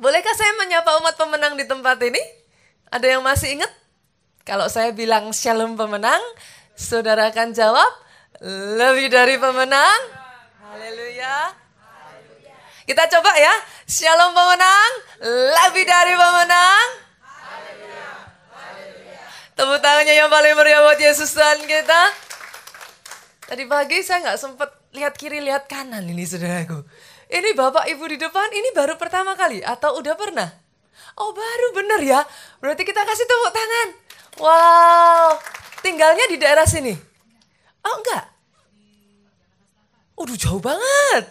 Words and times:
Bolehkah 0.00 0.32
saya 0.32 0.56
menyapa 0.56 0.96
umat 1.04 1.12
pemenang 1.20 1.60
di 1.60 1.68
tempat 1.68 2.00
ini? 2.00 2.16
Ada 2.88 3.20
yang 3.20 3.20
masih 3.20 3.60
ingat? 3.60 3.68
Kalau 4.48 4.64
saya 4.72 4.96
bilang 4.96 5.28
shalom 5.36 5.76
pemenang, 5.76 6.24
saudara 6.72 7.28
akan 7.28 7.52
jawab 7.52 7.92
lebih 8.80 9.12
dari 9.12 9.36
pemenang. 9.36 10.00
Haleluya. 10.72 11.52
Kita 12.88 13.12
coba 13.12 13.28
ya. 13.36 13.52
Shalom 13.84 14.32
pemenang, 14.32 14.90
lebih 15.60 15.84
dari 15.84 16.16
pemenang. 16.16 16.86
Tepuk 19.52 19.84
tangannya 19.84 20.16
yang 20.16 20.32
paling 20.32 20.56
meriah 20.56 20.80
buat 20.80 20.96
Yesus 20.96 21.36
Tuhan 21.36 21.60
kita. 21.68 22.02
Tadi 23.52 23.68
pagi 23.68 24.00
saya 24.00 24.32
nggak 24.32 24.40
sempat 24.40 24.72
lihat 24.96 25.12
kiri, 25.20 25.44
lihat 25.44 25.68
kanan 25.68 26.08
ini 26.08 26.24
saudaraku. 26.24 26.88
Ini 27.30 27.54
bapak 27.54 27.86
ibu 27.94 28.04
di 28.10 28.18
depan, 28.18 28.50
ini 28.50 28.74
baru 28.74 28.98
pertama 28.98 29.38
kali 29.38 29.62
atau 29.62 30.02
udah 30.02 30.18
pernah? 30.18 30.50
Oh 31.14 31.30
baru 31.30 31.68
bener 31.78 32.00
ya. 32.02 32.20
Berarti 32.58 32.82
kita 32.82 33.06
kasih 33.06 33.26
tepuk 33.26 33.52
tangan. 33.54 33.88
Wow, 34.42 35.38
tinggalnya 35.78 36.26
di 36.26 36.36
daerah 36.42 36.66
sini. 36.66 36.90
Oh 37.86 37.94
enggak. 38.02 38.24
Udah 40.18 40.36
jauh 40.36 40.58
banget. 40.58 41.24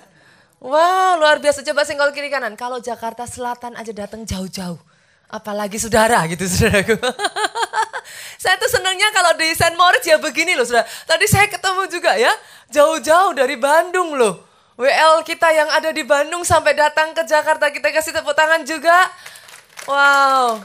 Wow, 0.60 1.20
luar 1.20 1.40
biasa. 1.40 1.64
Coba 1.64 1.88
senggol 1.88 2.12
kiri 2.12 2.28
kanan. 2.28 2.56
Kalau 2.60 2.84
Jakarta 2.84 3.24
Selatan 3.24 3.76
aja 3.76 3.92
datang 3.96 4.28
jauh-jauh. 4.28 4.80
Apalagi 5.30 5.78
saudara 5.78 6.26
gitu 6.26 6.48
saudaraku. 6.50 6.98
saya 8.42 8.58
tuh 8.58 8.72
senangnya 8.72 9.14
kalau 9.14 9.38
di 9.38 9.54
Saint 9.54 9.78
Moritz 9.78 10.10
ya 10.10 10.18
begini 10.18 10.58
loh 10.58 10.66
saudara. 10.66 10.90
Tadi 11.06 11.26
saya 11.30 11.46
ketemu 11.48 11.84
juga 11.88 12.18
ya. 12.18 12.34
Jauh-jauh 12.74 13.38
dari 13.38 13.56
Bandung 13.56 14.18
loh. 14.18 14.49
WL 14.80 15.28
kita 15.28 15.52
yang 15.52 15.68
ada 15.76 15.92
di 15.92 16.08
Bandung 16.08 16.48
sampai 16.48 16.72
datang 16.72 17.12
ke 17.12 17.28
Jakarta. 17.28 17.68
Kita 17.68 17.92
kasih 17.92 18.16
tepuk 18.16 18.32
tangan 18.32 18.64
juga. 18.64 18.96
Wow. 19.84 20.64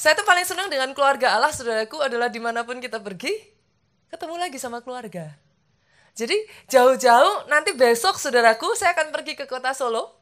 Saya 0.00 0.16
tuh 0.16 0.24
paling 0.24 0.48
senang 0.48 0.72
dengan 0.72 0.88
keluarga 0.96 1.36
Allah 1.36 1.52
saudaraku 1.52 2.00
adalah 2.00 2.32
di 2.32 2.40
mana 2.40 2.64
pun 2.64 2.80
kita 2.80 2.96
pergi. 2.96 3.28
Ketemu 4.08 4.40
lagi 4.40 4.56
sama 4.56 4.80
keluarga. 4.80 5.36
Jadi 6.16 6.32
jauh-jauh 6.72 7.52
nanti 7.52 7.76
besok 7.76 8.16
saudaraku 8.16 8.72
saya 8.72 8.96
akan 8.96 9.12
pergi 9.12 9.36
ke 9.36 9.44
kota 9.44 9.76
Solo. 9.76 10.16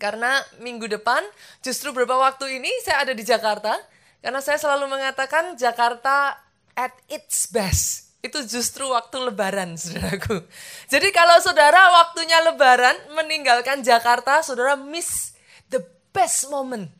Karena 0.00 0.40
minggu 0.64 0.88
depan 0.88 1.20
justru 1.60 1.92
beberapa 1.92 2.16
waktu 2.16 2.56
ini 2.56 2.72
saya 2.88 3.04
ada 3.04 3.12
di 3.12 3.20
Jakarta. 3.20 3.76
Karena 4.24 4.40
saya 4.40 4.56
selalu 4.56 4.88
mengatakan 4.88 5.60
Jakarta 5.60 6.40
at 6.72 6.96
its 7.12 7.52
best. 7.52 8.07
Itu 8.18 8.42
justru 8.42 8.90
waktu 8.90 9.30
lebaran 9.30 9.78
saudaraku. 9.78 10.42
Jadi 10.92 11.08
kalau 11.14 11.38
saudara 11.38 11.78
waktunya 12.02 12.42
lebaran 12.42 12.96
meninggalkan 13.14 13.86
Jakarta, 13.86 14.42
saudara 14.42 14.74
miss 14.74 15.38
the 15.70 15.78
best 16.10 16.50
moment 16.50 16.90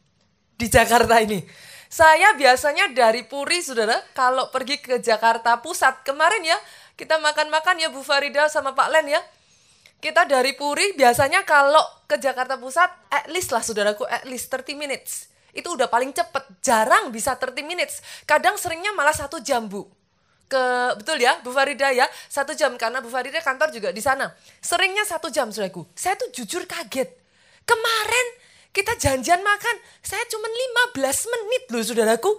di 0.55 0.71
Jakarta 0.71 1.19
ini. 1.19 1.43
Saya 1.89 2.37
biasanya 2.37 2.93
dari 2.93 3.25
Puri, 3.25 3.65
saudara, 3.65 3.97
kalau 4.13 4.53
pergi 4.53 4.77
ke 4.79 5.01
Jakarta 5.01 5.57
Pusat 5.59 6.05
kemarin 6.05 6.45
ya, 6.45 6.59
kita 6.95 7.17
makan-makan 7.17 7.81
ya 7.81 7.89
Bu 7.89 8.05
Farida 8.05 8.47
sama 8.53 8.77
Pak 8.77 8.89
Len 8.93 9.19
ya. 9.19 9.23
Kita 9.99 10.29
dari 10.29 10.55
Puri 10.55 10.95
biasanya 10.95 11.43
kalau 11.43 11.83
ke 12.07 12.21
Jakarta 12.21 12.61
Pusat 12.61 12.93
at 13.11 13.27
least 13.33 13.51
lah 13.51 13.65
saudaraku 13.65 14.07
at 14.07 14.23
least 14.29 14.53
30 14.53 14.79
minutes. 14.79 15.33
Itu 15.51 15.75
udah 15.75 15.91
paling 15.91 16.15
cepet, 16.15 16.63
jarang 16.63 17.11
bisa 17.11 17.35
30 17.35 17.67
minutes. 17.67 18.05
Kadang 18.23 18.55
seringnya 18.61 18.95
malah 18.95 19.17
satu 19.17 19.43
jam 19.43 19.67
Bu. 19.67 19.98
Ke 20.49 20.97
betul 20.97 21.21
ya 21.21 21.37
Bu 21.45 21.53
Farida 21.53 21.93
ya, 21.93 22.09
satu 22.33 22.57
jam 22.57 22.75
karena 22.81 23.05
Bu 23.05 23.13
Farida 23.13 23.39
kantor 23.45 23.69
juga 23.69 23.93
di 23.93 24.01
sana. 24.01 24.33
Seringnya 24.65 25.05
satu 25.05 25.29
jam 25.29 25.53
saudaraku. 25.53 25.85
Saya 25.93 26.17
tuh 26.17 26.33
jujur 26.33 26.65
kaget. 26.65 27.13
Kemarin 27.69 28.27
kita 28.73 28.97
janjian 28.97 29.45
makan, 29.45 29.77
saya 30.01 30.25
cuma 30.33 30.49
15 30.97 31.33
menit 31.37 31.63
loh 31.69 31.85
saudaraku 31.85 32.31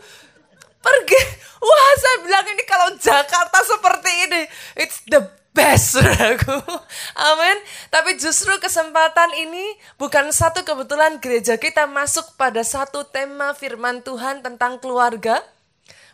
pergi. 0.80 1.22
Wah, 1.68 1.92
saya 2.00 2.18
bilang 2.24 2.46
ini 2.50 2.64
kalau 2.64 2.88
Jakarta 2.98 3.60
seperti 3.62 4.12
ini, 4.26 4.42
it's 4.80 5.04
the 5.06 5.22
best, 5.52 6.00
saudaraku. 6.00 6.56
Amin. 7.30 7.58
Tapi 7.92 8.16
justru 8.16 8.56
kesempatan 8.58 9.36
ini 9.36 9.76
bukan 10.00 10.32
satu 10.32 10.64
kebetulan 10.64 11.20
gereja 11.20 11.60
kita 11.60 11.86
masuk 11.86 12.40
pada 12.40 12.64
satu 12.64 13.04
tema 13.06 13.52
firman 13.54 14.02
Tuhan 14.02 14.42
tentang 14.42 14.80
keluarga. 14.80 15.44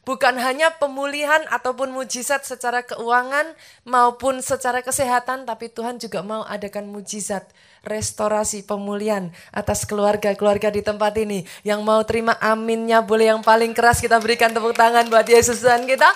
Bukan 0.05 0.37
hanya 0.37 0.69
pemulihan 0.77 1.41
ataupun 1.49 1.89
mujizat 1.89 2.45
secara 2.45 2.85
keuangan 2.85 3.57
maupun 3.89 4.37
secara 4.37 4.85
kesehatan, 4.85 5.49
tapi 5.49 5.73
Tuhan 5.73 5.97
juga 5.97 6.21
mau 6.21 6.45
adakan 6.45 6.93
mujizat 6.93 7.49
restorasi 7.81 8.61
pemulihan 8.61 9.33
atas 9.49 9.89
keluarga-keluarga 9.89 10.69
di 10.69 10.85
tempat 10.85 11.17
ini. 11.17 11.41
Yang 11.65 11.81
mau 11.81 12.05
terima 12.05 12.37
aminnya 12.37 13.01
boleh 13.01 13.33
yang 13.33 13.41
paling 13.41 13.73
keras 13.73 13.97
kita 13.97 14.21
berikan 14.21 14.53
tepuk 14.53 14.77
tangan 14.77 15.09
buat 15.09 15.25
Yesus 15.25 15.65
Tuhan 15.65 15.89
kita. 15.89 16.13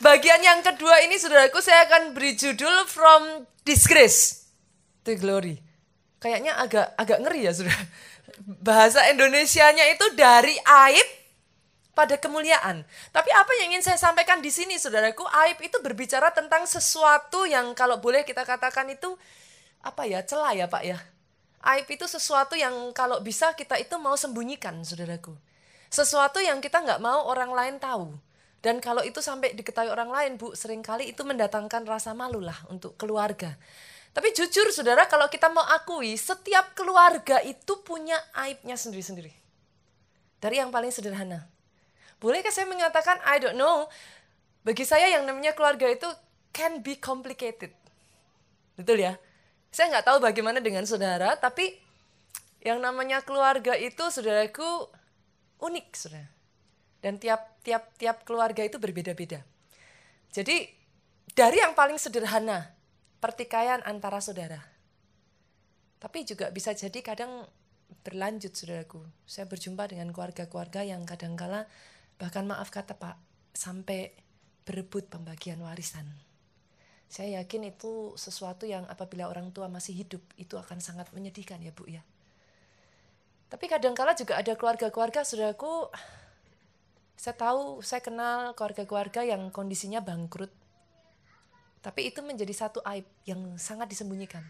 Bagian 0.00 0.40
yang 0.40 0.64
kedua 0.64 1.04
ini 1.04 1.20
saudaraku 1.20 1.60
saya 1.60 1.84
akan 1.84 2.16
beri 2.16 2.32
judul 2.32 2.88
From 2.88 3.44
Disgrace 3.60 4.46
to 5.04 5.12
Glory. 5.20 5.60
Kayaknya 6.16 6.56
agak 6.56 6.96
agak 6.96 7.18
ngeri 7.28 7.44
ya 7.44 7.52
saudara. 7.52 7.82
Bahasa 8.64 9.04
Indonesianya 9.10 9.84
itu 9.92 10.16
dari 10.16 10.54
aib 10.54 11.17
pada 11.98 12.14
kemuliaan. 12.14 12.86
Tapi 13.10 13.30
apa 13.34 13.50
yang 13.58 13.74
ingin 13.74 13.82
saya 13.82 13.98
sampaikan 13.98 14.38
di 14.38 14.54
sini 14.54 14.78
saudaraku, 14.78 15.26
aib 15.26 15.58
itu 15.66 15.82
berbicara 15.82 16.30
tentang 16.30 16.62
sesuatu 16.62 17.42
yang 17.42 17.74
kalau 17.74 17.98
boleh 17.98 18.22
kita 18.22 18.46
katakan 18.46 18.86
itu 18.94 19.18
apa 19.82 20.06
ya 20.06 20.22
celah 20.22 20.54
ya 20.54 20.70
Pak 20.70 20.82
ya. 20.86 21.02
Aib 21.58 21.90
itu 21.90 22.06
sesuatu 22.06 22.54
yang 22.54 22.94
kalau 22.94 23.18
bisa 23.18 23.50
kita 23.58 23.74
itu 23.82 23.98
mau 23.98 24.14
sembunyikan 24.14 24.78
saudaraku. 24.86 25.34
Sesuatu 25.90 26.38
yang 26.38 26.62
kita 26.62 26.78
nggak 26.78 27.02
mau 27.02 27.26
orang 27.26 27.50
lain 27.50 27.82
tahu. 27.82 28.14
Dan 28.62 28.78
kalau 28.78 29.02
itu 29.02 29.18
sampai 29.18 29.58
diketahui 29.58 29.90
orang 29.90 30.10
lain 30.10 30.32
Bu, 30.38 30.54
sering 30.54 30.86
kali 30.86 31.10
itu 31.10 31.26
mendatangkan 31.26 31.82
rasa 31.82 32.14
malu 32.14 32.38
lah 32.38 32.58
untuk 32.70 32.94
keluarga. 32.94 33.58
Tapi 34.14 34.34
jujur 34.34 34.70
saudara 34.70 35.06
kalau 35.10 35.26
kita 35.26 35.50
mau 35.50 35.66
akui 35.66 36.14
setiap 36.14 36.74
keluarga 36.78 37.42
itu 37.42 37.82
punya 37.82 38.18
aibnya 38.34 38.78
sendiri-sendiri. 38.78 39.34
Dari 40.38 40.62
yang 40.62 40.70
paling 40.70 40.94
sederhana. 40.94 41.57
Bolehkah 42.18 42.50
saya 42.50 42.66
mengatakan 42.66 43.22
I 43.22 43.38
don't 43.38 43.54
know. 43.54 43.86
Bagi 44.66 44.82
saya 44.82 45.06
yang 45.08 45.24
namanya 45.24 45.54
keluarga 45.54 45.86
itu 45.86 46.06
can 46.50 46.82
be 46.82 46.98
complicated. 46.98 47.70
Betul 48.74 49.06
ya? 49.06 49.14
Saya 49.70 49.94
nggak 49.94 50.06
tahu 50.06 50.18
bagaimana 50.18 50.58
dengan 50.58 50.82
saudara, 50.82 51.38
tapi 51.38 51.78
yang 52.58 52.82
namanya 52.82 53.22
keluarga 53.22 53.78
itu 53.78 54.02
saudaraku 54.10 54.90
unik, 55.62 55.86
saudara. 55.94 56.28
Dan 56.98 57.22
tiap 57.22 57.62
tiap 57.62 57.94
tiap 57.94 58.26
keluarga 58.26 58.66
itu 58.66 58.82
berbeda-beda. 58.82 59.46
Jadi 60.34 60.66
dari 61.38 61.62
yang 61.62 61.78
paling 61.78 61.96
sederhana, 62.02 62.74
pertikaian 63.22 63.78
antara 63.86 64.18
saudara. 64.18 64.58
Tapi 66.02 66.26
juga 66.26 66.50
bisa 66.50 66.74
jadi 66.74 66.98
kadang 67.02 67.46
berlanjut 68.02 68.54
saudaraku. 68.54 69.02
Saya 69.26 69.46
berjumpa 69.46 69.90
dengan 69.90 70.10
keluarga-keluarga 70.10 70.82
yang 70.82 71.06
kadangkala 71.06 71.66
bahkan 72.18 72.44
maaf 72.44 72.68
kata 72.74 72.98
Pak 72.98 73.16
sampai 73.54 74.12
berebut 74.66 75.06
pembagian 75.08 75.62
warisan. 75.62 76.04
Saya 77.08 77.40
yakin 77.40 77.72
itu 77.72 78.12
sesuatu 78.20 78.68
yang 78.68 78.84
apabila 78.84 79.32
orang 79.32 79.48
tua 79.48 79.70
masih 79.72 79.96
hidup 79.96 80.20
itu 80.36 80.60
akan 80.60 80.82
sangat 80.84 81.08
menyedihkan 81.16 81.56
ya 81.64 81.72
Bu 81.72 81.88
ya. 81.88 82.04
Tapi 83.48 83.64
kadangkala 83.64 84.12
juga 84.12 84.36
ada 84.36 84.52
keluarga-keluarga 84.52 85.24
saudaraku, 85.24 85.88
saya 87.16 87.32
tahu, 87.32 87.80
saya 87.80 88.04
kenal 88.04 88.52
keluarga-keluarga 88.52 89.24
yang 89.24 89.48
kondisinya 89.48 90.04
bangkrut. 90.04 90.52
Tapi 91.80 92.12
itu 92.12 92.20
menjadi 92.20 92.52
satu 92.52 92.84
aib 92.84 93.08
yang 93.24 93.56
sangat 93.56 93.88
disembunyikan. 93.88 94.44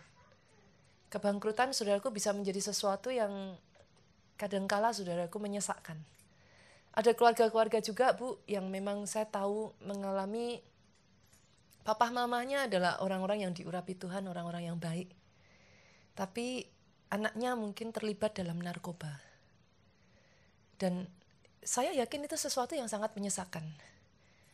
Kebangkrutan 1.15 1.71
saudaraku 1.71 2.11
bisa 2.11 2.35
menjadi 2.35 2.59
sesuatu 2.59 3.15
yang 3.15 3.55
kadangkala 4.35 4.91
saudaraku 4.91 5.39
menyesakkan. 5.39 6.03
Ada 6.99 7.15
keluarga-keluarga 7.15 7.79
juga 7.79 8.11
Bu 8.11 8.43
yang 8.51 8.67
memang 8.67 9.07
saya 9.07 9.31
tahu 9.31 9.71
mengalami 9.87 10.59
Papa 11.87 12.13
mamanya 12.13 12.69
adalah 12.69 13.01
orang-orang 13.01 13.49
yang 13.49 13.53
diurapi 13.57 13.97
Tuhan, 13.97 14.29
orang-orang 14.29 14.69
yang 14.69 14.77
baik. 14.77 15.09
Tapi 16.13 16.69
anaknya 17.09 17.57
mungkin 17.57 17.97
terlibat 17.97 18.37
dalam 18.37 18.61
narkoba. 18.61 19.09
Dan 20.77 21.09
saya 21.65 21.97
yakin 21.97 22.29
itu 22.29 22.37
sesuatu 22.37 22.77
yang 22.77 22.93
sangat 22.93 23.17
menyesakan. 23.17 23.65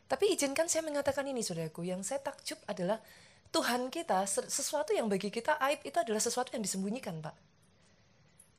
Tapi 0.06 0.30
izinkan 0.30 0.70
saya 0.70 0.86
mengatakan 0.86 1.26
ini 1.26 1.42
saudaraku, 1.42 1.82
yang 1.82 2.06
saya 2.06 2.22
takjub 2.22 2.62
adalah 2.70 3.02
Tuhan 3.50 3.90
kita, 3.90 4.22
sesuatu 4.30 4.94
yang 4.94 5.10
bagi 5.10 5.34
kita 5.34 5.58
aib 5.58 5.82
itu 5.82 5.98
adalah 5.98 6.22
sesuatu 6.22 6.54
yang 6.54 6.62
disembunyikan 6.62 7.18
Pak. 7.18 7.34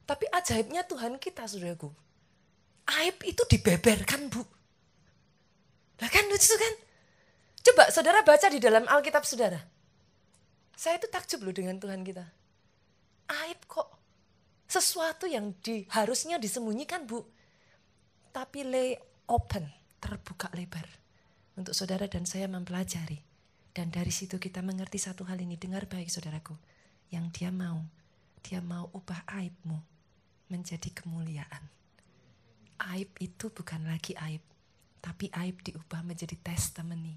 Tapi 0.03 0.25
ajaibnya 0.35 0.83
Tuhan 0.83 1.15
kita 1.15 1.47
saudaraku, 1.47 1.95
aib 2.85 3.17
itu 3.25 3.41
dibeberkan 3.49 4.29
Bu. 4.29 4.43
Bahkan 5.95 6.23
lucu 6.27 6.53
kan? 6.59 6.73
Coba 7.65 7.89
saudara 7.89 8.21
baca 8.21 8.47
di 8.51 8.59
dalam 8.61 8.85
Alkitab 8.85 9.25
saudara. 9.25 9.57
Saya 10.75 10.99
itu 10.99 11.07
takjub 11.07 11.41
loh 11.47 11.55
dengan 11.55 11.79
Tuhan 11.79 12.03
kita. 12.03 12.25
Aib 13.25 13.63
kok 13.65 13.95
Sesuatu 14.65 15.29
yang 15.29 15.53
di, 15.61 15.85
harusnya 15.93 16.41
disembunyikan 16.41 17.05
bu. 17.05 17.21
Tapi 18.33 18.65
lay 18.65 18.97
open, 19.29 19.69
terbuka 20.01 20.49
lebar. 20.57 20.83
Untuk 21.55 21.77
saudara 21.77 22.09
dan 22.09 22.25
saya 22.25 22.49
mempelajari. 22.49 23.21
Dan 23.71 23.93
dari 23.93 24.11
situ 24.11 24.41
kita 24.41 24.65
mengerti 24.65 24.97
satu 24.97 25.23
hal 25.29 25.37
ini. 25.39 25.55
Dengar 25.55 25.85
baik 25.85 26.09
saudaraku. 26.09 26.57
Yang 27.13 27.25
dia 27.39 27.49
mau, 27.53 27.85
dia 28.41 28.59
mau 28.59 28.89
ubah 28.91 29.23
aibmu 29.29 29.77
menjadi 30.49 30.89
kemuliaan. 30.91 31.63
Aib 32.79 33.11
itu 33.23 33.51
bukan 33.51 33.87
lagi 33.87 34.15
aib. 34.17 34.43
Tapi 34.99 35.29
aib 35.31 35.61
diubah 35.63 36.01
menjadi 36.01 36.35
testimony. 36.39 37.15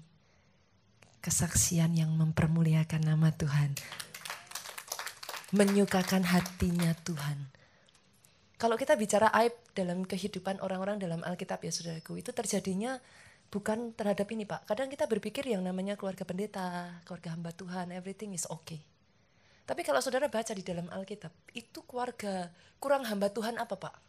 Kesaksian 1.19 1.97
yang 1.99 2.15
mempermuliakan 2.15 3.03
nama 3.03 3.33
Tuhan 3.35 3.75
menyukakan 5.49 6.29
hatinya 6.29 6.93
Tuhan. 7.01 7.49
Kalau 8.59 8.75
kita 8.75 8.93
bicara 8.99 9.31
aib 9.39 9.55
dalam 9.71 10.03
kehidupan 10.03 10.59
orang-orang 10.61 10.99
dalam 10.99 11.23
Alkitab 11.23 11.63
ya 11.63 11.71
saudaraku, 11.71 12.19
itu 12.19 12.29
terjadinya 12.35 12.99
bukan 13.49 13.95
terhadap 13.95 14.27
ini 14.29 14.45
Pak. 14.45 14.67
Kadang 14.67 14.91
kita 14.91 15.07
berpikir 15.09 15.47
yang 15.47 15.63
namanya 15.63 15.95
keluarga 15.95 16.27
pendeta, 16.27 17.01
keluarga 17.07 17.33
hamba 17.33 17.55
Tuhan, 17.55 17.95
everything 17.95 18.35
is 18.35 18.45
okay. 18.51 18.83
Tapi 19.63 19.81
kalau 19.85 20.03
saudara 20.03 20.27
baca 20.29 20.53
di 20.53 20.61
dalam 20.61 20.91
Alkitab, 20.91 21.31
itu 21.55 21.81
keluarga 21.87 22.51
kurang 22.77 23.07
hamba 23.07 23.31
Tuhan 23.31 23.57
apa 23.57 23.79
Pak? 23.79 24.08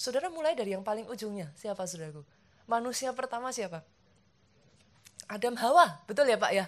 Saudara 0.00 0.32
mulai 0.32 0.56
dari 0.56 0.72
yang 0.72 0.80
paling 0.80 1.04
ujungnya, 1.12 1.52
siapa 1.60 1.84
saudaraku? 1.84 2.24
Manusia 2.64 3.12
pertama 3.12 3.52
siapa? 3.52 3.84
Adam 5.28 5.60
Hawa, 5.60 6.00
betul 6.08 6.24
ya 6.24 6.40
Pak 6.40 6.52
ya? 6.56 6.64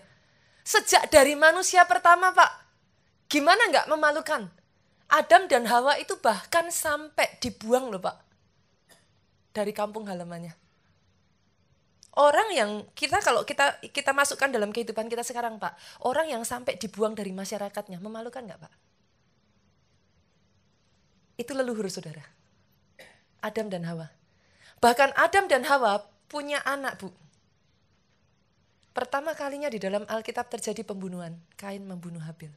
Sejak 0.60 1.08
dari 1.08 1.32
manusia 1.32 1.88
pertama 1.88 2.28
Pak, 2.36 2.62
Gimana 3.32 3.64
nggak 3.72 3.88
memalukan? 3.88 4.44
Adam 5.08 5.48
dan 5.48 5.64
Hawa 5.64 5.96
itu 5.96 6.20
bahkan 6.20 6.68
sampai 6.68 7.40
dibuang 7.40 7.88
loh 7.88 7.96
Pak. 7.96 8.20
Dari 9.56 9.72
kampung 9.72 10.04
halamannya. 10.04 10.52
Orang 12.12 12.52
yang 12.52 12.84
kita 12.92 13.24
kalau 13.24 13.48
kita 13.48 13.80
kita 13.88 14.12
masukkan 14.12 14.52
dalam 14.52 14.68
kehidupan 14.68 15.08
kita 15.08 15.24
sekarang 15.24 15.56
Pak. 15.56 15.72
Orang 16.04 16.28
yang 16.28 16.44
sampai 16.44 16.76
dibuang 16.76 17.16
dari 17.16 17.32
masyarakatnya. 17.32 18.04
Memalukan 18.04 18.44
nggak 18.44 18.60
Pak? 18.60 18.72
Itu 21.40 21.56
leluhur 21.56 21.88
saudara. 21.88 22.20
Adam 23.42 23.66
dan 23.68 23.82
Hawa. 23.84 24.08
Bahkan 24.78 25.18
Adam 25.18 25.50
dan 25.50 25.66
Hawa 25.66 26.06
punya 26.30 26.62
anak 26.62 27.02
Bu. 27.02 27.10
Pertama 28.92 29.32
kalinya 29.34 29.68
di 29.72 29.82
dalam 29.82 30.06
Alkitab 30.06 30.48
terjadi 30.48 30.86
pembunuhan. 30.86 31.36
Kain 31.58 31.82
membunuh 31.82 32.22
Habil. 32.22 32.52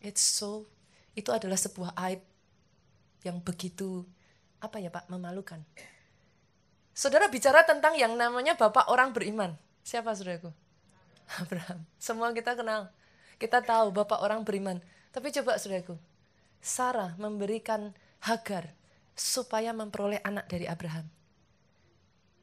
It's 0.00 0.22
so 0.22 0.64
itu 1.12 1.28
adalah 1.34 1.58
sebuah 1.58 1.92
aib 2.08 2.22
yang 3.26 3.42
begitu 3.44 4.06
apa 4.60 4.80
ya 4.80 4.88
Pak 4.88 5.08
memalukan. 5.12 5.60
Saudara 6.96 7.28
bicara 7.32 7.64
tentang 7.64 7.96
yang 7.96 8.12
namanya 8.16 8.56
bapak 8.56 8.88
orang 8.92 9.12
beriman. 9.12 9.56
Siapa 9.80 10.12
saudaraku? 10.12 10.52
Abraham. 11.40 11.86
Semua 11.96 12.32
kita 12.36 12.52
kenal. 12.52 12.92
Kita 13.40 13.64
tahu 13.64 13.88
bapak 13.88 14.20
orang 14.20 14.44
beriman. 14.44 14.84
Tapi 15.10 15.32
coba 15.32 15.56
saudaraku. 15.56 15.96
Sarah 16.60 17.16
memberikan 17.16 17.96
Hagar 18.20 18.76
supaya 19.20 19.76
memperoleh 19.76 20.24
anak 20.24 20.48
dari 20.48 20.64
Abraham. 20.64 21.04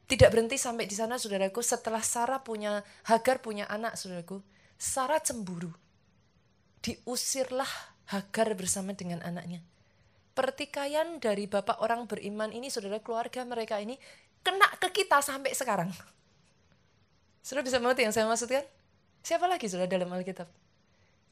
Tidak 0.08 0.30
berhenti 0.30 0.56
sampai 0.56 0.86
di 0.86 0.94
sana 0.94 1.18
saudaraku. 1.18 1.60
Setelah 1.60 2.00
Sarah 2.00 2.40
punya 2.40 2.80
Hagar 3.10 3.42
punya 3.42 3.66
anak 3.66 3.98
saudaraku. 3.98 4.40
Sarah 4.78 5.18
cemburu 5.18 5.74
diusirlah 6.80 7.68
Hagar 8.08 8.56
bersama 8.56 8.96
dengan 8.96 9.20
anaknya. 9.20 9.60
Pertikaian 10.32 11.20
dari 11.20 11.44
bapak 11.44 11.82
orang 11.82 12.08
beriman 12.08 12.48
ini, 12.54 12.72
saudara 12.72 13.02
keluarga 13.02 13.44
mereka 13.44 13.76
ini, 13.82 14.00
kena 14.40 14.64
ke 14.80 14.88
kita 14.94 15.20
sampai 15.20 15.52
sekarang. 15.52 15.90
Saudara 17.44 17.66
bisa 17.66 17.76
mengerti 17.82 18.06
yang 18.06 18.14
saya 18.14 18.24
maksudkan? 18.24 18.64
Siapa 19.20 19.44
lagi 19.44 19.68
saudara 19.68 19.90
dalam 19.90 20.08
Alkitab? 20.08 20.48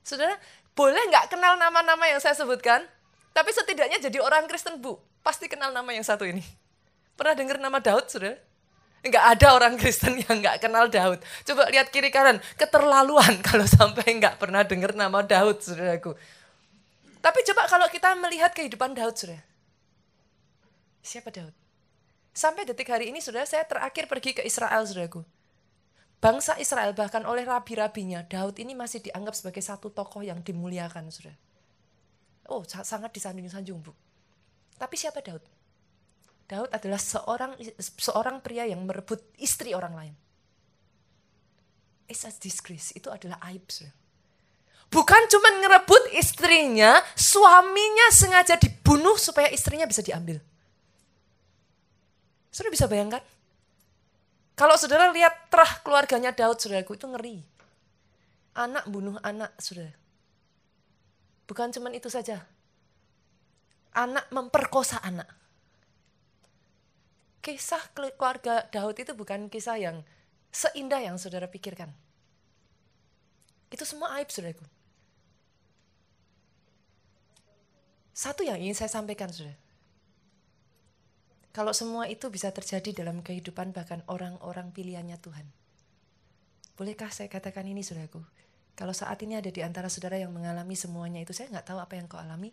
Saudara, 0.05 0.37
boleh 0.77 1.01
nggak 1.09 1.33
kenal 1.33 1.57
nama-nama 1.57 2.05
yang 2.13 2.21
saya 2.21 2.37
sebutkan? 2.37 2.85
Tapi 3.37 3.53
setidaknya 3.53 4.01
jadi 4.01 4.17
orang 4.25 4.49
Kristen, 4.49 4.81
Bu. 4.81 4.97
Pasti 5.21 5.45
kenal 5.45 5.69
nama 5.69 5.93
yang 5.93 6.01
satu 6.01 6.25
ini. 6.25 6.41
Pernah 7.21 7.37
dengar 7.37 7.61
nama 7.61 7.77
Daud, 7.77 8.09
saudara? 8.09 8.41
Enggak 9.05 9.25
ada 9.37 9.47
orang 9.53 9.77
Kristen 9.81 10.17
yang 10.25 10.41
enggak 10.41 10.57
kenal 10.65 10.89
Daud. 10.89 11.21
Coba 11.45 11.69
lihat 11.69 11.93
kiri 11.93 12.09
kanan, 12.09 12.41
keterlaluan 12.57 13.37
kalau 13.47 13.69
sampai 13.69 14.17
enggak 14.17 14.41
pernah 14.41 14.65
dengar 14.65 14.97
nama 14.97 15.21
Daud, 15.21 15.61
saudaraku. 15.61 16.17
Tapi 17.21 17.39
coba 17.53 17.69
kalau 17.69 17.85
kita 17.93 18.17
melihat 18.17 18.57
kehidupan 18.57 18.97
Daud, 18.97 19.13
saudara. 19.21 19.45
Siapa 21.05 21.29
Daud? 21.29 21.53
Sampai 22.33 22.65
detik 22.65 22.89
hari 22.89 23.13
ini, 23.13 23.21
saudara, 23.21 23.45
saya 23.45 23.69
terakhir 23.69 24.09
pergi 24.09 24.33
ke 24.33 24.43
Israel, 24.49 24.89
saudaraku. 24.89 25.21
Bangsa 26.25 26.57
Israel 26.57 26.97
bahkan 26.97 27.21
oleh 27.29 27.45
rabi-rabinya, 27.45 28.25
Daud 28.25 28.57
ini 28.57 28.73
masih 28.73 29.05
dianggap 29.05 29.37
sebagai 29.37 29.61
satu 29.61 29.93
tokoh 29.93 30.25
yang 30.25 30.41
dimuliakan, 30.41 31.13
saudara. 31.13 31.37
Oh, 32.47 32.63
sangat 32.65 33.11
disanjung-sanjung, 33.11 33.83
Bu. 33.83 33.93
Tapi 34.77 34.95
siapa 34.95 35.19
Daud? 35.25 35.43
Daud 36.47 36.71
adalah 36.71 37.01
seorang 37.03 37.59
seorang 37.99 38.39
pria 38.39 38.71
yang 38.71 38.87
merebut 38.87 39.19
istri 39.43 39.75
orang 39.75 39.95
lain. 39.99 40.15
It's 42.07 42.23
a 42.23 42.31
disgrace. 42.31 42.95
Itu 42.95 43.11
adalah 43.11 43.43
aib. 43.51 43.67
Bukan 44.87 45.23
cuma 45.27 45.51
ngerebut 45.59 46.15
istrinya, 46.15 47.03
suaminya 47.19 48.15
sengaja 48.15 48.55
dibunuh 48.55 49.19
supaya 49.19 49.51
istrinya 49.51 49.91
bisa 49.91 50.07
diambil. 50.07 50.39
Saudara 52.55 52.71
bisa 52.71 52.87
bayangkan? 52.87 53.23
Kalau 54.57 54.79
saudara 54.79 55.11
lihat 55.11 55.51
terah 55.51 55.83
keluarganya 55.83 56.31
Daud, 56.33 56.63
saudaraku, 56.63 56.97
itu 56.97 57.05
ngeri. 57.11 57.43
Anak 58.57 58.87
bunuh 58.89 59.19
anak, 59.21 59.53
saudara. 59.61 59.93
Bukan 61.47 61.71
cuma 61.71 61.95
itu 61.95 62.11
saja. 62.11 62.45
Anak 63.97 64.29
memperkosa 64.29 65.01
anak 65.01 65.47
kisah 67.47 67.79
keluarga 67.95 68.67
Daud 68.75 68.99
itu 68.99 69.15
bukan 69.15 69.47
kisah 69.47 69.79
yang 69.79 70.03
seindah 70.51 70.99
yang 70.99 71.15
saudara 71.15 71.47
pikirkan. 71.47 71.95
Itu 73.71 73.87
semua 73.87 74.19
aib 74.19 74.35
saudaraku. 74.35 74.67
Satu 78.11 78.43
yang 78.43 78.59
ingin 78.59 78.75
saya 78.75 78.91
sampaikan 78.91 79.31
saudara. 79.31 79.55
Kalau 81.55 81.71
semua 81.71 82.11
itu 82.11 82.27
bisa 82.35 82.51
terjadi 82.51 83.07
dalam 83.07 83.23
kehidupan 83.23 83.71
bahkan 83.71 84.03
orang-orang 84.11 84.75
pilihannya 84.75 85.15
Tuhan. 85.23 85.47
Bolehkah 86.75 87.15
saya 87.15 87.31
katakan 87.31 87.63
ini 87.71 87.87
saudaraku? 87.87 88.27
Kalau 88.77 88.93
saat 88.93 89.17
ini 89.25 89.41
ada 89.41 89.49
di 89.49 89.65
antara 89.65 89.89
saudara 89.89 90.21
yang 90.21 90.31
mengalami 90.37 90.77
semuanya 90.77 91.25
itu, 91.25 91.33
saya 91.33 91.49
nggak 91.49 91.67
tahu 91.73 91.81
apa 91.81 91.97
yang 91.97 92.07
kau 92.07 92.21
alami. 92.21 92.53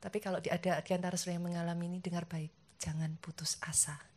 Tapi 0.00 0.18
kalau 0.18 0.40
ada 0.40 0.80
di 0.80 0.92
antara 0.96 1.14
saudara 1.20 1.36
yang 1.36 1.46
mengalami 1.46 1.84
ini, 1.92 1.98
dengar 2.00 2.24
baik. 2.24 2.50
Jangan 2.80 3.20
putus 3.20 3.60
asa 3.60 4.08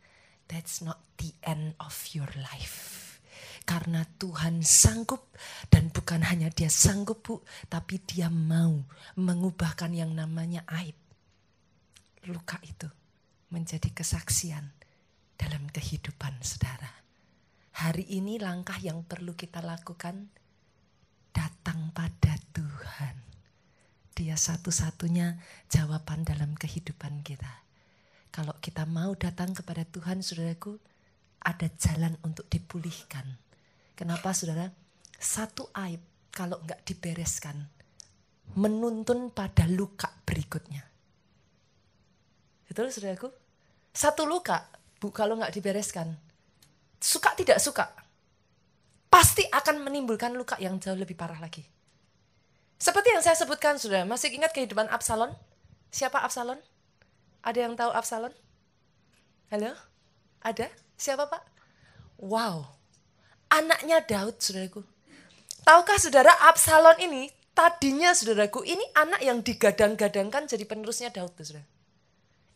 that's 0.52 0.84
not 0.84 1.00
the 1.16 1.32
end 1.48 1.72
of 1.80 1.96
your 2.12 2.28
life. 2.36 3.00
Karena 3.64 4.04
Tuhan 4.04 4.60
sanggup 4.60 5.32
dan 5.72 5.88
bukan 5.88 6.20
hanya 6.26 6.52
dia 6.52 6.68
sanggup 6.68 7.24
bu, 7.24 7.40
tapi 7.70 8.02
dia 8.02 8.26
mau 8.28 8.84
mengubahkan 9.16 9.94
yang 9.94 10.12
namanya 10.12 10.66
aib. 10.82 10.98
Luka 12.26 12.58
itu 12.66 12.90
menjadi 13.54 13.88
kesaksian 13.94 14.66
dalam 15.38 15.70
kehidupan 15.70 16.42
saudara. 16.42 16.90
Hari 17.72 18.18
ini 18.18 18.36
langkah 18.42 18.76
yang 18.82 19.06
perlu 19.06 19.32
kita 19.38 19.62
lakukan 19.62 20.28
datang 21.32 21.90
pada 21.96 22.36
Tuhan. 22.52 23.16
Dia 24.12 24.36
satu-satunya 24.36 25.40
jawaban 25.72 26.22
dalam 26.22 26.52
kehidupan 26.54 27.24
kita. 27.24 27.64
Kalau 28.32 28.56
kita 28.60 28.88
mau 28.88 29.12
datang 29.16 29.52
kepada 29.52 29.84
Tuhan, 29.84 30.24
saudaraku, 30.24 30.76
ada 31.42 31.68
jalan 31.76 32.16
untuk 32.24 32.48
dipulihkan. 32.48 33.24
Kenapa 33.92 34.32
saudara? 34.32 34.72
Satu 35.20 35.68
aib 35.76 36.00
kalau 36.32 36.60
nggak 36.64 36.80
dibereskan, 36.88 37.68
menuntun 38.56 39.28
pada 39.28 39.68
luka 39.68 40.08
berikutnya. 40.24 40.80
Betul 42.68 42.88
saudaraku? 42.88 43.28
Satu 43.92 44.24
luka, 44.24 44.64
bu 44.96 45.12
kalau 45.12 45.36
nggak 45.36 45.52
dibereskan, 45.52 46.16
suka 46.96 47.36
tidak 47.36 47.60
suka, 47.60 47.92
pasti 49.12 49.44
akan 49.52 49.84
menimbulkan 49.84 50.32
luka 50.32 50.56
yang 50.56 50.80
jauh 50.80 50.96
lebih 50.96 51.12
parah 51.12 51.36
lagi. 51.36 51.60
Seperti 52.80 53.12
yang 53.12 53.20
saya 53.20 53.36
sebutkan, 53.36 53.76
sudah 53.76 54.08
masih 54.08 54.32
ingat 54.32 54.56
kehidupan 54.56 54.88
Absalon? 54.88 55.36
Siapa 55.92 56.24
Absalon? 56.24 56.56
Ada 57.44 57.68
yang 57.68 57.76
tahu 57.76 57.92
Absalom? 57.92 58.32
Halo? 59.52 59.76
Ada? 60.40 60.72
Siapa 60.96 61.28
pak? 61.28 61.44
Wow, 62.16 62.72
anaknya 63.52 64.00
Daud 64.00 64.40
saudaraku. 64.40 64.80
Tahukah 65.62 66.00
saudara 66.00 66.32
Absalom 66.48 66.96
ini 66.98 67.28
Tadinya 67.52 68.16
saudaraku, 68.16 68.64
ini 68.64 68.80
anak 68.96 69.20
yang 69.20 69.44
digadang-gadangkan 69.44 70.48
jadi 70.48 70.64
penerusnya 70.64 71.12
Daud. 71.12 71.36
Saudara. 71.36 71.68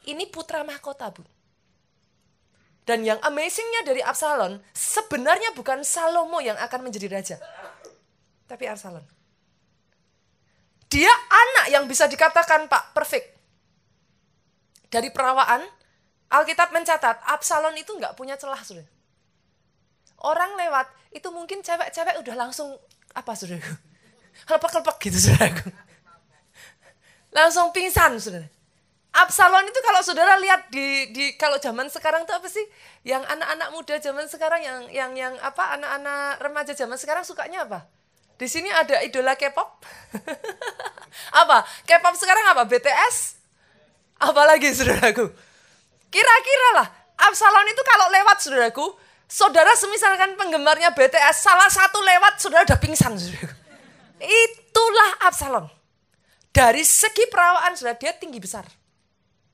Ini 0.09 0.25
putra 0.33 0.65
mahkota, 0.65 1.13
Bu. 1.13 1.21
Dan 2.87 3.03
yang 3.03 3.19
amazingnya 3.19 3.83
dari 3.83 3.99
Absalom, 3.99 4.63
sebenarnya 4.71 5.51
bukan 5.59 5.83
Salomo 5.83 6.39
yang 6.39 6.55
akan 6.55 6.87
menjadi 6.87 7.11
raja. 7.11 7.37
Tapi 8.47 8.65
Absalom. 8.71 9.03
Dia 10.87 11.11
anak 11.11 11.67
yang 11.75 11.91
bisa 11.91 12.07
dikatakan 12.07 12.71
Pak, 12.71 12.95
perfect. 12.95 13.35
Dari 14.87 15.11
perawaan, 15.11 15.67
Alkitab 16.31 16.71
mencatat, 16.71 17.27
Absalom 17.27 17.75
itu 17.75 17.91
nggak 17.91 18.15
punya 18.15 18.39
celah, 18.39 18.63
sudah. 18.63 18.87
Orang 20.23 20.55
lewat, 20.55 20.87
itu 21.11 21.27
mungkin 21.35 21.67
cewek-cewek 21.67 22.23
udah 22.23 22.35
langsung, 22.39 22.79
apa 23.19 23.35
sudah? 23.35 23.59
Kelepek-kelepek 24.47 24.97
gitu, 25.11 25.19
sudah. 25.27 25.51
Langsung 27.35 27.75
pingsan, 27.75 28.15
sudah. 28.23 28.47
Absalom 29.17 29.65
itu 29.65 29.81
kalau 29.81 30.05
saudara 30.05 30.37
lihat 30.37 30.69
di 30.69 31.09
di 31.09 31.25
kalau 31.41 31.57
zaman 31.57 31.89
sekarang 31.89 32.29
tuh 32.29 32.37
apa 32.37 32.53
sih? 32.53 32.61
Yang 33.01 33.25
anak-anak 33.25 33.69
muda 33.73 33.97
zaman 33.97 34.29
sekarang 34.29 34.61
yang 34.61 34.81
yang 34.93 35.13
yang 35.17 35.35
apa 35.41 35.73
anak-anak 35.81 36.37
remaja 36.45 36.77
zaman 36.77 37.01
sekarang 37.01 37.25
sukanya 37.25 37.65
apa? 37.65 37.89
Di 38.37 38.45
sini 38.45 38.69
ada 38.69 39.01
idola 39.01 39.33
K-pop. 39.33 39.81
apa? 41.43 41.65
K-pop 41.89 42.15
sekarang 42.21 42.45
apa? 42.53 42.69
BTS? 42.69 43.41
Apalagi 44.21 44.69
saudaraku? 44.77 45.33
Kira-kira 46.13 46.69
lah, 46.77 46.89
Absalom 47.17 47.65
itu 47.73 47.83
kalau 47.89 48.13
lewat 48.13 48.37
saudaraku, 48.45 48.87
saudara 49.25 49.73
semisalkan 49.81 50.37
penggemarnya 50.37 50.93
BTS, 50.93 51.41
salah 51.41 51.73
satu 51.73 52.05
lewat, 52.05 52.37
saudara 52.37 52.69
udah 52.69 52.81
pingsan 52.81 53.17
saudaraku. 53.17 53.57
Itulah 54.21 55.11
Absalom. 55.25 55.67
Dari 56.53 56.85
segi 56.85 57.25
perawaan 57.33 57.73
saudara, 57.77 57.97
dia 57.97 58.13
tinggi 58.13 58.41
besar 58.41 58.65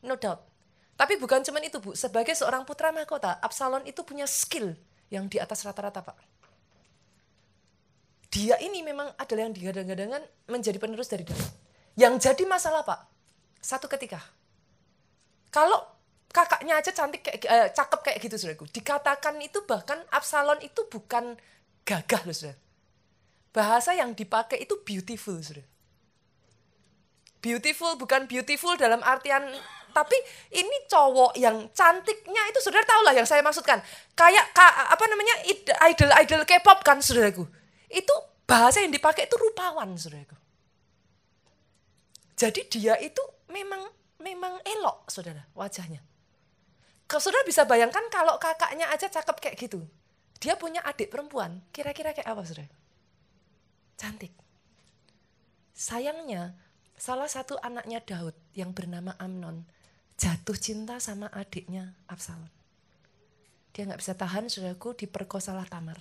No 0.03 0.19
doubt. 0.19 0.43
Tapi 0.99 1.19
bukan 1.19 1.43
cuma 1.43 1.59
itu 1.63 1.83
Bu, 1.83 1.97
sebagai 1.99 2.37
seorang 2.37 2.63
putra 2.63 2.95
mahkota, 2.95 3.39
Absalom 3.43 3.83
itu 3.89 4.05
punya 4.07 4.29
skill 4.29 4.77
yang 5.11 5.27
di 5.27 5.41
atas 5.43 5.65
rata-rata 5.67 6.05
Pak. 6.05 6.17
Dia 8.33 8.57
ini 8.65 8.81
memang 8.81 9.13
adalah 9.19 9.45
yang 9.49 9.55
digadang-gadangan 9.55 10.23
menjadi 10.49 10.79
penerus 10.81 11.11
dari 11.11 11.27
Daud. 11.27 11.43
Yang 11.99 12.33
jadi 12.33 12.45
masalah 12.49 12.87
Pak, 12.87 13.01
satu 13.61 13.91
ketika, 13.91 14.21
kalau 15.53 15.85
kakaknya 16.33 16.81
aja 16.81 16.91
cantik 16.97 17.21
kayak 17.21 17.45
eh, 17.45 17.69
cakep 17.77 18.01
kayak 18.01 18.19
gitu 18.25 18.37
saudaraku. 18.41 18.65
Dikatakan 18.73 19.37
itu 19.45 19.61
bahkan 19.69 20.01
Absalom 20.09 20.59
itu 20.65 20.81
bukan 20.89 21.37
gagah 21.85 22.25
loh 22.25 22.33
saudara. 22.33 22.59
Bahasa 23.53 23.93
yang 23.93 24.17
dipakai 24.17 24.65
itu 24.65 24.81
beautiful 24.81 25.37
saudara. 25.45 25.69
Beautiful 27.45 28.01
bukan 28.01 28.25
beautiful 28.25 28.81
dalam 28.81 29.05
artian 29.05 29.45
tapi 29.93 30.17
ini 30.51 30.89
cowok 30.89 31.37
yang 31.37 31.69
cantiknya 31.71 32.43
itu 32.51 32.59
saudara 32.65 32.83
tahu 32.89 33.05
lah 33.07 33.15
yang 33.15 33.29
saya 33.29 33.45
maksudkan. 33.45 33.79
Kayak 34.17 34.51
ka, 34.57 34.67
apa 34.91 35.05
namanya 35.07 35.35
idol-idol 35.93 36.43
K-pop 36.49 36.81
kan 36.83 36.99
saudaraku. 36.99 37.45
Itu 37.93 38.15
bahasa 38.49 38.81
yang 38.81 38.91
dipakai 38.91 39.29
itu 39.29 39.37
rupawan 39.37 39.95
saudaraku. 39.95 40.35
Jadi 42.35 42.61
dia 42.73 42.99
itu 42.99 43.23
memang 43.53 43.87
memang 44.19 44.59
elok 44.65 45.13
saudara 45.13 45.47
wajahnya. 45.55 46.01
Kalau 47.07 47.23
saudara 47.23 47.45
bisa 47.45 47.69
bayangkan 47.69 48.09
kalau 48.09 48.41
kakaknya 48.41 48.89
aja 48.89 49.07
cakep 49.07 49.37
kayak 49.37 49.57
gitu. 49.61 49.85
Dia 50.43 50.59
punya 50.59 50.83
adik 50.83 51.13
perempuan, 51.13 51.63
kira-kira 51.71 52.11
kayak 52.11 52.27
apa 52.27 52.43
saudara? 52.43 52.73
Cantik. 53.95 54.35
Sayangnya 55.71 56.59
salah 56.99 57.31
satu 57.31 57.59
anaknya 57.63 58.03
Daud 58.03 58.35
yang 58.55 58.75
bernama 58.75 59.15
Amnon 59.23 59.67
jatuh 60.23 60.55
cinta 60.55 61.03
sama 61.03 61.27
adiknya 61.35 61.99
Absalom. 62.07 62.47
Dia 63.75 63.91
nggak 63.91 63.99
bisa 63.99 64.15
tahan, 64.15 64.47
saudaraku, 64.47 64.95
diperkosalah 64.95 65.67
Tamar. 65.67 65.99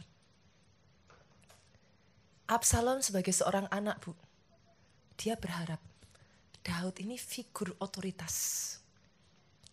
Absalom 2.46 3.02
sebagai 3.02 3.34
seorang 3.34 3.66
anak, 3.74 3.98
Bu, 4.06 4.14
dia 5.18 5.34
berharap 5.34 5.82
Daud 6.62 7.02
ini 7.02 7.18
figur 7.18 7.74
otoritas. 7.82 8.78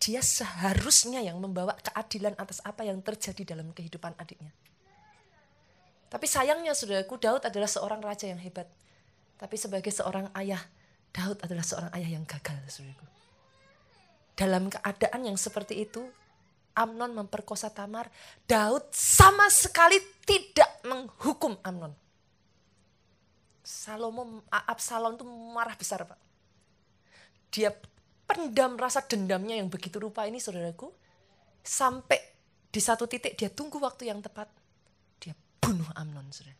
Dia 0.01 0.23
seharusnya 0.25 1.21
yang 1.21 1.37
membawa 1.37 1.77
keadilan 1.77 2.33
atas 2.39 2.63
apa 2.65 2.87
yang 2.87 3.03
terjadi 3.05 3.53
dalam 3.53 3.69
kehidupan 3.75 4.17
adiknya. 4.17 4.49
Tapi 6.09 6.25
sayangnya 6.25 6.73
saudaraku, 6.73 7.21
Daud 7.21 7.45
adalah 7.45 7.69
seorang 7.69 8.01
raja 8.01 8.25
yang 8.25 8.41
hebat. 8.41 8.65
Tapi 9.37 9.59
sebagai 9.61 9.93
seorang 9.93 10.33
ayah, 10.33 10.63
Daud 11.13 11.37
adalah 11.45 11.61
seorang 11.61 11.93
ayah 11.93 12.17
yang 12.17 12.25
gagal, 12.25 12.57
saudaraku. 12.65 13.18
Dalam 14.39 14.71
keadaan 14.71 15.27
yang 15.27 15.35
seperti 15.35 15.83
itu, 15.83 15.99
Amnon 16.79 17.11
memperkosa 17.11 17.67
Tamar. 17.75 18.07
Daud 18.47 18.87
sama 18.95 19.51
sekali 19.51 19.99
tidak 20.23 20.79
menghukum 20.87 21.59
Amnon. 21.59 21.91
Salomo, 23.59 24.47
Absalom 24.47 25.19
itu 25.19 25.27
marah 25.27 25.75
besar 25.75 26.07
Pak. 26.07 26.15
Dia 27.51 27.75
pendam 28.23 28.79
rasa 28.79 29.03
dendamnya 29.03 29.59
yang 29.59 29.67
begitu 29.67 29.99
rupa 29.99 30.23
ini 30.23 30.39
saudaraku. 30.39 30.87
Sampai 31.59 32.17
di 32.71 32.79
satu 32.79 33.11
titik 33.11 33.35
dia 33.35 33.51
tunggu 33.51 33.75
waktu 33.83 34.07
yang 34.07 34.23
tepat. 34.23 34.47
Dia 35.19 35.35
bunuh 35.59 35.91
Amnon 35.99 36.31
saudara. 36.31 36.55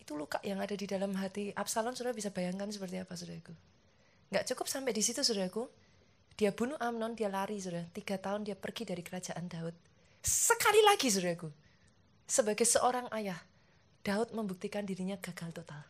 Itu 0.00 0.16
luka 0.16 0.40
yang 0.40 0.64
ada 0.64 0.72
di 0.72 0.88
dalam 0.88 1.12
hati 1.12 1.52
Absalom 1.52 1.92
saudara 1.92 2.16
bisa 2.16 2.32
bayangkan 2.32 2.72
seperti 2.72 3.04
apa 3.04 3.12
saudaraku. 3.12 3.75
Nggak 4.30 4.44
cukup 4.52 4.66
sampai 4.66 4.90
di 4.90 5.02
situ 5.02 5.22
saudaraku. 5.22 5.70
Dia 6.36 6.52
bunuh 6.52 6.76
Amnon, 6.76 7.16
dia 7.16 7.32
lari 7.32 7.56
saudara. 7.56 7.88
Tiga 7.96 8.20
tahun 8.20 8.44
dia 8.44 8.58
pergi 8.58 8.84
dari 8.84 9.00
kerajaan 9.00 9.48
Daud. 9.48 9.72
Sekali 10.20 10.84
lagi 10.84 11.08
saudaraku. 11.08 11.48
Sebagai 12.26 12.66
seorang 12.66 13.06
ayah, 13.14 13.38
Daud 14.04 14.34
membuktikan 14.34 14.84
dirinya 14.84 15.16
gagal 15.16 15.62
total. 15.62 15.80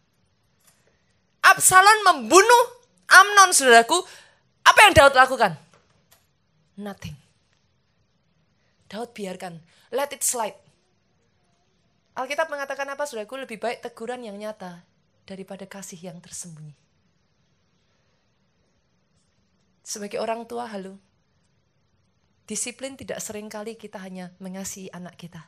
Absalom 1.42 1.98
membunuh 2.04 2.64
Amnon 3.10 3.50
saudaraku. 3.50 3.98
Apa 4.66 4.78
yang 4.86 4.94
Daud 4.94 5.14
lakukan? 5.16 5.52
Nothing. 6.78 7.16
Daud 8.86 9.10
biarkan. 9.16 9.58
Let 9.90 10.14
it 10.14 10.22
slide. 10.22 10.54
Alkitab 12.14 12.52
mengatakan 12.52 12.86
apa 12.86 13.02
saudaraku? 13.08 13.42
Lebih 13.42 13.58
baik 13.58 13.82
teguran 13.82 14.22
yang 14.22 14.38
nyata 14.38 14.84
daripada 15.26 15.66
kasih 15.66 15.98
yang 15.98 16.22
tersembunyi. 16.22 16.85
Sebagai 19.86 20.18
orang 20.18 20.42
tua, 20.50 20.66
halo. 20.66 20.98
Disiplin 22.42 22.98
tidak 22.98 23.22
sering 23.22 23.46
kali 23.46 23.78
kita 23.78 24.02
hanya 24.02 24.34
mengasihi 24.42 24.90
anak 24.90 25.14
kita. 25.14 25.46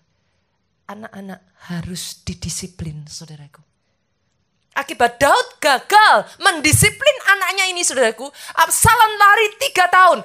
Anak-anak 0.87 1.43
harus 1.67 2.23
didisiplin, 2.23 3.03
saudaraku. 3.11 3.59
Akibat 4.79 5.19
Daud 5.19 5.59
gagal 5.59 6.39
mendisiplin 6.39 7.17
anaknya 7.35 7.67
ini, 7.67 7.83
saudaraku. 7.83 8.31
Absalom 8.63 9.13
lari 9.19 9.47
tiga 9.59 9.91
tahun. 9.91 10.23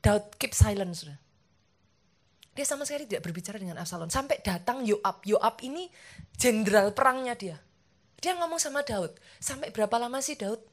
Daud 0.00 0.32
keep 0.40 0.56
silent, 0.56 0.96
saudara. 0.96 1.20
Dia 2.56 2.64
sama 2.64 2.88
sekali 2.88 3.04
tidak 3.04 3.20
berbicara 3.20 3.60
dengan 3.60 3.76
Absalom. 3.76 4.08
Sampai 4.08 4.40
datang 4.40 4.80
Yoab. 4.80 5.20
Yoab 5.28 5.60
ini 5.60 5.92
jenderal 6.40 6.96
perangnya 6.96 7.36
dia. 7.36 7.60
Dia 8.16 8.32
ngomong 8.32 8.56
sama 8.56 8.80
Daud. 8.80 9.12
Sampai 9.36 9.68
berapa 9.76 9.92
lama 10.00 10.24
sih 10.24 10.40
Daud? 10.40 10.64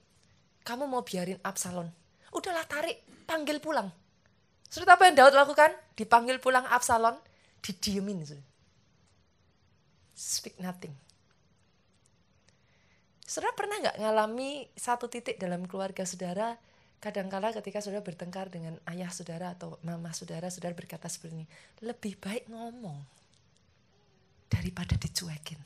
Kamu 0.64 0.88
mau 0.88 1.04
biarin 1.04 1.44
Absalom 1.44 1.92
Udahlah 2.34 2.66
tarik, 2.66 3.06
panggil 3.30 3.62
pulang. 3.62 3.88
Sudah 4.68 4.98
apa 4.98 5.06
yang 5.06 5.16
Daud 5.16 5.38
lakukan? 5.38 5.70
Dipanggil 5.94 6.42
pulang 6.42 6.66
Absalom, 6.66 7.14
didiemin. 7.62 8.26
Speak 10.18 10.58
nothing. 10.58 10.94
Saudara 13.24 13.54
pernah 13.54 13.78
nggak 13.82 13.98
ngalami 14.02 14.70
satu 14.78 15.10
titik 15.10 15.42
dalam 15.42 15.66
keluarga 15.66 16.06
saudara, 16.06 16.58
kadangkala 17.02 17.50
ketika 17.54 17.82
saudara 17.82 18.06
bertengkar 18.06 18.50
dengan 18.50 18.78
ayah 18.94 19.10
saudara 19.10 19.58
atau 19.58 19.78
mama 19.82 20.14
saudara, 20.14 20.54
saudara 20.54 20.78
berkata 20.78 21.10
seperti 21.10 21.42
ini, 21.42 21.46
lebih 21.82 22.18
baik 22.22 22.50
ngomong 22.50 23.00
daripada 24.50 24.94
dicuekin. 24.98 25.58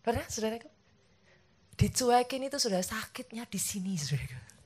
Pernah 0.00 0.24
saudara? 0.32 0.56
Dicuekin 1.76 2.48
itu 2.48 2.56
sudah 2.56 2.80
sakitnya 2.80 3.44
di 3.44 3.60
sini 3.60 3.94
saudara. 4.00 4.57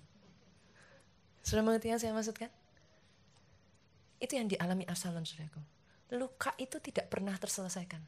Sudah 1.43 1.63
mengerti 1.67 1.91
yang 1.91 1.99
saya 1.99 2.15
maksudkan? 2.15 2.49
Itu 4.23 4.39
yang 4.39 4.47
dialami 4.47 4.87
Absalom, 4.87 5.27
saudaraku. 5.27 5.59
Luka 6.15 6.55
itu 6.57 6.79
tidak 6.79 7.11
pernah 7.11 7.35
terselesaikan. 7.35 7.99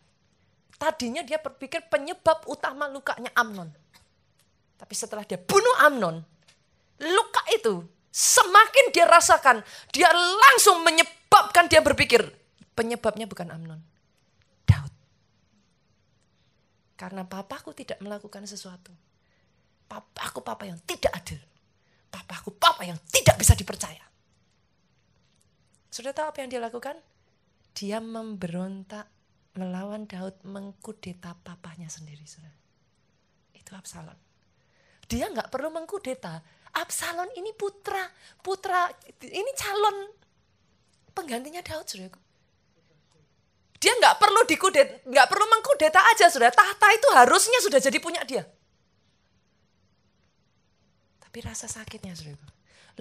Tadinya 0.79 1.23
dia 1.27 1.39
berpikir 1.43 1.87
penyebab 1.91 2.47
utama 2.47 2.87
lukanya 2.91 3.31
Amnon. 3.35 3.71
Tapi 4.79 4.95
setelah 4.95 5.23
dia 5.27 5.39
bunuh 5.39 5.77
Amnon, 5.87 6.23
luka 7.03 7.43
itu 7.55 7.83
semakin 8.11 8.95
dia 8.95 9.07
rasakan, 9.07 9.63
dia 9.91 10.11
langsung 10.15 10.83
menyebabkan 10.87 11.67
dia 11.67 11.83
berpikir, 11.83 12.23
penyebabnya 12.75 13.27
bukan 13.27 13.51
Amnon, 13.55 13.81
Daud. 14.67 14.93
Karena 16.95 17.27
papaku 17.27 17.75
tidak 17.75 17.99
melakukan 18.03 18.47
sesuatu. 18.47 18.91
Papaku 19.87 20.43
papa 20.43 20.67
yang 20.67 20.79
tidak 20.87 21.11
adil. 21.15 21.39
Papaku 22.15 22.55
papa 22.55 22.87
yang 22.87 22.95
tidak 23.11 23.35
bisa 23.43 23.59
dipercaya. 23.59 24.07
Sudah 25.91 26.15
tahu 26.15 26.31
apa 26.31 26.39
yang 26.47 26.51
dia 26.55 26.63
lakukan? 26.63 26.95
Dia 27.75 27.99
memberontak 27.99 29.11
melawan 29.59 30.07
Daud 30.07 30.39
mengkudeta 30.47 31.35
papanya 31.43 31.91
sendiri. 31.91 32.23
Saudara. 32.23 32.55
Itu 33.51 33.75
Absalom. 33.75 34.15
Dia 35.11 35.27
nggak 35.31 35.51
perlu 35.51 35.75
mengkudeta. 35.75 36.39
Absalom 36.75 37.31
ini 37.39 37.55
putra, 37.55 38.03
putra 38.43 38.91
ini 39.23 39.51
calon 39.55 40.11
penggantinya 41.15 41.63
Daud, 41.63 41.87
saudaraku. 41.87 42.19
Dia 43.79 43.95
nggak 44.01 44.17
perlu 44.17 44.41
dikudet, 44.49 44.89
nggak 45.07 45.27
perlu 45.31 45.47
mengkudeta 45.47 46.01
aja, 46.15 46.27
sudah 46.33 46.51
tahta 46.51 46.89
itu 46.95 47.09
harusnya 47.15 47.59
sudah 47.63 47.79
jadi 47.79 47.99
punya 48.01 48.23
dia. 48.27 48.43
Tapi 51.35 51.51
rasa 51.51 51.67
sakitnya, 51.67 52.15
saudaraku. 52.15 52.47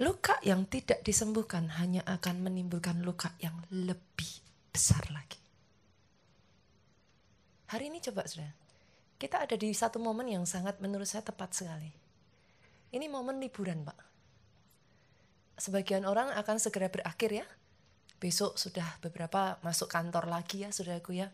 Luka 0.02 0.34
yang 0.42 0.66
tidak 0.66 1.06
disembuhkan 1.06 1.70
hanya 1.78 2.02
akan 2.02 2.42
menimbulkan 2.42 2.98
luka 3.06 3.30
yang 3.38 3.54
lebih 3.70 4.26
besar 4.74 5.06
lagi. 5.14 5.38
Hari 7.70 7.94
ini 7.94 8.02
coba 8.02 8.26
sudah, 8.26 8.50
kita 9.22 9.46
ada 9.46 9.54
di 9.54 9.70
satu 9.70 10.02
momen 10.02 10.26
yang 10.26 10.42
sangat 10.50 10.82
menurut 10.82 11.06
saya 11.06 11.22
tepat 11.22 11.54
sekali. 11.54 11.94
Ini 12.90 13.06
momen 13.06 13.38
liburan 13.38 13.86
pak. 13.86 14.02
Sebagian 15.54 16.02
orang 16.02 16.34
akan 16.34 16.58
segera 16.58 16.90
berakhir 16.90 17.38
ya, 17.38 17.46
besok 18.18 18.58
sudah 18.58 18.98
beberapa 18.98 19.62
masuk 19.62 19.86
kantor 19.86 20.26
lagi 20.26 20.66
ya 20.66 20.74
saudaraku 20.74 21.22
ya. 21.22 21.30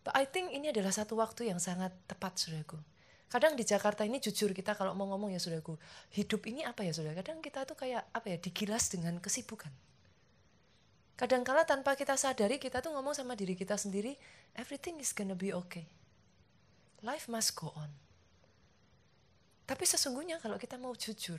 But 0.00 0.16
I 0.16 0.24
think 0.24 0.56
ini 0.56 0.72
adalah 0.72 0.96
satu 0.96 1.20
waktu 1.20 1.52
yang 1.52 1.60
sangat 1.60 1.92
tepat 2.08 2.40
saudaraku. 2.40 2.80
Kadang 3.30 3.54
di 3.54 3.62
Jakarta 3.62 4.02
ini 4.02 4.18
jujur 4.18 4.50
kita 4.50 4.74
kalau 4.74 4.90
mau 4.98 5.06
ngomong 5.14 5.30
ya 5.30 5.38
saudaraku, 5.38 5.78
hidup 6.10 6.42
ini 6.50 6.66
apa 6.66 6.82
ya 6.82 6.90
saudara? 6.90 7.14
Kadang 7.22 7.38
kita 7.38 7.62
tuh 7.62 7.78
kayak 7.78 8.02
apa 8.10 8.26
ya, 8.26 8.36
digilas 8.42 8.90
dengan 8.90 9.22
kesibukan. 9.22 9.70
Kadang-kala 11.14 11.62
tanpa 11.62 11.94
kita 11.94 12.18
sadari 12.18 12.58
kita 12.58 12.82
tuh 12.82 12.90
ngomong 12.90 13.14
sama 13.14 13.38
diri 13.38 13.54
kita 13.54 13.78
sendiri, 13.78 14.18
everything 14.58 14.98
is 14.98 15.14
gonna 15.14 15.38
be 15.38 15.54
okay. 15.54 15.86
Life 17.06 17.30
must 17.30 17.54
go 17.54 17.70
on. 17.78 17.94
Tapi 19.64 19.86
sesungguhnya 19.86 20.42
kalau 20.42 20.58
kita 20.58 20.74
mau 20.74 20.90
jujur, 20.98 21.38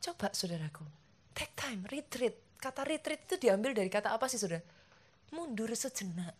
coba 0.00 0.32
saudaraku, 0.32 0.88
take 1.36 1.52
time, 1.52 1.84
retreat, 1.92 2.48
Kata 2.58 2.82
retreat 2.82 3.22
itu 3.30 3.38
diambil 3.38 3.70
dari 3.70 3.86
kata 3.86 4.10
apa 4.10 4.26
sih 4.26 4.34
saudara? 4.34 4.66
Mundur 5.30 5.70
sejenak. 5.78 6.34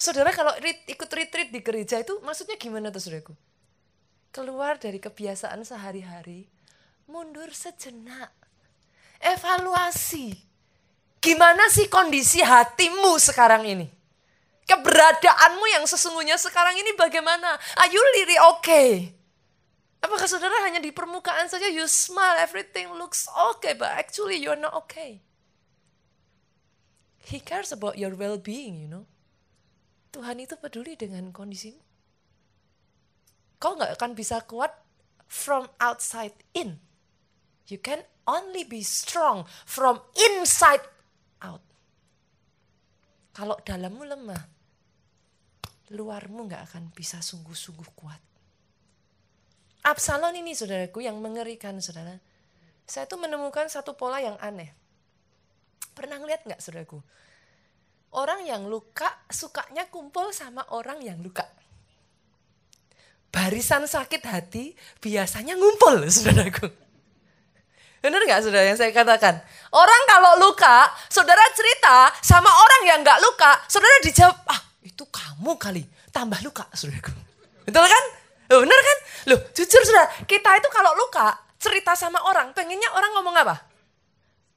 Saudara 0.00 0.32
kalau 0.32 0.56
rit, 0.64 0.80
ikut 0.88 1.10
retreat 1.12 1.52
di 1.52 1.60
gereja 1.60 2.00
itu 2.00 2.16
maksudnya 2.24 2.56
gimana 2.56 2.88
tuh 2.88 3.04
saudaraku? 3.04 3.36
Keluar 4.32 4.80
dari 4.80 4.96
kebiasaan 4.96 5.60
sehari-hari, 5.60 6.48
mundur 7.04 7.52
sejenak. 7.52 8.32
Evaluasi. 9.20 10.32
Gimana 11.20 11.68
sih 11.68 11.92
kondisi 11.92 12.40
hatimu 12.40 13.20
sekarang 13.20 13.68
ini? 13.68 13.84
Keberadaanmu 14.64 15.66
yang 15.76 15.84
sesungguhnya 15.84 16.40
sekarang 16.40 16.80
ini 16.80 16.96
bagaimana? 16.96 17.60
Are 17.76 17.92
you 17.92 18.00
really 18.16 18.40
okay? 18.56 19.12
Apakah 20.00 20.24
saudara 20.24 20.64
hanya 20.64 20.80
di 20.80 20.96
permukaan 20.96 21.44
saja 21.52 21.68
you 21.68 21.84
smile, 21.84 22.40
everything 22.40 22.88
looks 22.96 23.28
okay, 23.52 23.76
but 23.76 23.92
actually 23.92 24.40
you're 24.40 24.56
not 24.56 24.72
okay. 24.72 25.20
He 27.20 27.36
cares 27.36 27.68
about 27.68 28.00
your 28.00 28.16
well-being, 28.16 28.80
you 28.80 28.88
know. 28.88 29.04
Tuhan 30.10 30.42
itu 30.42 30.58
peduli 30.58 30.98
dengan 30.98 31.30
kondisimu. 31.30 31.82
Kau 33.60 33.76
nggak 33.76 33.94
akan 33.94 34.12
bisa 34.16 34.42
kuat 34.48 34.72
from 35.30 35.68
outside 35.78 36.34
in. 36.56 36.80
You 37.70 37.78
can 37.78 38.02
only 38.26 38.66
be 38.66 38.82
strong 38.82 39.46
from 39.68 40.02
inside 40.18 40.82
out. 41.38 41.62
Kalau 43.30 43.54
dalammu 43.62 44.02
lemah, 44.02 44.42
luarmu 45.94 46.50
nggak 46.50 46.72
akan 46.72 46.90
bisa 46.90 47.22
sungguh-sungguh 47.22 47.90
kuat. 47.94 48.18
Absalom 49.86 50.34
ini 50.34 50.52
saudaraku 50.52 51.06
yang 51.06 51.22
mengerikan 51.22 51.78
saudara. 51.78 52.18
Saya 52.84 53.06
tuh 53.06 53.22
menemukan 53.22 53.70
satu 53.70 53.94
pola 53.94 54.18
yang 54.18 54.36
aneh. 54.42 54.74
Pernah 55.94 56.18
ngeliat 56.18 56.42
nggak 56.42 56.58
saudaraku? 56.58 56.98
Orang 58.10 58.42
yang 58.42 58.66
luka 58.66 59.06
sukanya 59.30 59.86
kumpul 59.86 60.34
sama 60.34 60.66
orang 60.74 60.98
yang 60.98 61.22
luka. 61.22 61.46
Barisan 63.30 63.86
sakit 63.86 64.22
hati 64.26 64.74
biasanya 64.98 65.54
ngumpul 65.54 66.02
saudaraku. 66.14 66.66
Benar 68.00 68.20
nggak 68.26 68.40
saudara 68.42 68.64
yang 68.66 68.80
saya 68.80 68.90
katakan? 68.90 69.38
Orang 69.70 70.02
kalau 70.08 70.32
luka, 70.42 70.88
saudara 71.06 71.44
cerita 71.52 72.10
sama 72.24 72.48
orang 72.48 72.82
yang 72.88 72.98
nggak 73.04 73.20
luka, 73.22 73.60
saudara 73.68 73.92
dijawab, 74.02 74.36
ah 74.48 74.60
itu 74.82 75.04
kamu 75.06 75.52
kali, 75.60 75.84
tambah 76.10 76.40
luka 76.42 76.64
saudaraku. 76.72 77.12
Betul 77.68 77.86
kan? 77.86 78.04
Loh, 78.50 78.66
bener 78.66 78.80
kan? 78.82 78.98
Loh, 79.30 79.40
jujur 79.54 79.82
sudah, 79.86 80.26
kita 80.26 80.50
itu 80.58 80.68
kalau 80.74 80.90
luka, 80.98 81.38
cerita 81.60 81.94
sama 81.94 82.18
orang, 82.26 82.50
pengennya 82.50 82.90
orang 82.96 83.14
ngomong 83.14 83.36
apa? 83.36 83.62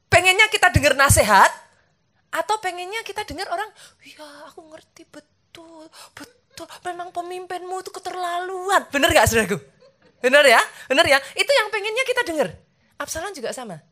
Pengennya 0.09 0.49
kita 0.49 0.71
dengar 0.73 0.97
nasihat, 0.97 1.51
atau 2.33 2.57
pengennya 2.57 3.05
kita 3.05 3.21
dengar 3.29 3.45
orang, 3.53 3.69
ya 4.01 4.25
aku 4.49 4.65
ngerti 4.73 5.05
betul, 5.05 5.85
betul, 6.17 6.65
memang 6.81 7.13
pemimpinmu 7.13 7.77
itu 7.85 7.93
keterlaluan. 7.93 8.89
Bener 8.89 9.13
gak 9.13 9.29
saudaraku? 9.29 9.61
Bener 10.17 10.41
ya? 10.49 10.61
Bener 10.89 11.05
ya? 11.05 11.19
Itu 11.37 11.51
yang 11.53 11.69
pengennya 11.69 12.03
kita 12.09 12.21
dengar. 12.25 12.47
Absalom 12.97 13.35
juga 13.37 13.53
sama. 13.53 13.85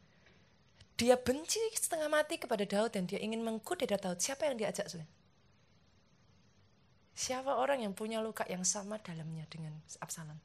Dia 0.97 1.17
benci 1.17 1.62
setengah 1.77 2.10
mati 2.10 2.41
kepada 2.41 2.65
Daud 2.65 2.93
dan 2.93 3.06
dia 3.06 3.21
ingin 3.21 3.45
mengkudeta 3.45 3.97
Daud. 3.97 4.17
Siapa 4.17 4.49
yang 4.49 4.58
diajak 4.58 4.89
saudara? 4.89 5.10
Siapa 7.12 7.54
orang 7.60 7.84
yang 7.86 7.93
punya 7.93 8.23
luka 8.23 8.47
yang 8.49 8.65
sama 8.65 8.97
dalamnya 8.97 9.45
dengan 9.51 9.75
Absalom? 10.01 10.38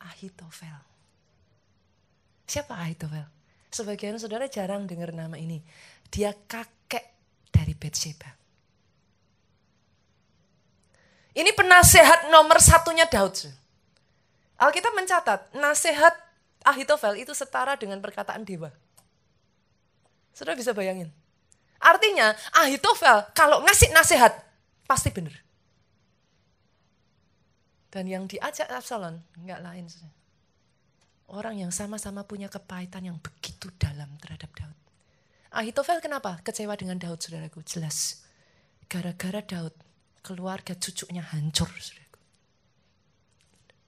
Ahitofel. 0.00 0.78
Siapa 2.48 2.74
Ahitofel? 2.74 3.28
Sebagian 3.70 4.18
saudara 4.18 4.50
jarang 4.50 4.88
dengar 4.88 5.14
nama 5.14 5.38
ini. 5.38 5.62
Dia 6.10 6.34
kakek 6.34 7.06
dari 7.54 7.72
Bethsheba. 7.78 8.40
Ini 11.30 11.50
penasehat 11.54 12.28
nomor 12.34 12.58
satunya 12.58 13.06
Daud. 13.06 13.48
Alkitab 14.60 14.92
mencatat, 14.92 15.40
nasihat 15.56 16.12
Ahitofel 16.60 17.24
itu 17.24 17.32
setara 17.32 17.78
dengan 17.80 18.02
perkataan 18.04 18.44
dewa. 18.44 18.68
Saudara 20.36 20.58
bisa 20.58 20.76
bayangin. 20.76 21.08
Artinya 21.80 22.36
Ahitofel 22.52 23.32
kalau 23.32 23.64
ngasih 23.64 23.88
nasihat, 23.96 24.36
pasti 24.84 25.08
benar. 25.08 25.32
Dan 27.88 28.04
yang 28.06 28.28
diajak 28.28 28.68
Absalom 28.68 29.22
nggak 29.40 29.64
lain. 29.64 29.88
Orang 31.30 31.56
yang 31.56 31.72
sama-sama 31.72 32.26
punya 32.26 32.50
kepahitan 32.52 33.06
yang 33.06 33.18
begitu 33.22 33.70
dalam 33.80 34.12
terhadap 34.20 34.50
Daud. 34.52 34.89
Ahitofel 35.50 35.98
kenapa? 35.98 36.38
Kecewa 36.46 36.78
dengan 36.78 36.94
Daud, 36.94 37.18
saudaraku. 37.18 37.66
Jelas. 37.66 38.22
Gara-gara 38.86 39.42
Daud, 39.42 39.74
keluarga 40.22 40.78
cucunya 40.78 41.26
hancur, 41.26 41.66
saudaraku. 41.66 42.18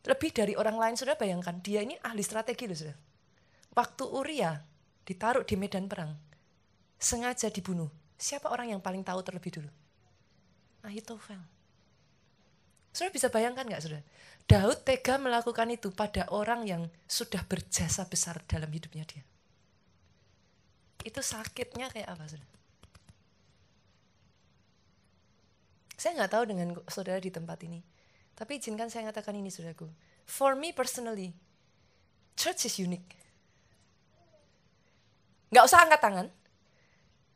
Lebih 0.02 0.30
dari 0.34 0.54
orang 0.58 0.74
lain, 0.74 0.94
saudara 0.98 1.14
bayangkan. 1.14 1.62
Dia 1.62 1.86
ini 1.86 1.94
ahli 2.02 2.22
strategi 2.26 2.66
loh, 2.66 2.74
saudara. 2.74 2.98
Waktu 3.78 4.04
Uria 4.10 4.52
ditaruh 5.06 5.46
di 5.46 5.54
medan 5.54 5.86
perang, 5.86 6.18
sengaja 6.98 7.46
dibunuh. 7.46 7.88
Siapa 8.18 8.50
orang 8.50 8.74
yang 8.74 8.82
paling 8.82 9.06
tahu 9.06 9.22
terlebih 9.22 9.62
dulu? 9.62 9.70
Ahitofel. 10.82 11.38
Saudara 12.90 13.14
bisa 13.14 13.30
bayangkan 13.30 13.64
nggak 13.64 13.82
saudara? 13.82 14.04
Daud 14.50 14.82
tega 14.82 15.14
melakukan 15.16 15.70
itu 15.70 15.94
pada 15.94 16.26
orang 16.34 16.66
yang 16.66 16.82
sudah 17.06 17.46
berjasa 17.46 18.04
besar 18.10 18.42
dalam 18.50 18.68
hidupnya 18.68 19.06
dia. 19.06 19.22
Itu 21.02 21.18
sakitnya 21.20 21.90
kayak 21.90 22.14
apa 22.14 22.24
saudara? 22.30 22.46
Saya 25.98 26.14
nggak 26.18 26.32
tahu 26.34 26.44
dengan 26.50 26.74
saudara 26.90 27.22
di 27.22 27.30
tempat 27.30 27.62
ini. 27.62 27.78
Tapi 28.34 28.58
izinkan 28.58 28.90
saya 28.90 29.06
katakan 29.14 29.38
ini 29.38 29.54
saudaraku. 29.54 29.86
For 30.26 30.58
me 30.58 30.74
personally, 30.74 31.30
church 32.34 32.66
is 32.66 32.74
unique. 32.82 33.14
Nggak 35.54 35.62
usah 35.62 35.86
angkat 35.86 36.02
tangan. 36.02 36.26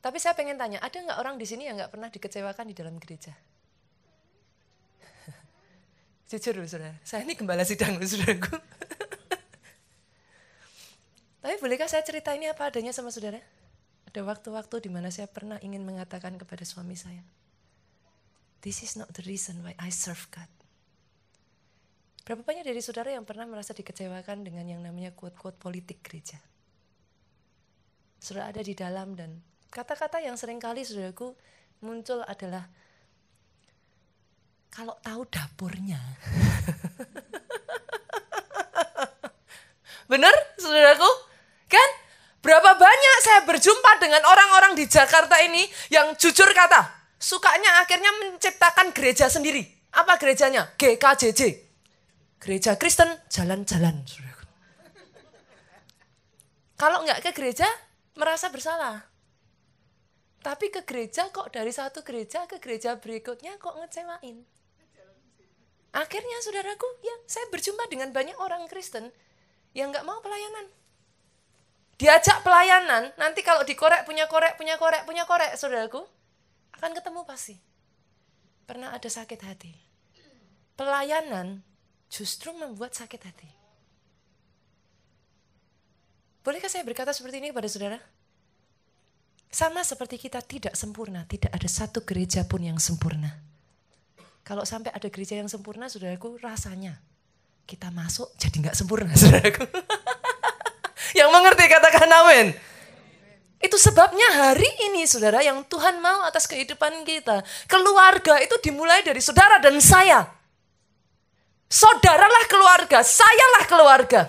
Tapi 0.03 0.19
saya 0.23 0.35
pengen 0.39 0.59
tanya, 0.59 0.79
ada 0.83 0.99
nggak 0.99 1.19
orang 1.19 1.39
di 1.39 1.47
sini 1.47 1.67
yang 1.67 1.79
nggak 1.79 1.91
pernah 1.95 2.11
dikecewakan 2.11 2.67
di 2.71 2.75
dalam 2.75 2.99
gereja? 2.99 3.35
Jujur 6.31 6.59
loh 6.59 6.67
saudara, 6.67 6.95
saya 7.03 7.23
ini 7.27 7.35
gembala 7.39 7.65
sidang 7.67 7.99
loh 7.99 8.07
saudaraku. 8.07 8.55
Tapi 11.47 11.63
bolehkah 11.63 11.87
saya 11.87 12.03
cerita 12.03 12.35
ini 12.35 12.51
apa 12.51 12.67
adanya 12.67 12.91
sama 12.91 13.15
saudara? 13.15 13.39
Ada 14.07 14.23
waktu-waktu 14.23 14.87
di 14.87 14.91
mana 14.91 15.11
saya 15.11 15.27
pernah 15.27 15.59
ingin 15.61 15.83
mengatakan 15.83 16.39
kepada 16.39 16.63
suami 16.63 16.95
saya, 16.95 17.23
this 18.63 18.83
is 18.83 18.95
not 18.95 19.11
the 19.13 19.23
reason 19.27 19.63
why 19.63 19.75
I 19.79 19.91
serve 19.91 20.27
God. 20.31 20.49
Berapa 22.27 22.43
banyak 22.43 22.67
dari 22.67 22.83
saudara 22.83 23.15
yang 23.15 23.23
pernah 23.23 23.47
merasa 23.47 23.71
dikecewakan 23.71 24.43
dengan 24.43 24.67
yang 24.67 24.83
namanya 24.83 25.15
quote-quote 25.15 25.63
politik 25.63 26.03
gereja? 26.03 26.43
Sudah 28.19 28.51
ada 28.51 28.59
di 28.67 28.75
dalam 28.75 29.15
dan 29.15 29.39
kata-kata 29.71 30.19
yang 30.19 30.35
sering 30.35 30.59
kali 30.59 30.83
saudaraku 30.83 31.39
muncul 31.87 32.27
adalah 32.27 32.67
kalau 34.75 34.99
tahu 35.01 35.23
dapurnya. 35.31 35.97
Bener 40.11 40.35
saudaraku? 40.59 41.11
Kan? 41.71 41.91
Berapa 42.47 42.79
banyak 42.79 43.17
saya 43.27 43.43
berjumpa 43.43 43.99
dengan 43.99 44.23
orang-orang 44.23 44.79
di 44.79 44.87
Jakarta 44.87 45.35
ini 45.43 45.67
yang 45.91 46.15
jujur 46.15 46.47
kata, 46.55 47.11
sukanya 47.19 47.83
akhirnya 47.83 48.15
menciptakan 48.23 48.95
gereja 48.95 49.27
sendiri. 49.27 49.67
Apa 49.91 50.15
gerejanya? 50.15 50.71
GKJJ. 50.79 51.43
Gereja 52.39 52.79
Kristen 52.79 53.11
jalan-jalan. 53.27 53.99
Kalau 56.79 57.03
nggak 57.03 57.19
ke 57.27 57.31
gereja, 57.35 57.67
merasa 58.15 58.47
bersalah. 58.47 59.03
Tapi 60.39 60.71
ke 60.71 60.87
gereja 60.87 61.27
kok 61.35 61.51
dari 61.51 61.75
satu 61.75 62.07
gereja 62.07 62.47
ke 62.47 62.63
gereja 62.63 62.95
berikutnya 62.95 63.59
kok 63.59 63.75
ngecewain. 63.75 64.47
Akhirnya 65.99 66.39
saudaraku, 66.47 66.87
ya 67.03 67.17
saya 67.27 67.51
berjumpa 67.51 67.91
dengan 67.91 68.15
banyak 68.15 68.39
orang 68.39 68.71
Kristen 68.71 69.11
yang 69.75 69.91
nggak 69.91 70.07
mau 70.07 70.23
pelayanan. 70.23 70.86
Diajak 71.97 72.45
pelayanan, 72.45 73.09
nanti 73.17 73.41
kalau 73.41 73.65
dikorek, 73.65 74.05
punya 74.05 74.29
korek, 74.29 74.61
punya 74.61 74.77
korek, 74.77 75.09
punya 75.09 75.25
korek, 75.25 75.57
saudaraku, 75.57 76.05
akan 76.77 76.93
ketemu 76.93 77.25
pasti. 77.25 77.57
Pernah 78.69 78.93
ada 78.93 79.09
sakit 79.09 79.41
hati. 79.41 79.73
Pelayanan 80.77 81.65
justru 82.13 82.53
membuat 82.53 82.93
sakit 82.93 83.21
hati. 83.25 83.49
Bolehkah 86.45 86.69
saya 86.69 86.85
berkata 86.85 87.17
seperti 87.17 87.41
ini 87.41 87.51
kepada 87.51 87.67
saudara? 87.67 87.99
Sama 89.49 89.81
seperti 89.81 90.21
kita 90.21 90.45
tidak 90.45 90.77
sempurna, 90.77 91.25
tidak 91.25 91.49
ada 91.49 91.65
satu 91.65 92.05
gereja 92.05 92.45
pun 92.45 92.61
yang 92.61 92.77
sempurna. 92.77 93.41
Kalau 94.45 94.69
sampai 94.69 94.93
ada 94.93 95.09
gereja 95.09 95.35
yang 95.41 95.49
sempurna, 95.49 95.89
saudaraku, 95.89 96.37
rasanya 96.39 97.01
kita 97.67 97.91
masuk 97.91 98.31
jadi 98.39 98.69
nggak 98.69 98.77
sempurna, 98.79 99.11
saudaraku. 99.19 99.65
Yang 101.17 101.33
mengerti 101.33 101.65
katakan 101.67 102.07
amin. 102.07 102.53
Itu 103.57 103.81
sebabnya 103.81 104.29
hari 104.37 104.69
ini 104.93 105.09
saudara 105.09 105.41
yang 105.41 105.65
Tuhan 105.65 105.97
mau 106.05 106.23
atas 106.29 106.45
kehidupan 106.45 107.03
kita. 107.09 107.41
Keluarga 107.65 108.37
itu 108.45 108.53
dimulai 108.61 109.01
dari 109.01 109.25
saudara 109.25 109.57
dan 109.57 109.81
saya. 109.81 110.29
Saudaralah 111.67 112.45
keluarga, 112.47 113.01
sayalah 113.01 113.65
keluarga. 113.65 114.23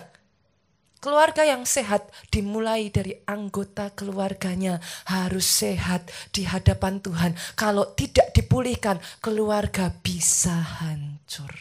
Keluarga 0.97 1.45
yang 1.45 1.61
sehat 1.61 2.09
dimulai 2.33 2.89
dari 2.89 3.13
anggota 3.29 3.93
keluarganya 3.93 4.81
harus 5.05 5.45
sehat 5.45 6.09
di 6.33 6.41
hadapan 6.41 6.97
Tuhan. 6.97 7.31
Kalau 7.53 7.93
tidak 7.93 8.33
dipulihkan, 8.33 8.97
keluarga 9.21 9.93
bisa 10.01 10.81
hancur. 10.81 11.53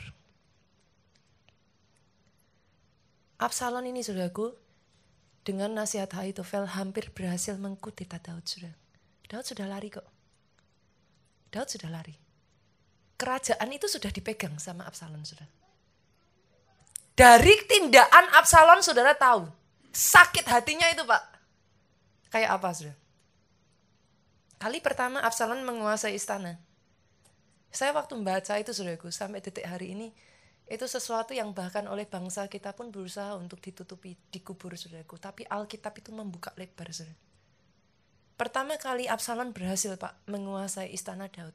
Absalom 3.37 3.85
ini 3.85 4.01
saudaraku, 4.01 4.57
dengan 5.47 5.71
nasihat 5.71 6.11
Haitofel 6.11 6.67
hampir 6.75 7.15
berhasil 7.15 7.55
mengkutita 7.55 8.19
Daud 8.19 8.43
sudah. 8.51 8.75
Daud 9.31 9.47
sudah 9.47 9.71
lari 9.71 9.95
kok. 9.95 10.03
Daud 11.55 11.71
sudah 11.71 11.87
lari. 11.87 12.19
Kerajaan 13.15 13.71
itu 13.71 13.87
sudah 13.87 14.11
dipegang 14.11 14.59
sama 14.59 14.83
Absalom 14.91 15.23
sudah. 15.23 15.47
Dari 17.15 17.55
tindakan 17.71 18.27
Absalom 18.35 18.83
saudara 18.83 19.15
tahu. 19.15 19.47
Sakit 19.95 20.45
hatinya 20.51 20.91
itu 20.91 21.07
pak. 21.07 21.23
Kayak 22.29 22.59
apa 22.59 22.69
sudah? 22.75 22.97
Kali 24.59 24.83
pertama 24.83 25.23
Absalom 25.23 25.63
menguasai 25.63 26.19
istana. 26.19 26.59
Saya 27.71 27.95
waktu 27.95 28.19
membaca 28.19 28.59
itu 28.59 28.75
saudaraku 28.75 29.15
sampai 29.15 29.39
detik 29.39 29.65
hari 29.65 29.95
ini. 29.95 30.11
Itu 30.67 30.91
sesuatu 30.91 31.31
yang 31.31 31.55
bahkan 31.55 31.87
oleh 31.87 32.11
bangsa 32.11 32.51
kita 32.51 32.75
pun 32.75 32.91
berusaha 32.91 33.39
untuk 33.39 33.63
ditutupi, 33.63 34.19
dikubur 34.35 34.75
saudaraku. 34.75 35.15
Tapi 35.15 35.47
Alkitab 35.47 35.95
itu 36.03 36.11
membuka 36.11 36.51
lebar 36.59 36.91
saudara. 36.91 37.15
Pertama 38.37 38.75
kali 38.77 39.07
Absalom 39.07 39.55
berhasil 39.55 39.95
pak 39.95 40.19
menguasai 40.27 40.91
istana 40.91 41.31
Daud. 41.31 41.55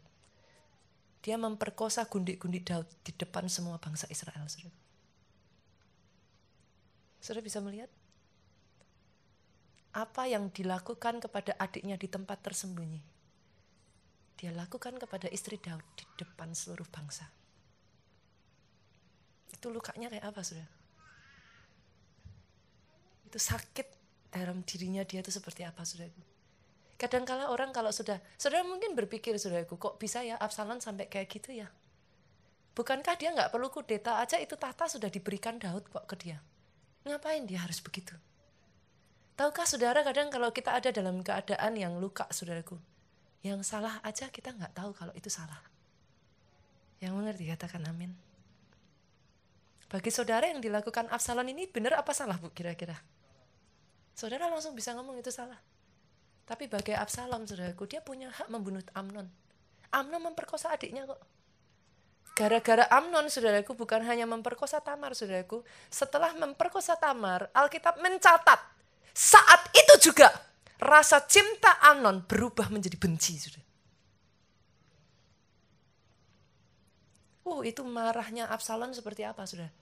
Dia 1.21 1.37
memperkosa 1.37 2.07
gundik-gundik 2.07 2.65
Daud 2.65 2.87
di 3.05 3.11
depan 3.13 3.45
semua 3.51 3.77
bangsa 3.77 4.07
Israel 4.07 4.47
saudara. 4.47 4.73
Saudara 7.19 7.43
bisa 7.45 7.59
melihat? 7.61 7.91
Apa 9.91 10.25
yang 10.31 10.49
dilakukan 10.55 11.19
kepada 11.19 11.51
adiknya 11.59 11.99
di 11.99 12.07
tempat 12.07 12.39
tersembunyi. 12.39 13.03
Dia 14.39 14.55
lakukan 14.55 14.97
kepada 14.97 15.27
istri 15.29 15.59
Daud 15.59 15.83
di 15.99 16.07
depan 16.15 16.55
seluruh 16.55 16.87
bangsa. 16.87 17.40
Itu 19.51 19.67
lukanya 19.69 20.07
kayak 20.07 20.25
apa, 20.31 20.41
saudara? 20.41 20.71
Itu 23.27 23.37
sakit 23.39 23.87
dalam 24.31 24.63
dirinya 24.63 25.03
dia 25.03 25.19
itu 25.19 25.31
seperti 25.31 25.67
apa, 25.67 25.83
saudara? 25.83 26.11
Kadangkala 26.95 27.49
orang 27.49 27.73
kalau 27.73 27.89
sudah, 27.89 28.21
saudara 28.37 28.63
mungkin 28.63 28.93
berpikir, 28.93 29.35
saudaraku, 29.35 29.75
kok 29.75 29.95
bisa 29.97 30.21
ya 30.21 30.37
Absalom 30.37 30.79
sampai 30.79 31.09
kayak 31.09 31.27
gitu 31.33 31.51
ya? 31.51 31.67
Bukankah 32.71 33.19
dia 33.19 33.35
nggak 33.35 33.51
perlu 33.51 33.67
kudeta 33.67 34.23
aja 34.23 34.39
itu 34.39 34.55
tahta 34.55 34.87
sudah 34.87 35.11
diberikan 35.11 35.59
Daud 35.59 35.91
kok 35.91 36.07
ke 36.07 36.15
dia? 36.15 36.39
Ngapain 37.03 37.43
dia 37.43 37.59
harus 37.59 37.83
begitu? 37.83 38.15
Tahukah 39.35 39.65
saudara 39.67 40.05
kadang 40.05 40.29
kalau 40.29 40.53
kita 40.53 40.77
ada 40.77 40.93
dalam 40.93 41.19
keadaan 41.25 41.73
yang 41.75 41.97
luka 41.99 42.29
saudaraku. 42.31 42.77
Yang 43.41 43.65
salah 43.65 43.97
aja 44.05 44.29
kita 44.29 44.53
nggak 44.53 44.77
tahu 44.77 44.93
kalau 44.93 45.11
itu 45.17 45.27
salah. 45.27 45.57
Yang 47.01 47.13
mengerti 47.17 47.49
katakan 47.49 47.81
amin. 47.89 48.13
Bagi 49.91 50.07
saudara 50.07 50.47
yang 50.47 50.63
dilakukan 50.63 51.11
Absalom 51.11 51.43
ini 51.51 51.67
benar 51.67 51.99
apa 51.99 52.15
salah 52.15 52.39
bu 52.39 52.47
kira-kira? 52.55 52.95
Saudara 54.15 54.47
langsung 54.47 54.71
bisa 54.71 54.95
ngomong 54.95 55.19
itu 55.19 55.27
salah. 55.35 55.59
Tapi 56.47 56.71
bagi 56.71 56.95
Absalom 56.95 57.43
saudaraku 57.43 57.83
dia 57.91 57.99
punya 57.99 58.31
hak 58.31 58.47
membunuh 58.47 58.79
Amnon. 58.95 59.27
Amnon 59.91 60.31
memperkosa 60.31 60.71
adiknya 60.71 61.03
kok. 61.03 61.19
Gara-gara 62.31 62.87
Amnon, 62.87 63.27
saudaraku, 63.27 63.75
bukan 63.75 64.07
hanya 64.07 64.23
memperkosa 64.23 64.79
Tamar, 64.79 65.11
saudaraku. 65.11 65.67
Setelah 65.91 66.31
memperkosa 66.39 66.95
Tamar, 66.95 67.51
Alkitab 67.51 67.99
mencatat, 67.99 68.59
saat 69.11 69.67
itu 69.75 70.09
juga 70.11 70.31
rasa 70.79 71.19
cinta 71.27 71.75
Amnon 71.83 72.23
berubah 72.23 72.71
menjadi 72.71 72.95
benci, 72.95 73.35
saudara. 73.35 73.67
Uh, 77.43 77.67
itu 77.67 77.83
marahnya 77.83 78.47
Absalom 78.47 78.95
seperti 78.95 79.27
apa, 79.27 79.43
saudara? 79.43 79.80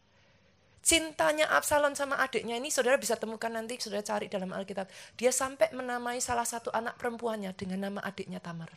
Cintanya 0.80 1.52
Absalom 1.52 1.92
sama 1.92 2.16
adiknya 2.24 2.56
ini 2.56 2.72
saudara 2.72 2.96
bisa 2.96 3.20
temukan 3.20 3.52
nanti, 3.52 3.76
saudara 3.78 4.00
cari 4.00 4.32
dalam 4.32 4.50
Alkitab. 4.56 4.88
Dia 5.20 5.30
sampai 5.30 5.76
menamai 5.76 6.24
salah 6.24 6.48
satu 6.48 6.72
anak 6.72 6.96
perempuannya 6.96 7.52
dengan 7.54 7.92
nama 7.92 8.00
adiknya 8.00 8.40
Tamar. 8.40 8.72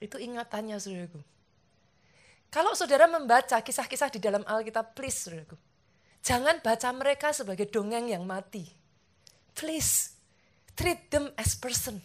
Itu 0.00 0.16
ingatannya 0.16 0.80
saudaraku. 0.80 1.20
Kalau 2.48 2.72
saudara 2.72 3.04
membaca 3.04 3.60
kisah-kisah 3.60 4.08
di 4.08 4.20
dalam 4.20 4.40
Alkitab, 4.48 4.96
please 4.96 5.28
saudaraku. 5.28 5.56
Jangan 6.24 6.58
baca 6.64 6.88
mereka 6.96 7.30
sebagai 7.30 7.68
dongeng 7.68 8.10
yang 8.10 8.24
mati. 8.24 8.66
Please, 9.54 10.16
treat 10.74 11.06
them 11.12 11.30
as 11.38 11.54
person. 11.54 12.02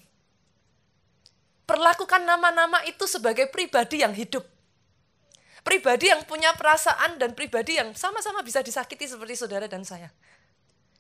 Perlakukan 1.65 2.27
nama-nama 2.27 2.83
itu 2.83 3.07
sebagai 3.07 3.47
pribadi 3.47 4.03
yang 4.03 4.11
hidup. 4.11 4.43
Pribadi 5.61 6.09
yang 6.09 6.25
punya 6.25 6.57
perasaan 6.57 7.21
dan 7.21 7.37
pribadi 7.37 7.77
yang 7.77 7.93
sama-sama 7.93 8.41
bisa 8.41 8.65
disakiti 8.65 9.05
seperti 9.05 9.37
saudara 9.37 9.69
dan 9.69 9.85
saya. 9.85 10.09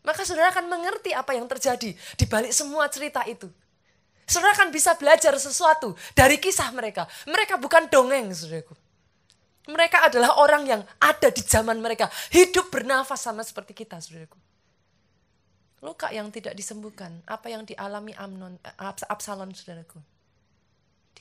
Maka 0.05 0.21
saudara 0.25 0.53
akan 0.53 0.69
mengerti 0.69 1.13
apa 1.13 1.33
yang 1.33 1.49
terjadi 1.49 1.93
di 1.93 2.25
balik 2.29 2.53
semua 2.53 2.85
cerita 2.89 3.25
itu. 3.25 3.49
Saudara 4.29 4.53
akan 4.53 4.69
bisa 4.69 4.93
belajar 4.95 5.33
sesuatu 5.37 5.97
dari 6.13 6.37
kisah 6.37 6.69
mereka. 6.71 7.09
Mereka 7.25 7.57
bukan 7.57 7.89
dongeng, 7.89 8.29
saudaraku. 8.31 8.77
Mereka 9.69 10.09
adalah 10.09 10.41
orang 10.41 10.63
yang 10.65 10.81
ada 10.97 11.29
di 11.29 11.41
zaman 11.45 11.77
mereka. 11.77 12.09
Hidup 12.33 12.73
bernafas 12.73 13.21
sama 13.21 13.45
seperti 13.45 13.77
kita, 13.77 14.01
saudaraku. 14.01 14.37
Luka 15.81 16.13
yang 16.13 16.29
tidak 16.29 16.53
disembuhkan. 16.53 17.21
Apa 17.25 17.49
yang 17.49 17.65
dialami 17.65 18.13
Amnon, 18.17 18.57
eh, 18.61 19.05
Absalom, 19.09 19.53
saudaraku. 19.53 20.01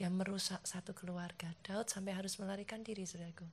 Dia 0.00 0.08
merusak 0.08 0.64
satu 0.64 0.96
keluarga. 0.96 1.52
Daud 1.60 1.92
sampai 1.92 2.16
harus 2.16 2.40
melarikan 2.40 2.80
diri, 2.80 3.04
saudaraku. 3.04 3.44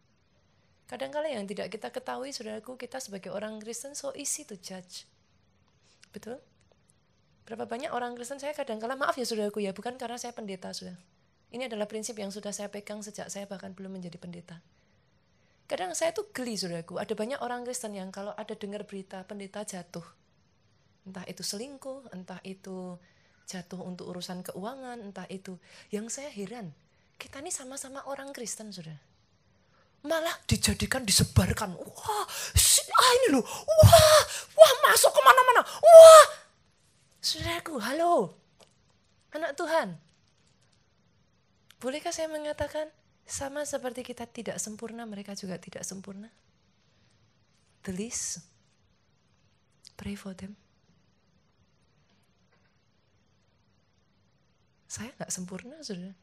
Kadang-kala 0.87 1.27
yang 1.27 1.43
tidak 1.43 1.67
kita 1.67 1.91
ketahui, 1.91 2.31
saudaraku, 2.31 2.79
kita 2.79 3.03
sebagai 3.03 3.35
orang 3.35 3.59
Kristen 3.59 3.91
so 3.91 4.15
easy 4.15 4.47
to 4.47 4.55
judge. 4.55 5.03
Betul? 6.15 6.39
Berapa 7.43 7.67
banyak 7.67 7.91
orang 7.91 8.15
Kristen 8.15 8.39
saya 8.39 8.55
kadang 8.55 8.79
kala 8.79 8.95
maaf 8.95 9.19
ya 9.19 9.27
saudaraku 9.27 9.59
ya, 9.59 9.75
bukan 9.75 9.99
karena 9.99 10.15
saya 10.15 10.31
pendeta 10.31 10.71
sudah. 10.71 10.95
Ini 11.51 11.67
adalah 11.67 11.83
prinsip 11.83 12.15
yang 12.15 12.31
sudah 12.31 12.55
saya 12.55 12.71
pegang 12.71 13.03
sejak 13.03 13.27
saya 13.27 13.43
bahkan 13.43 13.75
belum 13.75 13.99
menjadi 13.99 14.15
pendeta. 14.15 14.63
Kadang 15.67 15.91
saya 15.99 16.15
tuh 16.15 16.31
geli 16.31 16.55
saudaraku, 16.55 16.95
ada 16.95 17.11
banyak 17.11 17.43
orang 17.43 17.67
Kristen 17.67 17.91
yang 17.91 18.07
kalau 18.07 18.31
ada 18.39 18.55
dengar 18.55 18.87
berita 18.87 19.19
pendeta 19.27 19.67
jatuh. 19.67 20.07
Entah 21.03 21.27
itu 21.27 21.43
selingkuh, 21.43 22.15
entah 22.15 22.39
itu 22.47 22.95
jatuh 23.47 23.79
untuk 23.79 24.11
urusan 24.11 24.43
keuangan, 24.43 24.99
entah 24.99 25.25
itu. 25.31 25.55
Yang 25.89 26.19
saya 26.19 26.29
heran, 26.29 26.75
kita 27.15 27.39
ini 27.39 27.49
sama-sama 27.49 28.03
orang 28.05 28.35
Kristen 28.35 28.69
saudara. 28.75 28.99
Malah 30.03 30.35
dijadikan, 30.45 31.07
disebarkan. 31.07 31.73
Wah, 31.73 32.25
ah 32.27 33.11
ini 33.23 33.27
loh, 33.33 33.43
wah, 33.43 34.21
wah 34.53 34.73
masuk 34.91 35.09
ke 35.09 35.21
mana-mana. 35.23 35.61
Wah, 35.63 36.25
saudaraku, 37.23 37.79
halo, 37.81 38.35
anak 39.33 39.55
Tuhan, 39.57 39.97
Bolehkah 41.77 42.09
saya 42.09 42.25
mengatakan 42.25 42.89
sama 43.29 43.61
seperti 43.61 44.01
kita 44.01 44.25
tidak 44.25 44.57
sempurna, 44.57 45.05
mereka 45.05 45.37
juga 45.37 45.61
tidak 45.61 45.85
sempurna? 45.85 46.33
The 47.85 47.93
pray 49.93 50.17
for 50.17 50.33
them. 50.33 50.57
Saya 54.87 55.11
nggak 55.19 55.31
sempurna, 55.31 55.75
saudara. 55.83 56.15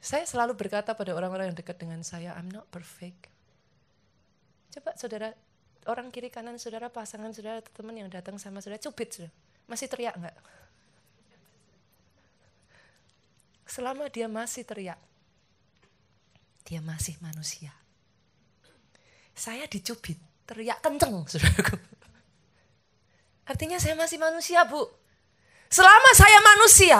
Saya 0.00 0.24
selalu 0.24 0.56
berkata 0.56 0.96
pada 0.96 1.12
orang-orang 1.12 1.52
yang 1.52 1.58
dekat 1.60 1.76
dengan 1.76 2.00
saya, 2.00 2.32
I'm 2.34 2.48
not 2.48 2.66
perfect. 2.72 3.28
Coba 4.72 4.96
saudara, 4.96 5.36
orang 5.84 6.08
kiri 6.08 6.32
kanan 6.32 6.56
saudara, 6.56 6.88
pasangan 6.88 7.36
saudara, 7.36 7.60
teman 7.60 7.94
yang 8.00 8.08
datang 8.08 8.40
sama 8.40 8.64
saudara, 8.64 8.80
cubit 8.80 9.12
saudara. 9.12 9.32
Masih 9.68 9.86
teriak 9.92 10.16
nggak? 10.16 10.36
selama 13.70 14.10
dia 14.10 14.26
masih 14.26 14.66
teriak, 14.66 14.98
dia 16.66 16.82
masih 16.82 17.14
manusia. 17.22 17.70
Saya 19.30 19.70
dicubit, 19.70 20.18
teriak 20.44 20.82
kenceng, 20.82 21.22
saudaraku. 21.30 21.78
Artinya 23.46 23.78
saya 23.78 23.94
masih 23.94 24.18
manusia, 24.18 24.66
Bu. 24.66 24.90
Selama 25.70 26.10
saya 26.18 26.42
manusia, 26.42 26.98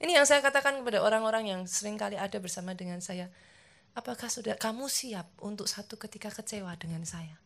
ini 0.00 0.16
yang 0.16 0.24
saya 0.24 0.40
katakan 0.40 0.80
kepada 0.80 1.04
orang-orang 1.04 1.52
yang 1.52 1.60
sering 1.68 2.00
kali 2.00 2.16
ada 2.16 2.40
bersama 2.40 2.72
dengan 2.72 3.04
saya. 3.04 3.28
Apakah 3.92 4.32
sudah 4.32 4.56
kamu 4.56 4.88
siap 4.88 5.28
untuk 5.44 5.68
satu 5.68 6.00
ketika 6.00 6.32
kecewa 6.32 6.72
dengan 6.80 7.04
saya? 7.04 7.36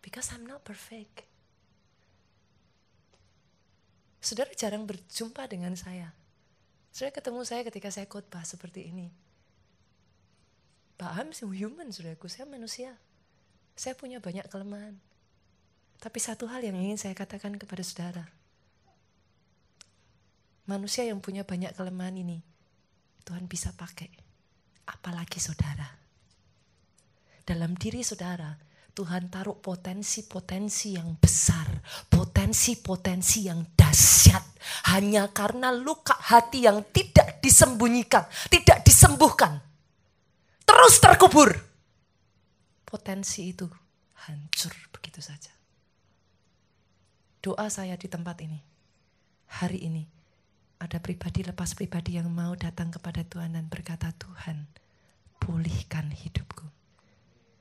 Because 0.00 0.32
I'm 0.32 0.48
not 0.48 0.64
perfect. 0.64 1.28
Saudara 4.24 4.48
jarang 4.56 4.88
berjumpa 4.88 5.44
dengan 5.44 5.76
saya. 5.76 6.16
Saya 6.88 7.12
ketemu 7.12 7.44
saya 7.44 7.68
ketika 7.68 7.92
saya 7.92 8.08
khotbah 8.08 8.48
seperti 8.48 8.88
ini. 8.88 9.12
Pak 10.96 11.12
Ham 11.20 11.28
human, 11.52 11.92
saudaraku, 11.92 12.32
saya 12.32 12.48
manusia. 12.48 12.96
Saya 13.76 13.92
punya 13.92 14.24
banyak 14.24 14.48
kelemahan. 14.48 14.96
Tapi 16.00 16.16
satu 16.16 16.48
hal 16.48 16.64
yang 16.64 16.80
ingin 16.80 16.96
saya 16.96 17.12
katakan 17.12 17.60
kepada 17.60 17.84
saudara. 17.84 18.24
Manusia 20.70 21.02
yang 21.02 21.18
punya 21.18 21.42
banyak 21.42 21.74
kelemahan 21.74 22.14
ini, 22.14 22.38
Tuhan 23.26 23.50
bisa 23.50 23.74
pakai. 23.74 24.10
Apalagi 24.86 25.42
saudara. 25.42 25.86
Dalam 27.42 27.74
diri 27.74 28.06
saudara, 28.06 28.54
Tuhan 28.92 29.32
taruh 29.32 29.58
potensi-potensi 29.58 30.94
yang 30.94 31.18
besar, 31.18 31.66
potensi-potensi 32.06 33.48
yang 33.48 33.74
dahsyat. 33.74 34.44
Hanya 34.94 35.32
karena 35.34 35.74
luka 35.74 36.14
hati 36.14 36.68
yang 36.68 36.86
tidak 36.94 37.42
disembunyikan, 37.42 38.22
tidak 38.46 38.86
disembuhkan. 38.86 39.58
Terus 40.62 40.94
terkubur. 41.02 41.50
Potensi 42.86 43.50
itu 43.50 43.66
hancur 44.28 44.76
begitu 44.94 45.18
saja. 45.18 45.50
Doa 47.42 47.66
saya 47.66 47.98
di 47.98 48.06
tempat 48.06 48.38
ini, 48.44 48.60
hari 49.50 49.82
ini, 49.88 50.06
ada 50.82 50.98
pribadi 50.98 51.46
lepas 51.46 51.78
pribadi 51.78 52.18
yang 52.18 52.26
mau 52.26 52.58
datang 52.58 52.90
kepada 52.90 53.22
Tuhan 53.22 53.54
dan 53.54 53.70
berkata, 53.70 54.10
Tuhan, 54.18 54.66
pulihkan 55.38 56.10
hidupku 56.10 56.52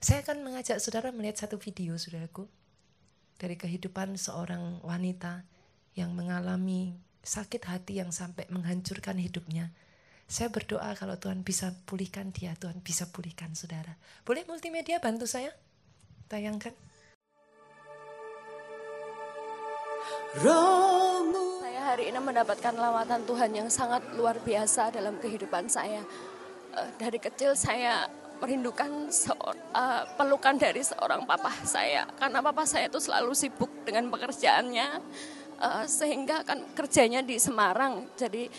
saya 0.02 0.26
akan 0.26 0.42
mengajak 0.42 0.82
saudara 0.82 1.14
melihat 1.14 1.46
satu 1.46 1.62
video, 1.62 1.94
saudaraku, 1.94 2.50
dari 3.38 3.54
kehidupan 3.54 4.18
seorang 4.18 4.82
wanita 4.82 5.46
yang 5.94 6.18
mengalami 6.18 6.98
sakit 7.22 7.70
hati 7.70 8.02
yang 8.02 8.10
sampai 8.10 8.50
menghancurkan 8.50 9.22
hidupnya. 9.22 9.70
Saya 10.26 10.50
berdoa 10.50 10.98
kalau 10.98 11.22
Tuhan 11.22 11.46
bisa 11.46 11.78
pulihkan 11.86 12.34
dia, 12.34 12.58
Tuhan 12.58 12.82
bisa 12.82 13.14
pulihkan 13.14 13.54
saudara. 13.54 13.94
Boleh 14.26 14.42
multimedia 14.50 14.98
bantu 14.98 15.30
saya? 15.30 15.54
Tayangkan. 16.34 16.74
Saya 20.34 21.51
hari 21.92 22.08
ini 22.08 22.24
mendapatkan 22.24 22.72
lawatan 22.72 23.28
Tuhan 23.28 23.52
yang 23.52 23.68
sangat 23.68 24.00
luar 24.16 24.40
biasa 24.40 24.96
dalam 24.96 25.20
kehidupan 25.20 25.68
saya. 25.68 26.00
Eh, 26.72 26.90
dari 26.96 27.20
kecil 27.20 27.52
saya 27.52 28.08
merindukan 28.40 29.12
uh, 29.38 30.02
pelukan 30.18 30.58
dari 30.58 30.82
seorang 30.82 31.28
papa 31.30 31.52
saya. 31.62 32.10
Karena 32.18 32.42
papa 32.42 32.66
saya 32.66 32.90
itu 32.90 32.98
selalu 32.98 33.38
sibuk 33.38 33.70
dengan 33.86 34.10
pekerjaannya 34.10 34.88
uh, 35.62 35.86
sehingga 35.86 36.42
kan 36.42 36.64
kerjanya 36.74 37.22
di 37.22 37.38
Semarang. 37.38 38.08
Jadi 38.16 38.50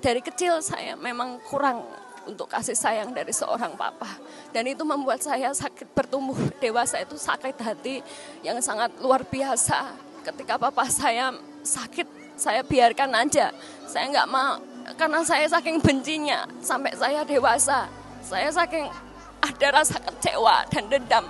dari 0.00 0.18
kecil 0.18 0.58
saya 0.64 0.98
memang 0.98 1.38
kurang 1.46 1.84
untuk 2.26 2.48
kasih 2.48 2.74
sayang 2.74 3.12
dari 3.12 3.30
seorang 3.30 3.76
papa. 3.76 4.08
Dan 4.50 4.66
itu 4.72 4.82
membuat 4.88 5.20
saya 5.20 5.52
sakit 5.52 5.92
bertumbuh 5.92 6.38
dewasa 6.58 6.98
itu 7.02 7.14
sakit 7.14 7.54
hati 7.60 8.00
yang 8.40 8.56
sangat 8.64 8.88
luar 8.98 9.22
biasa. 9.22 9.94
Ketika 10.24 10.56
papa 10.56 10.88
saya 10.88 11.30
sakit 11.60 12.23
saya 12.34 12.60
biarkan 12.66 13.10
aja 13.14 13.54
saya 13.86 14.04
nggak 14.10 14.28
mau 14.30 14.58
karena 14.98 15.24
saya 15.24 15.48
saking 15.48 15.80
bencinya 15.80 16.44
sampai 16.60 16.92
saya 16.98 17.24
dewasa 17.24 17.88
saya 18.24 18.48
saking 18.52 18.88
ada 19.44 19.68
rasa 19.80 20.00
kecewa 20.00 20.64
dan 20.72 20.84
dendam 20.88 21.24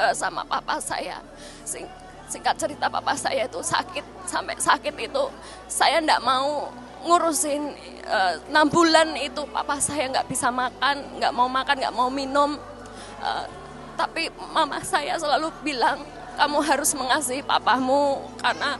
uh, 0.00 0.14
sama 0.16 0.44
papa 0.48 0.80
saya. 0.80 1.20
Sing, 1.68 1.84
singkat 2.28 2.56
cerita 2.56 2.88
papa 2.88 3.12
saya 3.12 3.44
itu 3.44 3.60
sakit 3.60 4.04
sampai 4.24 4.56
sakit 4.56 4.94
itu 4.96 5.24
saya 5.68 6.00
ndak 6.00 6.24
mau 6.24 6.72
ngurusin 7.04 7.70
uh, 8.08 8.34
enam 8.50 8.66
bulan 8.72 9.14
itu 9.20 9.44
papa 9.52 9.76
saya 9.76 10.08
nggak 10.08 10.26
bisa 10.26 10.48
makan, 10.48 11.20
nggak 11.20 11.32
mau 11.36 11.48
makan, 11.48 11.76
nggak 11.76 11.94
mau 11.94 12.08
minum. 12.08 12.56
Uh, 13.20 13.44
tapi 13.96 14.28
mama 14.52 14.80
saya 14.84 15.16
selalu 15.16 15.48
bilang 15.64 16.00
kamu 16.36 16.60
harus 16.60 16.92
mengasihi 16.92 17.40
papamu 17.40 18.20
karena 18.44 18.76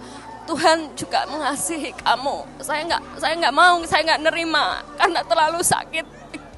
Tuhan 0.46 0.94
juga 0.94 1.26
mengasihi 1.26 1.90
kamu. 2.00 2.62
Saya 2.62 2.86
nggak 2.86 3.02
saya 3.18 3.34
nggak 3.34 3.54
mau, 3.54 3.82
saya 3.82 4.02
nggak 4.06 4.22
nerima 4.30 4.80
karena 4.94 5.20
terlalu 5.26 5.60
sakit 5.60 6.06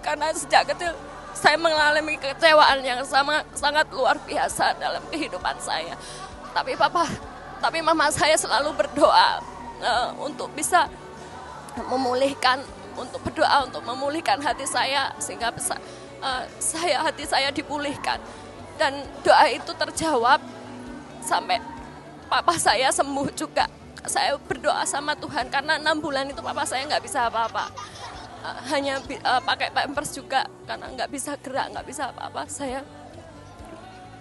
karena 0.04 0.28
sejak 0.36 0.68
kecil 0.72 0.92
saya 1.32 1.54
mengalami 1.54 2.18
kecewaan 2.18 2.82
yang 2.82 3.00
sama 3.06 3.46
sangat 3.54 3.86
luar 3.94 4.18
biasa 4.26 4.76
dalam 4.76 5.00
kehidupan 5.08 5.56
saya. 5.62 5.94
Tapi 6.52 6.74
papa, 6.74 7.06
tapi 7.62 7.78
mama 7.78 8.10
saya 8.10 8.34
selalu 8.34 8.74
berdoa 8.74 9.38
uh, 9.78 10.10
untuk 10.18 10.50
bisa 10.52 10.90
memulihkan, 11.86 12.58
untuk 12.98 13.22
berdoa 13.22 13.70
untuk 13.70 13.86
memulihkan 13.86 14.42
hati 14.42 14.66
saya 14.66 15.14
sehingga 15.22 15.54
bisa, 15.54 15.78
uh, 16.18 16.42
saya 16.58 17.06
hati 17.06 17.22
saya 17.22 17.54
dipulihkan 17.54 18.18
dan 18.74 19.06
doa 19.22 19.46
itu 19.46 19.70
terjawab 19.74 20.42
sampai 21.22 21.62
papa 22.28 22.54
saya 22.60 22.92
sembuh 22.92 23.32
juga. 23.32 23.66
Saya 24.06 24.38
berdoa 24.38 24.86
sama 24.86 25.16
Tuhan 25.18 25.50
karena 25.50 25.80
enam 25.80 25.98
bulan 25.98 26.28
itu 26.30 26.38
papa 26.44 26.62
saya 26.68 26.86
nggak 26.86 27.02
bisa 27.02 27.26
apa-apa. 27.26 27.72
Uh, 28.38 28.58
hanya 28.70 29.02
uh, 29.02 29.42
pakai 29.42 29.74
pampers 29.74 30.14
juga 30.14 30.46
karena 30.62 30.86
nggak 30.94 31.10
bisa 31.10 31.34
gerak 31.42 31.66
nggak 31.74 31.86
bisa 31.88 32.12
apa-apa. 32.14 32.46
Saya 32.46 32.84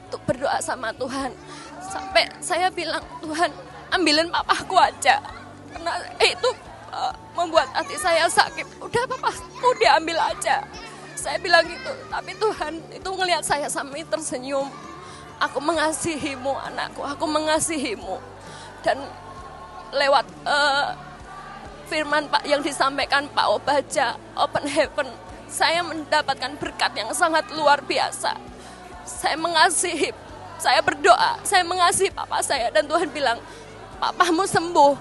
untuk 0.07 0.23
berdoa 0.23 0.57
sama 0.63 0.89
Tuhan. 0.95 1.35
Sampai 1.83 2.25
saya 2.39 2.71
bilang 2.71 3.03
Tuhan 3.21 3.51
ambilin 3.93 4.31
papaku 4.31 4.75
aja. 4.79 5.21
Karena 5.69 5.93
itu 6.23 6.49
uh, 6.89 7.13
membuat 7.37 7.69
hati 7.75 7.95
saya 7.99 8.25
sakit. 8.25 8.81
Udah 8.81 9.03
papaku 9.05 9.67
diambil 9.77 10.17
aja. 10.19 10.63
Saya 11.13 11.37
bilang 11.43 11.63
gitu. 11.67 11.91
Tapi 12.09 12.31
Tuhan 12.39 12.73
itu 12.91 13.09
ngelihat 13.13 13.43
saya 13.45 13.67
sampai 13.69 14.03
tersenyum 14.07 14.67
aku 15.37 15.59
mengasihimu 15.61 16.53
anakku 16.65 17.01
aku 17.05 17.25
mengasihimu 17.29 18.17
dan 18.81 18.97
lewat 19.93 20.25
uh, 20.43 20.93
firman 21.87 22.27
Pak 22.27 22.43
yang 22.43 22.59
disampaikan 22.59 23.31
Pak 23.31 23.47
Obaja, 23.47 24.19
Open 24.35 24.67
Heaven, 24.67 25.07
saya 25.47 25.79
mendapatkan 25.81 26.59
berkat 26.59 26.91
yang 26.99 27.09
sangat 27.15 27.47
luar 27.55 27.79
biasa. 27.79 28.35
Saya 29.07 29.39
mengasihi, 29.39 30.11
saya 30.59 30.83
berdoa, 30.83 31.39
saya 31.47 31.63
mengasihi 31.63 32.11
papa 32.11 32.43
saya 32.43 32.67
dan 32.75 32.83
Tuhan 32.85 33.07
bilang, 33.07 33.39
papamu 34.03 34.43
sembuh 34.43 34.93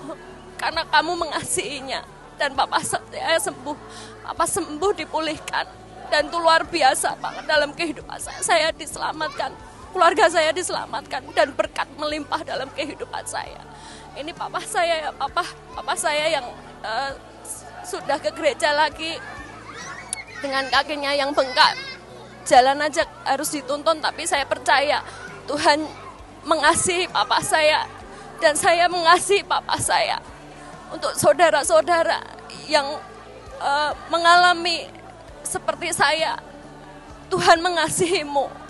karena 0.56 0.86
kamu 0.86 1.12
mengasihinya. 1.26 2.02
dan 2.36 2.52
papa 2.52 2.84
saya 2.84 3.40
sembuh. 3.40 3.76
Papa 4.20 4.44
sembuh 4.44 4.92
dipulihkan 4.92 5.64
dan 6.12 6.28
itu 6.28 6.36
luar 6.36 6.68
biasa 6.68 7.16
banget 7.16 7.48
dalam 7.48 7.72
kehidupan 7.72 8.20
saya. 8.20 8.44
Saya 8.44 8.68
diselamatkan, 8.76 9.56
keluarga 9.96 10.28
saya 10.28 10.52
diselamatkan 10.52 11.24
dan 11.32 11.56
berkat 11.56 11.88
melimpah 11.96 12.44
dalam 12.44 12.68
kehidupan 12.76 13.24
saya. 13.24 13.64
Ini 14.12 14.28
papa 14.36 14.60
saya 14.60 15.08
ya, 15.08 15.10
papa, 15.16 15.40
papa 15.72 15.96
saya 15.96 16.36
yang 16.36 16.44
uh, 16.84 17.16
sudah 17.80 18.20
ke 18.20 18.28
gereja 18.36 18.76
lagi 18.76 19.16
dengan 20.44 20.68
kakinya 20.68 21.16
yang 21.16 21.32
bengkak. 21.32 21.72
Jalan 22.44 22.76
aja 22.84 23.08
harus 23.24 23.48
dituntun 23.56 24.04
tapi 24.04 24.28
saya 24.28 24.44
percaya 24.44 25.00
Tuhan 25.48 25.80
mengasihi 26.44 27.08
papa 27.08 27.40
saya 27.40 27.88
dan 28.44 28.52
saya 28.52 28.92
mengasihi 28.92 29.48
papa 29.48 29.80
saya. 29.80 30.20
Untuk 30.92 31.16
saudara-saudara 31.16 32.20
yang 32.68 32.84
uh, 33.64 33.96
mengalami 34.12 34.92
seperti 35.40 35.96
saya. 35.96 36.36
Tuhan 37.26 37.58
mengasihimu. 37.64 38.65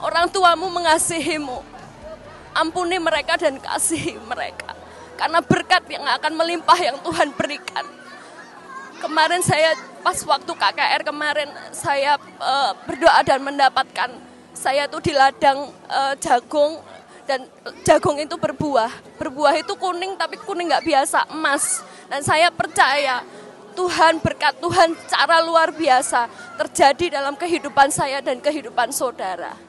Orang 0.00 0.28
tuamu 0.28 0.68
mengasihimu. 0.68 1.64
Ampuni 2.56 2.96
mereka 2.96 3.36
dan 3.36 3.60
kasihi 3.60 4.16
mereka. 4.24 4.72
Karena 5.16 5.40
berkat 5.40 5.84
yang 5.88 6.04
akan 6.04 6.32
melimpah 6.36 6.76
yang 6.76 6.96
Tuhan 7.00 7.32
berikan. 7.32 7.84
Kemarin 8.96 9.44
saya 9.44 9.76
pas 10.00 10.16
waktu 10.24 10.52
KKR 10.56 11.04
kemarin 11.04 11.48
saya 11.68 12.16
uh, 12.40 12.72
berdoa 12.88 13.20
dan 13.20 13.44
mendapatkan 13.44 14.08
saya 14.56 14.88
tuh 14.88 15.04
di 15.04 15.12
ladang 15.12 15.68
uh, 15.92 16.16
jagung 16.16 16.80
dan 17.28 17.44
jagung 17.84 18.16
itu 18.16 18.40
berbuah. 18.40 18.88
Berbuah 19.20 19.60
itu 19.60 19.76
kuning 19.76 20.16
tapi 20.16 20.40
kuning 20.40 20.72
nggak 20.72 20.84
biasa 20.84 21.28
emas. 21.28 21.84
Dan 22.08 22.24
saya 22.24 22.48
percaya 22.48 23.20
Tuhan 23.76 24.24
berkat 24.24 24.56
Tuhan 24.56 24.96
cara 25.04 25.44
luar 25.44 25.68
biasa 25.76 26.32
terjadi 26.56 27.20
dalam 27.20 27.36
kehidupan 27.36 27.92
saya 27.92 28.24
dan 28.24 28.40
kehidupan 28.40 28.88
saudara. 28.88 29.65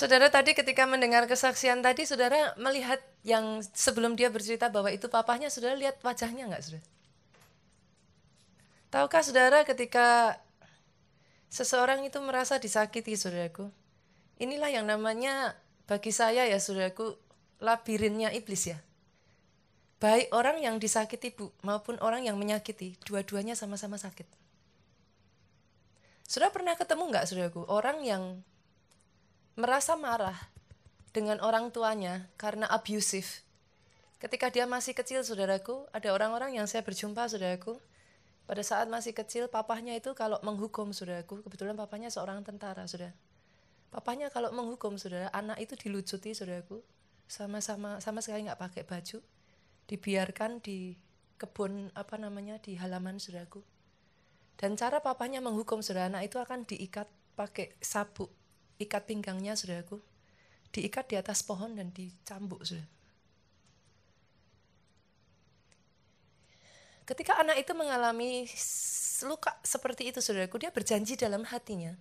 Saudara 0.00 0.32
tadi 0.32 0.56
ketika 0.56 0.88
mendengar 0.88 1.28
kesaksian 1.28 1.84
tadi, 1.84 2.08
saudara 2.08 2.56
melihat 2.56 3.04
yang 3.20 3.60
sebelum 3.76 4.16
dia 4.16 4.32
bercerita 4.32 4.72
bahwa 4.72 4.88
itu 4.88 5.12
papahnya, 5.12 5.52
saudara 5.52 5.76
lihat 5.76 6.00
wajahnya 6.00 6.48
nggak, 6.48 6.62
saudara? 6.64 6.84
Tahukah 8.88 9.20
saudara 9.20 9.58
ketika 9.68 10.40
seseorang 11.52 12.00
itu 12.00 12.16
merasa 12.24 12.56
disakiti, 12.56 13.12
saudaraku? 13.12 13.68
Inilah 14.40 14.72
yang 14.72 14.88
namanya 14.88 15.52
bagi 15.84 16.16
saya 16.16 16.48
ya, 16.48 16.56
saudaraku, 16.56 17.20
labirinnya 17.60 18.32
iblis 18.32 18.72
ya. 18.72 18.80
Baik 20.00 20.32
orang 20.32 20.64
yang 20.64 20.80
disakiti 20.80 21.36
bu 21.36 21.52
maupun 21.60 22.00
orang 22.00 22.24
yang 22.24 22.40
menyakiti, 22.40 22.96
dua-duanya 23.04 23.52
sama-sama 23.52 24.00
sakit. 24.00 24.24
Sudah 26.24 26.48
pernah 26.48 26.72
ketemu 26.72 27.04
nggak 27.12 27.28
saudaraku 27.28 27.68
orang 27.68 28.00
yang 28.00 28.40
merasa 29.58 29.98
marah 29.98 30.38
dengan 31.10 31.42
orang 31.42 31.74
tuanya 31.74 32.30
karena 32.38 32.70
abusif. 32.70 33.42
Ketika 34.20 34.52
dia 34.52 34.68
masih 34.68 34.92
kecil 34.94 35.24
saudaraku, 35.24 35.88
ada 35.90 36.12
orang-orang 36.12 36.54
yang 36.54 36.68
saya 36.68 36.84
berjumpa 36.84 37.26
saudaraku, 37.26 37.80
pada 38.44 38.62
saat 38.62 38.86
masih 38.86 39.16
kecil 39.16 39.48
papahnya 39.48 39.96
itu 39.96 40.12
kalau 40.12 40.38
menghukum 40.44 40.92
saudaraku, 40.92 41.40
kebetulan 41.46 41.74
papahnya 41.74 42.12
seorang 42.12 42.44
tentara 42.44 42.84
saudara. 42.84 43.16
Papahnya 43.90 44.30
kalau 44.30 44.54
menghukum 44.54 45.00
saudara, 45.00 45.32
anak 45.34 45.58
itu 45.58 45.74
dilucuti 45.74 46.30
saudaraku, 46.36 46.84
sama-sama 47.26 47.98
sama 47.98 48.22
sekali 48.22 48.46
nggak 48.46 48.60
pakai 48.60 48.82
baju. 48.86 49.18
Dibiarkan 49.90 50.62
di 50.62 50.94
kebun 51.40 51.90
apa 51.96 52.14
namanya 52.20 52.60
di 52.62 52.78
halaman 52.78 53.18
saudaraku. 53.18 53.64
Dan 54.54 54.76
cara 54.76 55.00
papanya 55.00 55.40
menghukum 55.40 55.80
saudara 55.80 56.12
anak 56.12 56.28
itu 56.28 56.36
akan 56.36 56.68
diikat 56.68 57.08
pakai 57.34 57.72
sabuk 57.80 58.39
ikat 58.80 59.04
pinggangnya 59.04 59.54
saudaraku. 59.54 60.00
Diikat 60.72 61.12
di 61.12 61.20
atas 61.20 61.44
pohon 61.44 61.76
dan 61.76 61.92
dicambuk 61.92 62.64
saudara. 62.64 62.88
Ketika 67.04 67.42
anak 67.42 67.58
itu 67.58 67.74
mengalami 67.74 68.46
luka 69.26 69.50
seperti 69.66 70.14
itu 70.14 70.22
saudaraku 70.22 70.62
dia 70.62 70.70
berjanji 70.70 71.18
dalam 71.18 71.42
hatinya 71.42 71.92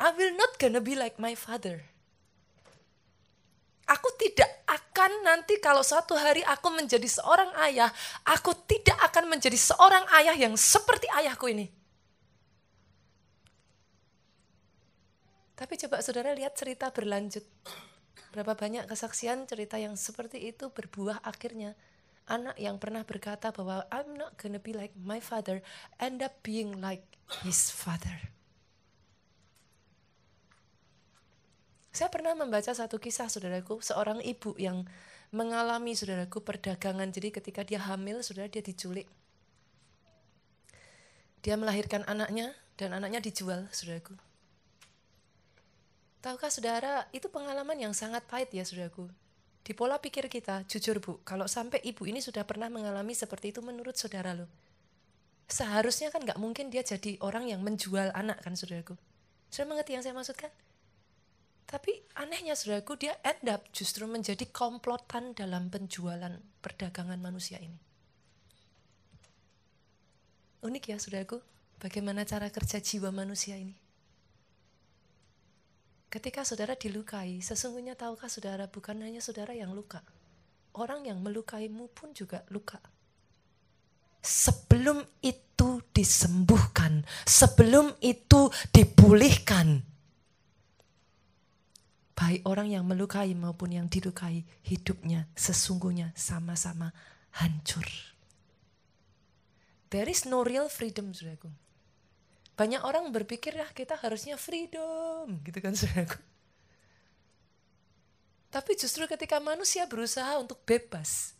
I 0.00 0.16
will 0.16 0.32
not 0.32 0.56
gonna 0.56 0.80
be 0.80 0.96
like 0.96 1.20
my 1.20 1.36
father. 1.36 1.84
Aku 3.84 4.08
tidak 4.16 4.48
akan 4.64 5.28
nanti 5.28 5.60
kalau 5.60 5.84
suatu 5.84 6.16
hari 6.16 6.40
aku 6.40 6.72
menjadi 6.72 7.04
seorang 7.04 7.52
ayah, 7.68 7.92
aku 8.24 8.56
tidak 8.64 8.96
akan 9.12 9.28
menjadi 9.28 9.60
seorang 9.60 10.08
ayah 10.16 10.32
yang 10.32 10.56
seperti 10.56 11.04
ayahku 11.12 11.52
ini. 11.52 11.68
Tapi 15.60 15.76
coba 15.76 16.00
saudara 16.00 16.32
lihat 16.32 16.56
cerita 16.56 16.88
berlanjut. 16.88 17.44
Berapa 18.32 18.56
banyak 18.56 18.88
kesaksian 18.88 19.44
cerita 19.44 19.76
yang 19.76 19.92
seperti 19.92 20.40
itu 20.48 20.72
berbuah 20.72 21.20
akhirnya. 21.20 21.76
Anak 22.24 22.56
yang 22.56 22.80
pernah 22.80 23.04
berkata 23.04 23.52
bahwa 23.52 23.84
I'm 23.92 24.16
not 24.16 24.40
gonna 24.40 24.56
be 24.56 24.72
like 24.72 24.96
my 24.96 25.20
father, 25.20 25.60
end 26.00 26.24
up 26.24 26.32
being 26.40 26.80
like 26.80 27.04
his 27.44 27.68
father. 27.68 28.32
Saya 31.92 32.08
pernah 32.08 32.32
membaca 32.32 32.72
satu 32.72 32.96
kisah 32.96 33.28
saudaraku, 33.28 33.84
seorang 33.84 34.24
ibu 34.24 34.56
yang 34.56 34.88
mengalami 35.28 35.92
saudaraku 35.92 36.40
perdagangan. 36.40 37.12
Jadi 37.12 37.36
ketika 37.36 37.66
dia 37.68 37.84
hamil, 37.84 38.24
saudara 38.24 38.48
dia 38.48 38.64
diculik. 38.64 39.10
Dia 41.44 41.60
melahirkan 41.60 42.06
anaknya 42.08 42.56
dan 42.80 42.96
anaknya 42.96 43.20
dijual, 43.20 43.68
saudaraku. 43.74 44.29
Tahukah 46.20 46.52
saudara, 46.52 47.08
itu 47.16 47.32
pengalaman 47.32 47.80
yang 47.80 47.96
sangat 47.96 48.20
pahit 48.28 48.52
ya 48.52 48.60
saudaraku. 48.60 49.08
Di 49.64 49.72
pola 49.72 49.96
pikir 49.96 50.28
kita, 50.28 50.68
jujur 50.68 51.00
bu, 51.00 51.16
kalau 51.24 51.48
sampai 51.48 51.80
ibu 51.80 52.04
ini 52.04 52.20
sudah 52.20 52.44
pernah 52.44 52.68
mengalami 52.68 53.16
seperti 53.16 53.56
itu 53.56 53.64
menurut 53.64 53.96
saudara 53.96 54.36
lo. 54.36 54.44
Seharusnya 55.48 56.12
kan 56.12 56.20
nggak 56.20 56.36
mungkin 56.36 56.68
dia 56.68 56.84
jadi 56.84 57.16
orang 57.24 57.48
yang 57.48 57.64
menjual 57.64 58.12
anak 58.12 58.36
kan 58.44 58.52
saudaraku. 58.52 59.00
Saudara 59.48 59.72
mengerti 59.72 59.96
yang 59.96 60.04
saya 60.04 60.12
maksudkan? 60.12 60.52
Tapi 61.64 62.04
anehnya 62.20 62.52
saudaraku 62.52 63.00
dia 63.00 63.16
end 63.24 63.48
up 63.48 63.64
justru 63.72 64.04
menjadi 64.04 64.44
komplotan 64.52 65.32
dalam 65.32 65.72
penjualan 65.72 66.36
perdagangan 66.60 67.16
manusia 67.16 67.56
ini. 67.64 67.80
Unik 70.60 70.84
ya 70.92 71.00
saudaraku, 71.00 71.40
bagaimana 71.80 72.28
cara 72.28 72.52
kerja 72.52 72.76
jiwa 72.76 73.08
manusia 73.08 73.56
ini. 73.56 73.72
Ketika 76.10 76.42
saudara 76.42 76.74
dilukai, 76.74 77.38
sesungguhnya 77.38 77.94
tahukah 77.94 78.26
saudara 78.26 78.66
bukan 78.66 78.98
hanya 78.98 79.22
saudara 79.22 79.54
yang 79.54 79.70
luka. 79.70 80.02
Orang 80.74 81.06
yang 81.06 81.22
melukaimu 81.22 81.86
pun 81.94 82.10
juga 82.10 82.42
luka. 82.50 82.82
Sebelum 84.18 85.06
itu 85.22 85.78
disembuhkan, 85.94 87.06
sebelum 87.22 87.94
itu 88.02 88.50
dipulihkan, 88.74 89.86
baik 92.18 92.42
orang 92.42 92.74
yang 92.74 92.84
melukai 92.90 93.30
maupun 93.38 93.70
yang 93.78 93.86
dilukai, 93.86 94.42
hidupnya 94.66 95.30
sesungguhnya 95.38 96.10
sama-sama 96.18 96.90
hancur. 97.38 97.86
There 99.94 100.10
is 100.10 100.26
no 100.26 100.42
real 100.42 100.66
freedom, 100.66 101.14
saudaraku. 101.14 101.54
Banyak 102.60 102.84
orang 102.84 103.08
berpikir 103.08 103.56
ya 103.56 103.64
kita 103.72 103.96
harusnya 103.96 104.36
freedom, 104.36 105.40
gitu 105.48 105.64
kan 105.64 105.72
saudaraku. 105.80 106.20
Tapi 108.52 108.76
justru 108.76 109.08
ketika 109.08 109.40
manusia 109.40 109.88
berusaha 109.88 110.36
untuk 110.36 110.60
bebas, 110.68 111.32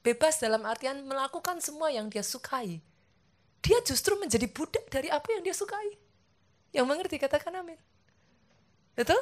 bebas 0.00 0.40
dalam 0.40 0.64
artian 0.64 1.04
melakukan 1.04 1.60
semua 1.60 1.92
yang 1.92 2.08
dia 2.08 2.24
sukai, 2.24 2.80
dia 3.60 3.78
justru 3.84 4.16
menjadi 4.16 4.48
budak 4.48 4.88
dari 4.88 5.12
apa 5.12 5.28
yang 5.36 5.44
dia 5.44 5.52
sukai. 5.52 5.92
Yang 6.72 6.86
mengerti 6.88 7.20
katakan 7.20 7.52
amin. 7.52 7.76
Betul? 8.96 9.20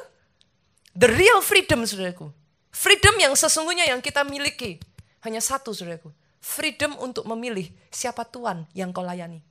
The 0.95 1.11
real 1.11 1.43
freedom, 1.43 1.83
saudaraku. 1.83 2.31
Freedom 2.71 3.19
yang 3.19 3.35
sesungguhnya 3.35 3.91
yang 3.91 3.99
kita 3.99 4.23
miliki. 4.23 4.79
Hanya 5.19 5.43
satu, 5.43 5.75
saudaraku. 5.75 6.15
Freedom 6.39 6.95
untuk 7.03 7.27
memilih 7.27 7.67
siapa 7.91 8.23
Tuhan 8.23 8.71
yang 8.71 8.95
kau 8.95 9.03
layani. 9.03 9.50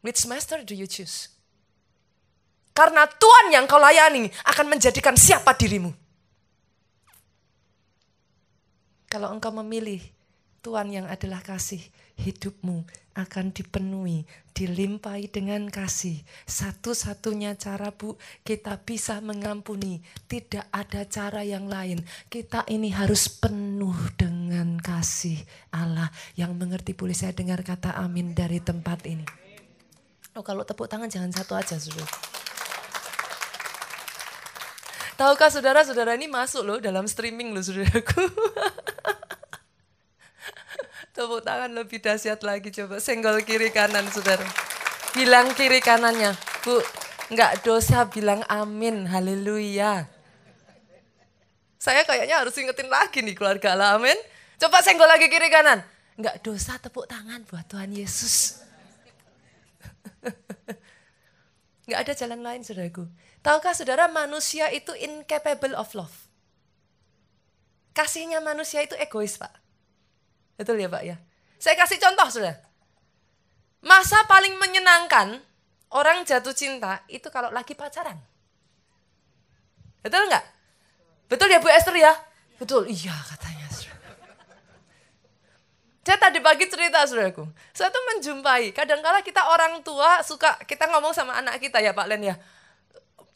Which 0.00 0.26
master 0.30 0.62
do 0.62 0.74
you 0.78 0.86
choose? 0.86 1.32
Karena 2.70 3.10
Tuhan 3.10 3.50
yang 3.50 3.66
kau 3.66 3.82
layani 3.82 4.30
akan 4.46 4.66
menjadikan 4.70 5.18
siapa 5.18 5.50
dirimu. 5.58 5.90
Kalau 9.10 9.34
engkau 9.34 9.50
memilih 9.50 9.98
Tuhan 10.62 10.92
yang 10.92 11.06
adalah 11.10 11.42
kasih, 11.42 11.82
hidupmu 12.20 12.86
akan 13.18 13.50
dipenuhi, 13.50 14.22
dilimpahi 14.54 15.26
dengan 15.26 15.66
kasih. 15.66 16.22
Satu-satunya 16.46 17.58
cara 17.58 17.90
Bu, 17.90 18.14
kita 18.46 18.78
bisa 18.78 19.18
mengampuni. 19.18 19.98
Tidak 20.30 20.70
ada 20.70 21.02
cara 21.08 21.42
yang 21.42 21.66
lain. 21.66 22.04
Kita 22.30 22.62
ini 22.70 22.94
harus 22.94 23.26
penuh 23.26 23.96
dengan 24.14 24.78
kasih 24.78 25.40
Allah. 25.74 26.14
Yang 26.38 26.52
mengerti 26.54 26.92
boleh 26.94 27.16
saya 27.16 27.34
dengar 27.34 27.64
kata 27.66 27.98
amin 27.98 28.38
dari 28.38 28.62
tempat 28.62 29.02
ini. 29.08 29.47
Oh 30.36 30.44
kalau 30.44 30.66
tepuk 30.66 30.90
tangan 30.90 31.08
jangan 31.08 31.32
satu 31.32 31.56
aja 31.56 31.78
sudah. 31.78 32.08
Tahukah 35.18 35.50
saudara-saudara 35.50 36.14
ini 36.14 36.30
masuk 36.30 36.62
loh 36.62 36.78
dalam 36.78 37.02
streaming 37.10 37.50
loh 37.50 37.58
saudaraku. 37.58 38.22
Tepuk 41.18 41.42
tangan 41.42 41.74
lebih 41.74 41.98
dahsyat 41.98 42.38
lagi 42.46 42.70
coba. 42.70 43.02
Senggol 43.02 43.42
kiri 43.42 43.74
kanan 43.74 44.06
saudara. 44.14 44.46
Bilang 45.18 45.50
kiri 45.58 45.82
kanannya. 45.82 46.38
Bu, 46.62 46.78
enggak 47.34 47.66
dosa 47.66 48.06
bilang 48.06 48.46
amin. 48.46 49.10
Haleluya. 49.10 50.06
Saya 51.82 52.06
kayaknya 52.06 52.38
harus 52.38 52.54
ingetin 52.54 52.86
lagi 52.86 53.18
nih 53.18 53.34
keluarga 53.34 53.74
Allah. 53.74 53.98
Amin. 53.98 54.14
Coba 54.62 54.78
senggol 54.86 55.10
lagi 55.10 55.26
kiri 55.26 55.50
kanan. 55.50 55.82
Enggak 56.14 56.38
dosa 56.46 56.78
tepuk 56.78 57.10
tangan 57.10 57.42
buat 57.50 57.66
Tuhan 57.66 57.90
Yesus. 57.90 58.62
Enggak 61.88 62.04
ada 62.04 62.12
jalan 62.12 62.40
lain 62.44 62.60
saudaraku. 62.60 63.08
Tahukah 63.40 63.72
saudara 63.72 64.12
manusia 64.12 64.68
itu 64.68 64.92
incapable 64.92 65.72
of 65.72 65.88
love. 65.96 66.28
Kasihnya 67.96 68.44
manusia 68.44 68.84
itu 68.84 68.92
egois 69.00 69.40
pak. 69.40 69.56
Betul 70.60 70.84
ya 70.84 70.92
Pak 70.92 71.02
ya? 71.06 71.16
Saya 71.56 71.80
kasih 71.80 71.96
contoh 71.96 72.28
sudah. 72.28 72.60
Masa 73.80 74.20
paling 74.28 74.58
menyenangkan 74.60 75.40
orang 75.94 76.28
jatuh 76.28 76.52
cinta 76.52 77.00
itu 77.08 77.30
kalau 77.32 77.48
lagi 77.48 77.72
pacaran. 77.72 78.20
Betul 80.04 80.28
nggak? 80.28 80.44
Betul 81.30 81.48
ya 81.48 81.62
Bu 81.62 81.72
Esther 81.72 81.96
ya? 81.96 82.12
Betul, 82.58 82.90
iya 82.90 83.14
katanya. 83.32 83.64
Saya 86.08 86.16
tadi 86.24 86.40
pagi 86.40 86.64
cerita 86.64 87.04
saudaraku, 87.04 87.44
saya 87.76 87.92
tuh 87.92 88.00
menjumpai, 88.00 88.72
kadangkala 88.72 89.20
kita 89.20 89.44
orang 89.44 89.84
tua 89.84 90.24
suka, 90.24 90.56
kita 90.64 90.88
ngomong 90.88 91.12
sama 91.12 91.36
anak 91.36 91.60
kita 91.60 91.84
ya 91.84 91.92
Pak 91.92 92.08
Len 92.08 92.32
ya, 92.32 92.34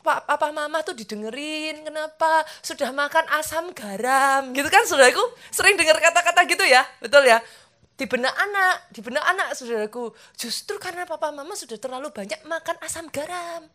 Pak, 0.01 0.25
papa 0.25 0.49
mama 0.57 0.81
tuh 0.81 0.97
didengerin, 0.97 1.85
kenapa 1.85 2.41
sudah 2.65 2.89
makan 2.97 3.29
asam 3.37 3.77
garam, 3.77 4.57
gitu 4.57 4.73
kan 4.73 4.89
saudaraku? 4.89 5.21
Sering 5.53 5.77
dengar 5.77 6.01
kata-kata 6.01 6.49
gitu 6.49 6.65
ya, 6.65 6.81
betul 7.05 7.29
ya? 7.29 7.45
Di 7.93 8.09
benak 8.09 8.33
anak, 8.41 8.89
di 8.89 9.05
benak 9.05 9.25
anak 9.29 9.53
saudaraku, 9.53 10.09
justru 10.41 10.81
karena 10.81 11.05
papa 11.05 11.29
mama 11.29 11.53
sudah 11.53 11.77
terlalu 11.77 12.09
banyak 12.09 12.41
makan 12.49 12.81
asam 12.89 13.05
garam. 13.13 13.69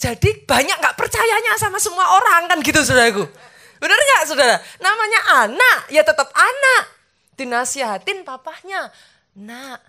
Jadi 0.00 0.48
banyak 0.48 0.80
nggak 0.80 0.96
percayanya 0.96 1.60
sama 1.60 1.76
semua 1.76 2.16
orang 2.16 2.48
kan 2.48 2.64
gitu 2.64 2.80
saudaraku. 2.80 3.28
Benar 3.76 3.92
nggak 4.00 4.22
saudara? 4.24 4.56
Namanya 4.80 5.20
anak, 5.44 5.92
ya 5.92 6.00
tetap 6.00 6.32
anak. 6.32 7.01
Dinasihatin 7.34 8.24
papahnya, 8.28 8.92
nak, 9.38 9.80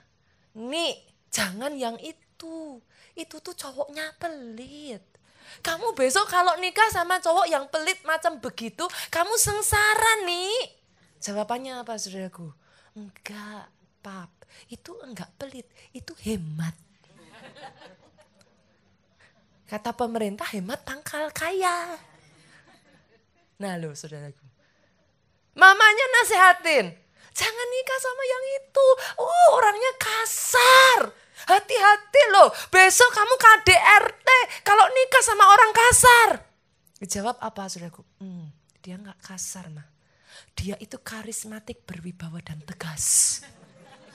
nih 0.55 0.95
jangan 1.29 1.75
yang 1.75 1.99
itu. 1.99 2.79
Itu 3.13 3.37
tuh 3.43 3.53
cowoknya 3.53 4.15
pelit 4.17 5.13
kamu 5.61 5.93
besok 5.93 6.25
kalau 6.31 6.57
nikah 6.57 6.89
sama 6.89 7.21
cowok 7.21 7.45
yang 7.45 7.67
pelit 7.69 7.99
macam 8.07 8.39
begitu, 8.41 8.87
kamu 9.13 9.35
sengsara 9.37 10.25
nih. 10.25 10.55
Jawabannya 11.21 11.83
apa 11.83 11.93
saudaraku? 11.99 12.49
Enggak, 12.97 13.69
pap. 14.01 14.31
Itu 14.71 14.97
enggak 15.05 15.29
pelit, 15.37 15.67
itu 15.93 16.13
hemat. 16.25 16.73
Kata 19.69 19.93
pemerintah 19.93 20.45
hemat 20.53 20.81
tangkal 20.85 21.29
kaya. 21.33 21.97
Nah 23.61 23.73
lo 23.77 23.93
saudaraku. 23.93 24.45
Mamanya 25.53 26.05
nasehatin, 26.19 26.97
jangan 27.33 27.67
nikah 27.73 27.99
sama 27.99 28.23
yang 28.23 28.43
itu. 28.61 28.87
Oh 29.19 29.47
orangnya 29.57 29.91
kasar. 29.99 31.01
Hati-hati 31.43 32.21
loh, 32.31 32.55
besok 32.71 33.11
kamu 33.11 33.35
KDRT 33.35 34.29
kalau 34.63 34.87
nikah 34.87 35.23
sama 35.27 35.43
orang 35.51 35.71
kasar. 35.75 36.29
Dijawab 37.03 37.35
apa 37.43 37.67
saudaraku? 37.67 37.99
Hmm, 38.23 38.47
dia 38.79 38.95
nggak 38.95 39.19
kasar 39.19 39.67
mah. 39.67 39.83
Dia 40.55 40.79
itu 40.79 40.95
karismatik, 41.03 41.83
berwibawa 41.83 42.39
dan 42.39 42.63
tegas. 42.63 43.43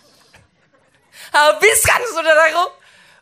Habis 1.36 1.78
kan 1.84 2.00
saudaraku? 2.16 2.64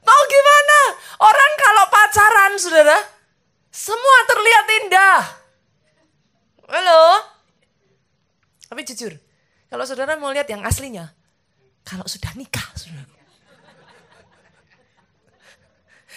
Mau 0.07 0.23
gimana? 0.31 0.79
Orang 1.19 1.53
kalau 1.59 1.85
pacaran 1.91 2.53
saudara, 2.63 2.99
semua 3.75 4.19
terlihat 4.31 4.67
indah. 4.87 5.21
Halo? 6.71 7.03
Tapi 8.71 8.81
jujur, 8.87 9.19
kalau 9.67 9.85
saudara 9.87 10.15
mau 10.15 10.31
lihat 10.31 10.47
yang 10.47 10.63
aslinya, 10.63 11.11
kalau 11.83 12.07
sudah 12.07 12.31
nikah 12.39 12.67
saudara. 12.75 13.17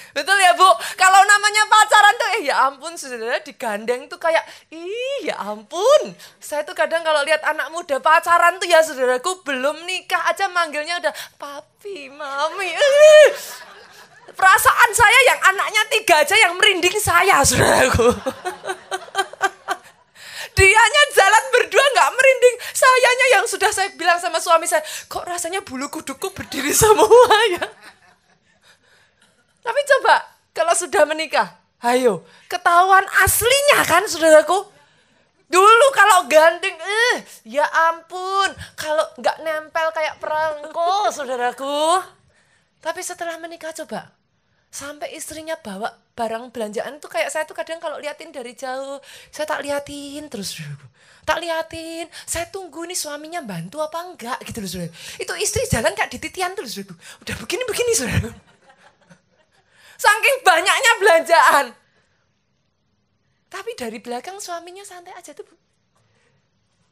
Betul 0.10 0.38
ya 0.42 0.58
Bu? 0.58 0.66
Kalau 0.98 1.22
namanya 1.22 1.64
pacaran 1.70 2.16
tuh 2.18 2.30
eh 2.40 2.42
ya 2.50 2.56
ampun 2.66 2.94
saudara 2.98 3.38
digandeng 3.46 4.10
tuh 4.10 4.18
kayak 4.18 4.42
ih 4.74 5.30
ya 5.30 5.38
ampun. 5.38 6.18
Saya 6.42 6.66
tuh 6.66 6.74
kadang 6.74 7.06
kalau 7.06 7.22
lihat 7.22 7.46
anak 7.46 7.70
muda 7.70 8.02
pacaran 8.02 8.58
tuh 8.58 8.66
ya 8.66 8.82
saudaraku 8.82 9.46
belum 9.46 9.86
nikah 9.86 10.26
aja 10.34 10.50
manggilnya 10.50 10.98
udah 10.98 11.14
papi, 11.38 12.10
mami. 12.10 12.74
Perasaan 14.34 14.92
saya 14.98 15.20
yang 15.30 15.40
anaknya 15.54 15.82
tiga 15.94 16.16
aja 16.26 16.36
yang 16.38 16.54
merinding 16.58 16.98
saya 16.98 17.46
saudaraku. 17.46 18.10
Dianya 20.60 21.04
jalan 21.16 21.44
berdua 21.56 21.86
nggak 21.96 22.10
merinding. 22.12 22.56
Sayanya 22.76 23.28
yang 23.40 23.46
sudah 23.48 23.72
saya 23.72 23.96
bilang 23.96 24.20
sama 24.20 24.44
suami 24.44 24.68
saya, 24.68 24.84
kok 25.08 25.24
rasanya 25.24 25.64
bulu 25.64 25.88
kuduku 25.88 26.36
berdiri 26.36 26.76
semua 26.84 27.38
ya. 27.56 27.64
Tapi 29.64 29.82
coba 29.96 30.16
kalau 30.52 30.76
sudah 30.76 31.08
menikah, 31.08 31.56
ayo 31.80 32.28
ketahuan 32.52 33.08
aslinya 33.24 33.88
kan 33.88 34.04
saudaraku. 34.04 34.68
Dulu 35.50 35.88
kalau 35.98 36.30
gandeng, 36.30 36.78
eh 36.78 37.26
ya 37.42 37.66
ampun, 37.90 38.54
kalau 38.78 39.02
nggak 39.18 39.42
nempel 39.42 39.88
kayak 39.96 40.22
perangko 40.22 41.10
saudaraku. 41.10 42.04
Tapi 42.84 43.02
setelah 43.02 43.40
menikah 43.42 43.74
coba, 43.74 44.14
sampai 44.70 45.18
istrinya 45.18 45.58
bawa 45.58 45.90
barang 46.20 46.52
belanjaan 46.52 47.00
tuh 47.00 47.08
kayak 47.08 47.32
saya 47.32 47.48
tuh 47.48 47.56
kadang 47.56 47.80
kalau 47.80 47.96
liatin 47.96 48.36
dari 48.36 48.52
jauh, 48.52 49.00
saya 49.32 49.48
tak 49.48 49.64
liatin 49.64 50.28
terus. 50.28 50.60
Tak 51.24 51.40
liatin, 51.40 52.12
saya 52.28 52.52
tunggu 52.52 52.84
nih 52.84 52.98
suaminya 53.00 53.40
bantu 53.40 53.80
apa 53.80 54.04
enggak 54.04 54.40
gitu 54.44 54.60
loh 54.60 54.68
saudara. 54.68 54.92
Itu 55.16 55.32
istri 55.40 55.64
jalan 55.72 55.96
kayak 55.96 56.12
dititian 56.12 56.52
terus 56.60 56.76
saudaraku. 56.76 57.00
Udah 57.24 57.36
begini-begini 57.40 57.92
saudaraku. 57.96 58.32
Saking 60.04 60.38
banyaknya 60.44 60.92
belanjaan. 61.00 61.66
Tapi 63.48 63.72
dari 63.80 63.98
belakang 64.04 64.44
suaminya 64.44 64.84
santai 64.84 65.16
aja 65.16 65.32
tuh 65.32 65.48
bu. 65.48 65.56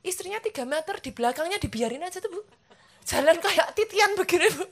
Istrinya 0.08 0.40
tiga 0.40 0.64
meter 0.64 1.04
di 1.04 1.12
belakangnya 1.12 1.60
dibiarin 1.60 2.08
aja 2.08 2.24
tuh 2.24 2.32
bu. 2.32 2.42
Jalan 3.04 3.44
kayak 3.44 3.76
titian 3.76 4.16
begini 4.16 4.48
bu. 4.56 4.66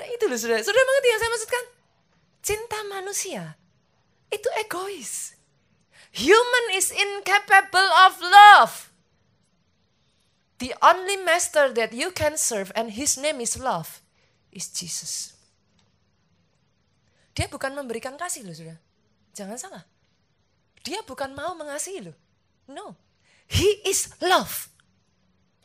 Nah 0.00 0.06
itu 0.08 0.24
loh 0.30 0.38
sudah. 0.38 0.58
Sudah 0.62 0.82
mengerti 0.82 1.08
yang 1.10 1.20
saya 1.20 1.30
maksudkan? 1.34 1.64
Cinta 2.48 2.80
manusia 2.88 3.60
itu 4.32 4.48
egois. 4.56 5.36
Human 6.16 6.66
is 6.72 6.88
incapable 6.88 7.90
of 8.08 8.16
love. 8.24 8.88
The 10.56 10.72
only 10.80 11.20
master 11.20 11.68
that 11.76 11.92
you 11.92 12.08
can 12.08 12.40
serve 12.40 12.72
and 12.72 12.96
his 12.96 13.20
name 13.20 13.44
is 13.44 13.60
love 13.60 14.00
is 14.48 14.72
Jesus. 14.72 15.36
Dia 17.36 17.52
bukan 17.52 17.76
memberikan 17.76 18.16
kasih 18.16 18.48
loh 18.48 18.56
sudah. 18.56 18.80
Jangan 19.36 19.60
salah. 19.60 19.84
Dia 20.80 21.04
bukan 21.04 21.36
mau 21.36 21.52
mengasihi 21.52 22.00
loh. 22.00 22.16
No. 22.64 22.96
He 23.44 23.84
is 23.84 24.08
love. 24.24 24.72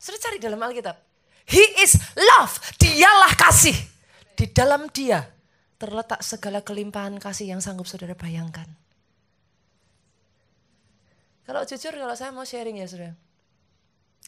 Sudah 0.04 0.20
cari 0.20 0.36
dalam 0.36 0.60
Alkitab. 0.60 1.00
He 1.48 1.64
is 1.80 1.96
love. 2.12 2.60
Dialah 2.76 3.40
kasih. 3.40 3.74
Di 4.36 4.52
dalam 4.52 4.92
dia 4.92 5.24
terletak 5.82 6.22
segala 6.22 6.62
kelimpahan 6.62 7.18
kasih 7.18 7.54
yang 7.56 7.62
sanggup 7.62 7.90
saudara 7.90 8.14
bayangkan. 8.14 8.68
Kalau 11.44 11.62
jujur, 11.68 11.92
kalau 11.92 12.16
saya 12.16 12.32
mau 12.32 12.48
sharing 12.48 12.80
ya 12.80 12.88
saudara. 12.88 13.14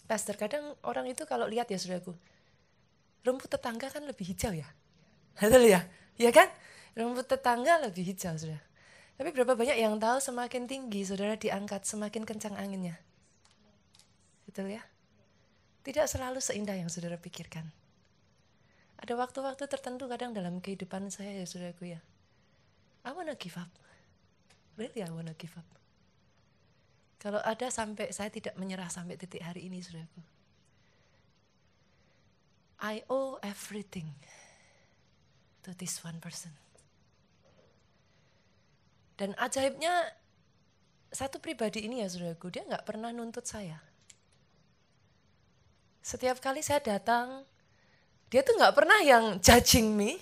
Pastor, 0.06 0.36
kadang 0.36 0.76
orang 0.84 1.08
itu 1.08 1.24
kalau 1.24 1.48
lihat 1.48 1.72
ya 1.72 1.80
saudaraku, 1.80 2.14
rumput 3.24 3.50
tetangga 3.50 3.88
kan 3.90 4.04
lebih 4.04 4.28
hijau 4.36 4.52
ya. 4.52 4.68
Betul 5.40 5.72
ya? 5.72 5.88
Ya 6.20 6.30
kan? 6.36 6.52
Rumput 6.94 7.28
tetangga 7.28 7.80
lebih 7.82 8.04
hijau, 8.04 8.36
sudah. 8.36 8.60
Tapi 9.16 9.32
berapa 9.32 9.56
banyak 9.56 9.80
yang 9.80 9.96
tahu 9.96 10.20
semakin 10.20 10.68
tinggi, 10.68 11.08
saudara 11.08 11.40
diangkat, 11.40 11.88
semakin 11.88 12.28
kencang 12.28 12.60
anginnya. 12.60 13.00
Betul 14.44 14.76
ya? 14.76 14.84
Tidak 15.88 16.04
selalu 16.04 16.44
seindah 16.44 16.76
yang 16.76 16.92
saudara 16.92 17.16
pikirkan. 17.16 17.64
Ada 19.02 19.14
waktu-waktu 19.20 19.68
tertentu 19.68 20.08
kadang 20.08 20.32
dalam 20.32 20.64
kehidupan 20.64 21.12
saya 21.12 21.44
ya 21.44 21.46
saudaraku 21.46 21.96
ya. 21.96 22.00
I 23.06 23.12
wanna 23.12 23.36
give 23.36 23.60
up. 23.60 23.70
Really 24.80 25.04
I 25.04 25.12
wanna 25.12 25.36
give 25.36 25.54
up. 25.56 25.68
Kalau 27.20 27.42
ada 27.42 27.68
sampai 27.74 28.14
saya 28.14 28.30
tidak 28.30 28.56
menyerah 28.56 28.88
sampai 28.88 29.18
titik 29.18 29.42
hari 29.42 29.68
ini 29.68 29.82
saudaraku. 29.82 30.22
I 32.86 33.02
owe 33.10 33.40
everything 33.42 34.14
to 35.66 35.74
this 35.74 36.04
one 36.06 36.22
person. 36.22 36.54
Dan 39.16 39.32
ajaibnya 39.40 40.12
satu 41.16 41.40
pribadi 41.40 41.88
ini 41.88 42.04
ya 42.04 42.12
saudaraku, 42.12 42.52
dia 42.52 42.68
nggak 42.68 42.84
pernah 42.84 43.16
nuntut 43.16 43.48
saya. 43.48 43.80
Setiap 46.04 46.38
kali 46.44 46.60
saya 46.62 46.84
datang, 46.84 47.48
dia 48.30 48.42
tuh 48.42 48.58
nggak 48.58 48.74
pernah 48.74 49.00
yang 49.06 49.38
judging 49.40 49.94
me. 49.94 50.18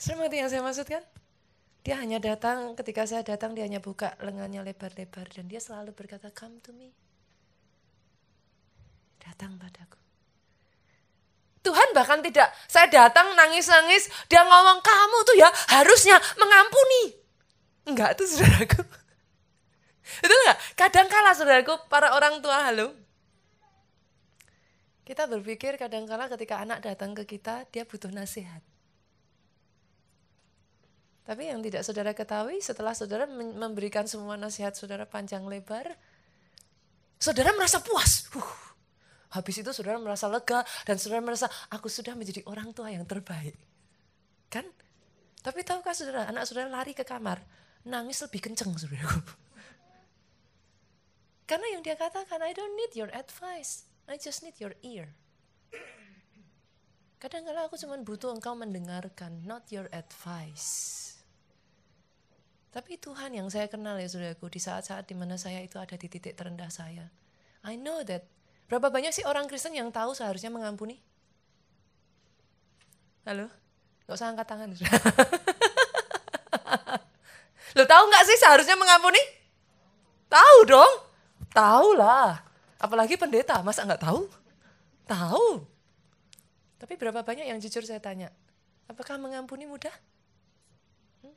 Seperti 0.00 0.40
yang 0.40 0.48
saya 0.48 0.62
maksudkan? 0.64 1.02
Dia 1.80 1.96
hanya 1.96 2.20
datang, 2.20 2.76
ketika 2.76 3.08
saya 3.08 3.24
datang 3.24 3.56
dia 3.56 3.64
hanya 3.64 3.80
buka 3.80 4.12
lengannya 4.20 4.60
lebar-lebar 4.60 5.28
dan 5.32 5.48
dia 5.48 5.60
selalu 5.60 5.96
berkata, 5.96 6.28
come 6.32 6.60
to 6.60 6.76
me. 6.76 6.92
Datang 9.20 9.56
padaku. 9.56 9.96
Tuhan 11.60 11.92
bahkan 11.92 12.20
tidak, 12.24 12.48
saya 12.68 12.88
datang 12.88 13.36
nangis-nangis, 13.36 14.08
dia 14.28 14.40
ngomong, 14.44 14.80
kamu 14.80 15.18
tuh 15.28 15.36
ya 15.36 15.48
harusnya 15.76 16.16
mengampuni. 16.40 17.16
Enggak 17.88 18.16
tuh 18.16 18.28
saudaraku. 18.28 18.80
Betul 20.24 20.38
nggak? 20.48 20.58
Kadang 20.76 21.08
kala 21.08 21.32
saudaraku, 21.36 21.76
para 21.92 22.16
orang 22.16 22.40
tua 22.44 22.60
halo. 22.60 22.99
Kita 25.10 25.26
berpikir 25.26 25.74
kadang 25.74 26.06
kala 26.06 26.30
ketika 26.30 26.62
anak 26.62 26.86
datang 26.86 27.18
ke 27.18 27.26
kita, 27.26 27.66
dia 27.74 27.82
butuh 27.82 28.14
nasihat. 28.14 28.62
Tapi 31.26 31.50
yang 31.50 31.58
tidak 31.66 31.82
saudara 31.82 32.14
ketahui, 32.14 32.62
setelah 32.62 32.94
saudara 32.94 33.26
memberikan 33.26 34.06
semua 34.06 34.38
nasihat 34.38 34.70
saudara 34.78 35.10
panjang 35.10 35.42
lebar, 35.50 35.98
saudara 37.18 37.50
merasa 37.58 37.82
puas. 37.82 38.30
Huh. 38.30 38.54
Habis 39.34 39.66
itu 39.66 39.74
saudara 39.74 39.98
merasa 39.98 40.30
lega 40.30 40.62
dan 40.86 40.94
saudara 40.94 41.26
merasa 41.26 41.50
aku 41.74 41.90
sudah 41.90 42.14
menjadi 42.14 42.46
orang 42.46 42.70
tua 42.70 42.94
yang 42.94 43.02
terbaik. 43.02 43.58
Kan? 44.46 44.70
Tapi 45.42 45.66
tahukah 45.66 45.90
saudara, 45.90 46.30
anak 46.30 46.46
saudara 46.46 46.70
lari 46.70 46.94
ke 46.94 47.02
kamar, 47.02 47.42
nangis 47.82 48.22
lebih 48.22 48.46
kenceng 48.46 48.70
saudaraku. 48.78 49.18
Karena 51.50 51.66
yang 51.74 51.82
dia 51.82 51.98
katakan, 51.98 52.38
I 52.46 52.54
don't 52.54 52.78
need 52.78 52.94
your 52.94 53.10
advice. 53.10 53.89
I 54.10 54.18
just 54.18 54.42
need 54.42 54.58
your 54.58 54.74
ear. 54.82 55.06
Kadang-kadang 57.22 57.70
aku 57.70 57.78
cuma 57.78 57.94
butuh 58.02 58.34
engkau 58.34 58.58
mendengarkan, 58.58 59.46
not 59.46 59.70
your 59.70 59.86
advice. 59.94 61.14
Tapi 62.74 62.98
Tuhan 62.98 63.38
yang 63.38 63.46
saya 63.46 63.70
kenal 63.70 64.02
ya 64.02 64.10
saudaraku, 64.10 64.50
di 64.50 64.58
saat-saat 64.58 65.06
di 65.06 65.14
mana 65.14 65.38
saya 65.38 65.62
itu 65.62 65.78
ada 65.78 65.94
di 65.94 66.10
titik 66.10 66.34
terendah 66.34 66.74
saya. 66.74 67.06
I 67.62 67.78
know 67.78 68.02
that. 68.02 68.26
Berapa 68.66 68.90
banyak 68.90 69.14
sih 69.14 69.22
orang 69.22 69.46
Kristen 69.46 69.78
yang 69.78 69.94
tahu 69.94 70.10
seharusnya 70.10 70.50
mengampuni? 70.50 70.98
Halo? 73.22 73.46
Gak 74.10 74.18
usah 74.18 74.34
angkat 74.34 74.46
tangan. 74.50 74.74
Lo 77.78 77.86
tahu 77.86 78.02
nggak 78.10 78.26
sih 78.26 78.36
seharusnya 78.42 78.74
mengampuni? 78.74 79.22
Tahu 80.26 80.58
dong. 80.66 80.92
Tahu 81.54 81.94
lah. 81.94 82.49
Apalagi 82.80 83.20
pendeta, 83.20 83.60
masa 83.60 83.84
nggak 83.84 84.00
tahu? 84.00 84.24
Tahu. 85.04 85.48
Tapi 86.80 86.96
berapa 86.96 87.20
banyak 87.20 87.44
yang 87.44 87.60
jujur 87.60 87.84
saya 87.84 88.00
tanya, 88.00 88.32
apakah 88.88 89.20
mengampuni 89.20 89.68
mudah? 89.68 89.92
Hmm? 91.20 91.36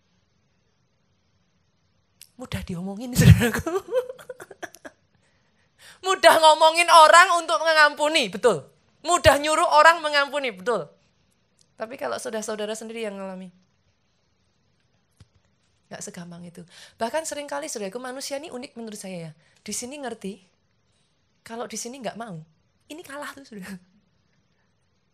Mudah 2.39 2.63
diomongin, 2.63 3.11
saudaraku. 3.19 3.75
mudah 5.99 6.35
ngomongin 6.39 6.87
orang 6.87 7.43
untuk 7.43 7.59
mengampuni, 7.59 8.31
betul. 8.31 8.63
Mudah 9.03 9.35
nyuruh 9.35 9.67
orang 9.67 9.99
mengampuni, 9.99 10.55
betul. 10.55 10.87
Tapi 11.75 11.99
kalau 11.99 12.15
saudara-saudara 12.15 12.71
sendiri 12.71 13.03
yang 13.03 13.19
ngalami, 13.19 13.51
Gak 15.93 16.09
segampang 16.09 16.41
itu. 16.41 16.65
Bahkan 16.97 17.21
sering 17.21 17.45
kali 17.45 17.69
saudaraku 17.69 18.01
manusia 18.01 18.41
ini 18.41 18.49
unik 18.49 18.73
menurut 18.73 18.97
saya 18.97 19.29
ya. 19.29 19.31
Di 19.61 19.69
sini 19.77 20.01
ngerti, 20.01 20.41
kalau 21.43 21.67
di 21.67 21.75
sini 21.75 21.99
nggak 21.99 22.15
mau, 22.15 22.39
ini 22.87 23.03
kalah 23.03 23.35
tuh 23.35 23.43
sudah. 23.43 23.67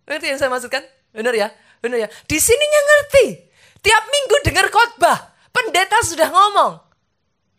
Ngerti 0.05 0.25
yang 0.29 0.39
saya 0.41 0.49
maksudkan? 0.53 0.85
Benar 1.09 1.33
ya? 1.33 1.49
Benar 1.81 2.05
ya? 2.05 2.09
Di 2.29 2.37
sininya 2.37 2.81
ngerti. 2.85 3.25
Tiap 3.81 4.03
minggu 4.09 4.35
dengar 4.45 4.67
khotbah, 4.69 5.33
pendeta 5.49 5.97
sudah 6.05 6.29
ngomong. 6.29 6.73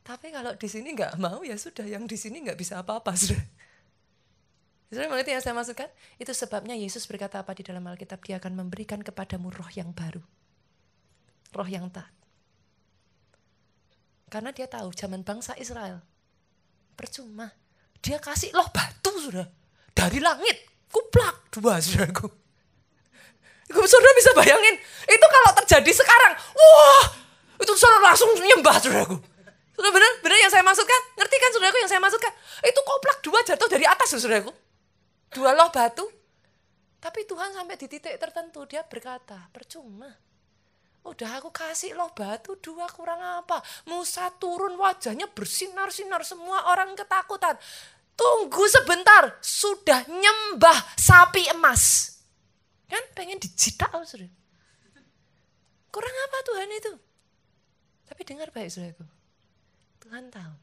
Tapi 0.06 0.34
kalau 0.34 0.54
di 0.54 0.68
sini 0.70 0.94
nggak 0.94 1.18
mau 1.18 1.42
ya 1.42 1.54
sudah, 1.58 1.86
yang 1.86 2.06
di 2.06 2.18
sini 2.18 2.42
nggak 2.42 2.58
bisa 2.58 2.78
apa-apa 2.78 3.14
sudah. 3.14 3.42
Sudah 4.90 5.06
mengerti 5.06 5.30
yang 5.30 5.42
saya 5.42 5.54
maksudkan? 5.54 5.86
Itu 6.18 6.34
sebabnya 6.34 6.74
Yesus 6.74 7.06
berkata 7.06 7.38
apa 7.38 7.54
di 7.54 7.62
dalam 7.62 7.86
Alkitab? 7.86 8.26
Dia 8.26 8.42
akan 8.42 8.58
memberikan 8.58 8.98
kepadamu 8.98 9.54
roh 9.54 9.70
yang 9.70 9.94
baru. 9.94 10.18
Roh 11.54 11.68
yang 11.70 11.86
taat. 11.94 12.10
Karena 14.26 14.50
dia 14.50 14.66
tahu 14.66 14.90
zaman 14.90 15.22
bangsa 15.22 15.54
Israel. 15.62 16.02
Percuma. 16.98 17.54
Dia 18.01 18.16
kasih 18.16 18.53
loh 18.57 18.68
batu 18.72 19.12
sudah. 19.20 19.46
Dari 19.92 20.18
langit. 20.20 20.68
Kuplak 20.90 21.53
dua 21.55 21.78
saudaraku. 21.78 22.26
Saudara 23.70 24.12
bisa 24.18 24.34
bayangin. 24.34 24.74
Itu 25.07 25.26
kalau 25.30 25.51
terjadi 25.62 25.92
sekarang. 25.94 26.32
Wah. 26.57 27.05
Itu 27.61 27.72
saudara 27.76 28.11
langsung 28.11 28.32
nyembah 28.34 28.76
saudaraku. 28.80 29.16
Sudah 29.76 29.90
benar? 29.92 30.12
Benar 30.24 30.38
yang 30.40 30.53
saya 30.53 30.64
maksudkan? 30.66 31.01
Ngerti 31.16 31.36
kan 31.38 31.51
saudaraku 31.55 31.78
yang 31.78 31.90
saya 31.90 32.01
maksudkan? 32.03 32.32
Itu 32.66 32.80
koplak 32.82 33.18
dua 33.22 33.40
jatuh 33.44 33.68
dari 33.68 33.84
atas 33.86 34.09
saudaraku. 34.16 34.53
Dua 35.30 35.55
loh 35.55 35.70
batu. 35.70 36.05
Tapi 37.01 37.24
Tuhan 37.24 37.57
sampai 37.57 37.80
di 37.80 37.86
titik 37.88 38.12
tertentu 38.20 38.68
dia 38.68 38.84
berkata, 38.84 39.48
percuma 39.48 40.12
Udah 41.01 41.40
aku 41.40 41.48
kasih 41.48 41.96
loh 41.96 42.12
batu 42.12 42.61
dua 42.61 42.84
kurang 42.92 43.20
apa. 43.24 43.64
Musa 43.88 44.28
turun 44.36 44.76
wajahnya 44.76 45.32
bersinar-sinar 45.32 46.20
semua 46.28 46.68
orang 46.68 46.92
ketakutan. 46.92 47.57
Tunggu 48.12 48.68
sebentar, 48.68 49.32
sudah 49.40 50.05
nyembah 50.05 50.76
sapi 51.01 51.48
emas. 51.57 52.12
Kan 52.84 53.01
pengen 53.16 53.40
dijitak 53.40 53.88
sudah. 54.05 54.28
Kurang 55.88 56.16
apa 56.28 56.38
Tuhan 56.44 56.68
itu? 56.68 56.92
Tapi 58.05 58.20
dengar 58.28 58.53
baik 58.53 58.68
saudaraku. 58.68 59.05
Tuhan 60.05 60.28
tahu. 60.28 60.55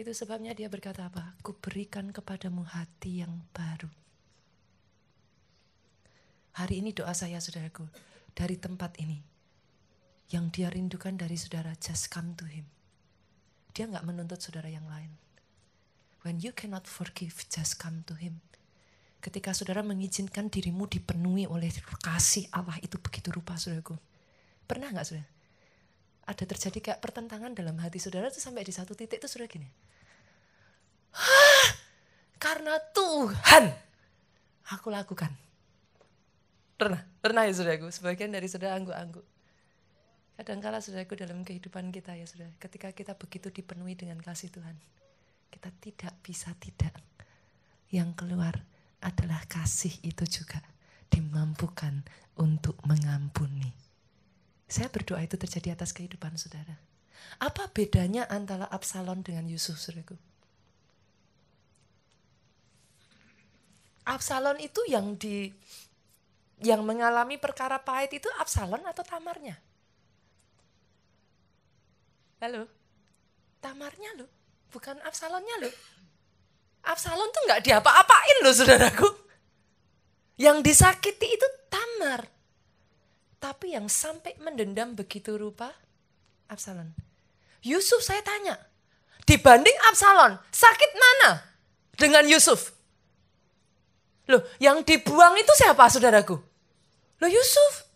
Itu 0.00 0.16
sebabnya 0.16 0.56
dia 0.56 0.72
berkata 0.72 1.12
apa? 1.12 1.36
Ku 1.44 1.52
berikan 1.60 2.08
kepadamu 2.08 2.64
hati 2.64 3.20
yang 3.20 3.44
baru. 3.52 3.92
Hari 6.56 6.80
ini 6.80 6.96
doa 6.96 7.12
saya 7.12 7.36
saudaraku. 7.36 7.84
Dari 8.32 8.56
tempat 8.56 8.96
ini 8.96 9.31
yang 10.30 10.52
dia 10.52 10.70
rindukan 10.70 11.18
dari 11.18 11.34
saudara, 11.34 11.74
just 11.80 12.12
come 12.12 12.36
to 12.38 12.46
him. 12.46 12.68
Dia 13.72 13.88
nggak 13.88 14.04
menuntut 14.04 14.38
saudara 14.38 14.68
yang 14.68 14.84
lain. 14.86 15.16
When 16.22 16.38
you 16.38 16.54
cannot 16.54 16.86
forgive, 16.86 17.34
just 17.50 17.82
come 17.82 18.06
to 18.06 18.14
him. 18.14 18.38
Ketika 19.22 19.54
saudara 19.54 19.82
mengizinkan 19.86 20.50
dirimu 20.50 20.86
dipenuhi 20.86 21.46
oleh 21.46 21.70
kasih 22.02 22.46
Allah 22.50 22.78
itu 22.82 22.98
begitu 22.98 23.30
rupa 23.34 23.54
saudaraku. 23.58 23.98
Pernah 24.66 24.94
nggak 24.94 25.06
saudara? 25.06 25.28
Ada 26.22 26.44
terjadi 26.46 26.78
kayak 26.78 27.00
pertentangan 27.02 27.50
dalam 27.54 27.74
hati 27.82 27.98
saudara 27.98 28.30
itu 28.30 28.38
sampai 28.38 28.62
di 28.62 28.70
satu 28.70 28.94
titik 28.94 29.18
itu 29.18 29.26
saudara 29.26 29.50
gini. 29.50 29.66
Hah, 31.12 31.68
karena 32.38 32.78
Tuhan 32.94 33.64
aku 34.70 34.88
lakukan. 34.90 35.30
Pernah, 36.78 37.02
pernah 37.22 37.46
ya 37.46 37.54
saudaraku. 37.54 37.90
Sebagian 37.94 38.30
dari 38.30 38.46
saudara 38.50 38.74
angguk-angguk. 38.78 39.26
Kadangkala 40.42 40.82
saudaraku 40.82 41.14
dalam 41.14 41.46
kehidupan 41.46 41.94
kita 41.94 42.18
ya 42.18 42.26
saudara, 42.26 42.50
ketika 42.58 42.90
kita 42.90 43.14
begitu 43.14 43.54
dipenuhi 43.54 43.94
dengan 43.94 44.18
kasih 44.18 44.50
Tuhan, 44.50 44.74
kita 45.54 45.70
tidak 45.78 46.18
bisa 46.18 46.50
tidak. 46.58 46.98
Yang 47.94 48.10
keluar 48.18 48.58
adalah 49.06 49.38
kasih 49.46 49.94
itu 50.02 50.26
juga 50.26 50.58
dimampukan 51.14 52.02
untuk 52.42 52.74
mengampuni. 52.82 53.70
Saya 54.66 54.90
berdoa 54.90 55.22
itu 55.22 55.38
terjadi 55.38 55.78
atas 55.78 55.94
kehidupan 55.94 56.34
saudara. 56.34 56.74
Apa 57.38 57.70
bedanya 57.70 58.26
antara 58.26 58.66
Absalom 58.66 59.22
dengan 59.22 59.46
Yusuf, 59.46 59.78
saudaraku? 59.78 60.18
Absalom 64.10 64.58
itu 64.58 64.82
yang 64.90 65.14
di 65.14 65.54
yang 66.66 66.82
mengalami 66.82 67.38
perkara 67.38 67.78
pahit 67.78 68.18
itu 68.18 68.26
Absalom 68.42 68.82
atau 68.82 69.06
Tamarnya? 69.06 69.70
Halo? 72.42 72.66
Tamarnya 73.62 74.18
lo, 74.18 74.26
bukan 74.74 74.98
Absalonnya 75.06 75.62
lo. 75.62 75.70
Absalom 76.82 77.30
tuh 77.30 77.42
nggak 77.46 77.62
diapa-apain 77.62 78.36
loh 78.42 78.50
saudaraku. 78.50 79.06
Yang 80.42 80.66
disakiti 80.66 81.38
itu 81.38 81.46
Tamar. 81.70 82.26
Tapi 83.38 83.78
yang 83.78 83.86
sampai 83.86 84.34
mendendam 84.42 84.90
begitu 84.98 85.38
rupa 85.38 85.70
Absalom. 86.50 86.90
Yusuf 87.62 88.02
saya 88.02 88.18
tanya, 88.26 88.58
dibanding 89.22 89.78
Absalom, 89.94 90.34
sakit 90.50 90.90
mana 90.98 91.46
dengan 91.94 92.26
Yusuf? 92.26 92.74
Loh, 94.26 94.42
yang 94.58 94.82
dibuang 94.82 95.38
itu 95.38 95.54
siapa 95.54 95.86
saudaraku? 95.86 96.34
Loh 97.22 97.30
Yusuf. 97.30 97.86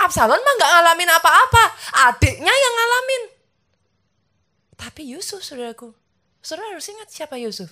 Absalom 0.00 0.40
mah 0.40 0.54
nggak 0.56 0.70
ngalamin 0.80 1.10
apa-apa, 1.12 1.64
adiknya 2.08 2.56
yang 2.56 2.74
ngalamin. 2.80 3.31
Tapi 4.82 5.14
Yusuf 5.14 5.46
saudaraku, 5.46 5.94
saudara 6.42 6.74
harus 6.74 6.90
ingat 6.90 7.06
siapa 7.06 7.38
Yusuf. 7.38 7.70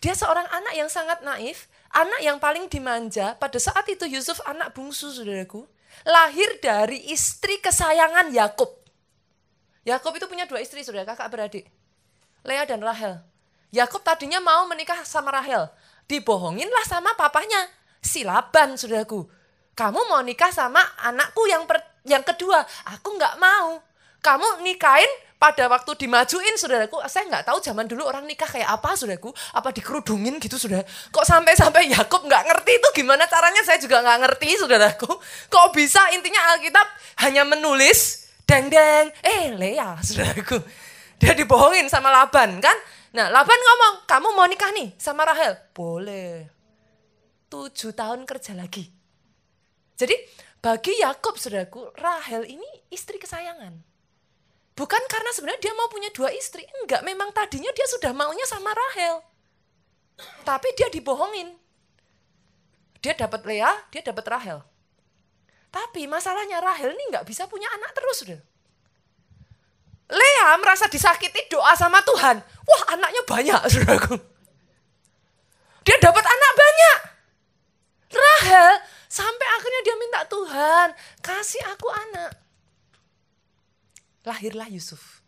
Dia 0.00 0.16
seorang 0.16 0.48
anak 0.48 0.72
yang 0.72 0.88
sangat 0.88 1.20
naif, 1.20 1.68
anak 1.92 2.24
yang 2.24 2.40
paling 2.40 2.72
dimanja. 2.72 3.36
Pada 3.36 3.60
saat 3.60 3.84
itu 3.84 4.08
Yusuf 4.08 4.40
anak 4.48 4.72
bungsu 4.72 5.12
saudaraku, 5.12 5.68
lahir 6.08 6.48
dari 6.64 7.04
istri 7.12 7.60
kesayangan 7.60 8.32
Yakub. 8.32 8.72
Yakub 9.84 10.16
itu 10.16 10.24
punya 10.24 10.48
dua 10.48 10.64
istri 10.64 10.80
saudara, 10.80 11.04
kakak 11.12 11.28
beradik. 11.28 11.68
Lea 12.48 12.64
dan 12.64 12.80
Rahel. 12.80 13.20
Yakub 13.68 14.00
tadinya 14.00 14.40
mau 14.40 14.64
menikah 14.64 15.04
sama 15.04 15.28
Rahel. 15.28 15.68
Dibohonginlah 16.08 16.88
sama 16.88 17.12
papanya, 17.12 17.68
si 18.00 18.24
Laban 18.24 18.80
saudaraku. 18.80 19.28
Kamu 19.76 20.00
mau 20.08 20.24
nikah 20.24 20.48
sama 20.48 20.80
anakku 21.04 21.44
yang 21.44 21.68
per, 21.68 21.84
yang 22.08 22.24
kedua. 22.24 22.64
Aku 22.96 23.20
nggak 23.20 23.36
mau. 23.36 23.84
Kamu 24.24 24.64
nikahin 24.64 25.27
pada 25.38 25.70
waktu 25.70 25.94
dimajuin 25.94 26.58
saudaraku, 26.58 26.98
saya 27.06 27.30
nggak 27.30 27.46
tahu 27.46 27.62
zaman 27.62 27.86
dulu 27.86 28.02
orang 28.02 28.26
nikah 28.26 28.50
kayak 28.50 28.74
apa 28.74 28.98
saudaraku, 28.98 29.30
apa 29.54 29.70
dikerudungin 29.70 30.42
gitu 30.42 30.58
saudara. 30.58 30.82
Kok 31.14 31.22
sampai-sampai 31.22 31.94
Yakub 31.94 32.26
nggak 32.26 32.42
ngerti 32.42 32.72
itu 32.74 32.88
gimana 32.98 33.22
caranya 33.30 33.62
saya 33.62 33.78
juga 33.78 34.02
nggak 34.02 34.18
ngerti 34.26 34.48
saudaraku. 34.58 35.10
Kok 35.46 35.66
bisa 35.70 36.02
intinya 36.10 36.42
Alkitab 36.58 36.86
hanya 37.22 37.46
menulis 37.46 38.26
deng 38.42 38.66
deng, 38.66 39.14
eh 39.22 39.54
Lea 39.54 39.94
saudaraku. 40.02 40.58
Dia 41.22 41.38
dibohongin 41.38 41.86
sama 41.86 42.10
Laban 42.10 42.58
kan. 42.58 42.74
Nah 43.14 43.30
Laban 43.30 43.56
ngomong, 43.62 44.10
kamu 44.10 44.28
mau 44.34 44.46
nikah 44.50 44.74
nih 44.74 44.90
sama 44.98 45.22
Rahel? 45.22 45.54
Boleh. 45.70 46.50
Tujuh 47.46 47.94
tahun 47.94 48.26
kerja 48.26 48.58
lagi. 48.58 48.90
Jadi 49.94 50.18
bagi 50.58 50.98
Yakub 50.98 51.38
saudaraku, 51.38 51.94
Rahel 51.94 52.42
ini 52.50 52.66
istri 52.90 53.22
kesayangan. 53.22 53.87
Bukan 54.78 55.02
karena 55.10 55.34
sebenarnya 55.34 55.58
dia 55.58 55.74
mau 55.74 55.90
punya 55.90 56.06
dua 56.14 56.30
istri. 56.30 56.62
Enggak, 56.78 57.02
memang 57.02 57.34
tadinya 57.34 57.74
dia 57.74 57.82
sudah 57.90 58.14
maunya 58.14 58.46
sama 58.46 58.70
Rahel. 58.70 59.18
Tapi 60.46 60.70
dia 60.78 60.86
dibohongin. 60.86 61.50
Dia 63.02 63.18
dapat 63.18 63.42
Lea, 63.42 63.74
dia 63.90 64.06
dapat 64.06 64.22
Rahel. 64.30 64.62
Tapi 65.74 66.06
masalahnya 66.06 66.62
Rahel 66.62 66.94
ini 66.94 67.10
nggak 67.10 67.26
bisa 67.26 67.50
punya 67.50 67.66
anak 67.74 67.90
terus. 67.90 68.22
Udah. 68.22 68.40
Lea 70.14 70.48
merasa 70.62 70.86
disakiti 70.86 71.50
doa 71.50 71.74
sama 71.74 71.98
Tuhan. 72.06 72.38
Wah 72.38 72.82
anaknya 72.94 73.22
banyak, 73.26 73.60
saudaraku. 73.66 74.14
Dia 75.82 75.98
dapat 75.98 76.22
anak 76.22 76.52
banyak. 76.54 76.98
Rahel 78.14 78.78
sampai 79.10 79.46
akhirnya 79.58 79.80
dia 79.82 79.96
minta 79.98 80.22
Tuhan, 80.30 80.88
kasih 81.18 81.66
aku 81.66 81.90
anak 81.90 82.47
lahirlah 84.28 84.68
Yusuf. 84.68 85.24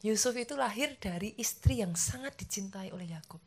Yusuf 0.00 0.32
itu 0.38 0.56
lahir 0.56 0.96
dari 0.96 1.36
istri 1.36 1.82
yang 1.82 1.92
sangat 1.98 2.38
dicintai 2.38 2.94
oleh 2.94 3.10
Yakub. 3.10 3.42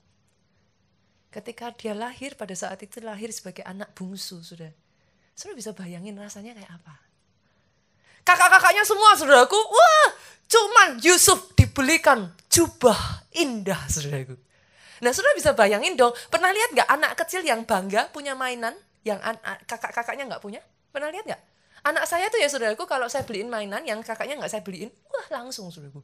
Ketika 1.33 1.73
dia 1.73 1.97
lahir 1.97 2.37
pada 2.37 2.53
saat 2.53 2.77
itu 2.85 3.01
lahir 3.01 3.33
sebagai 3.33 3.65
anak 3.65 3.89
bungsu, 3.97 4.45
sudah. 4.45 4.69
Sudah 5.33 5.57
bisa 5.57 5.73
bayangin 5.73 6.13
rasanya 6.13 6.53
kayak 6.53 6.69
apa? 6.77 6.93
Kakak-kakaknya 8.21 8.85
semua, 8.85 9.17
saudaraku, 9.17 9.57
wah, 9.57 10.07
cuman 10.45 11.01
Yusuf 11.01 11.57
dibelikan 11.57 12.29
jubah 12.53 13.25
indah, 13.33 13.81
saudaraku. 13.89 14.37
Nah, 15.01 15.09
sudah 15.09 15.33
bisa 15.33 15.57
bayangin 15.57 15.97
dong, 15.97 16.13
pernah 16.29 16.53
lihat 16.53 16.69
nggak 16.77 16.89
anak 17.01 17.11
kecil 17.25 17.41
yang 17.41 17.65
bangga 17.65 18.13
punya 18.13 18.37
mainan 18.37 18.77
yang 19.01 19.17
kakak-kakaknya 19.65 20.29
nggak 20.29 20.43
punya? 20.45 20.61
Pernah 20.93 21.09
lihat 21.09 21.25
nggak? 21.25 21.41
Anak 21.83 22.07
saya 22.07 22.31
tuh 22.31 22.39
ya 22.39 22.47
saudaraku 22.47 22.87
kalau 22.87 23.11
saya 23.11 23.27
beliin 23.27 23.51
mainan 23.51 23.83
yang 23.83 23.99
kakaknya 23.99 24.39
nggak 24.39 24.51
saya 24.51 24.63
beliin, 24.63 24.87
wah 25.11 25.27
langsung 25.35 25.67
saudaraku. 25.67 25.99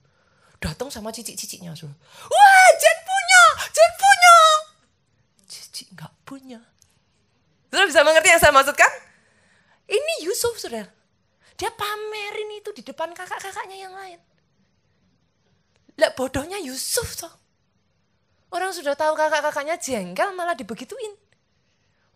Datang 0.60 0.92
sama 0.92 1.16
cicik-ciciknya 1.16 1.72
saudara. 1.72 1.96
Wah 2.28 2.70
Jen 2.76 2.98
punya, 3.08 3.44
Jen 3.72 3.92
punya. 3.96 4.36
Cici 5.48 5.84
nggak 5.96 6.14
punya. 6.28 6.60
Saudara 7.72 7.88
bisa 7.88 8.04
mengerti 8.04 8.28
yang 8.28 8.42
saya 8.44 8.52
maksudkan? 8.52 8.92
Ini 9.88 10.14
Yusuf 10.28 10.60
saudara. 10.60 10.92
Dia 11.56 11.72
pamerin 11.72 12.60
itu 12.60 12.76
di 12.76 12.84
depan 12.84 13.16
kakak-kakaknya 13.16 13.80
yang 13.80 13.96
lain. 13.96 14.20
Lah 15.96 16.12
bodohnya 16.12 16.60
Yusuf 16.60 17.20
toh. 17.20 17.32
Orang 18.52 18.76
sudah 18.76 19.00
tahu 19.00 19.16
kakak-kakaknya 19.16 19.80
jengkel 19.80 20.36
malah 20.36 20.60
dibegituin. 20.60 21.16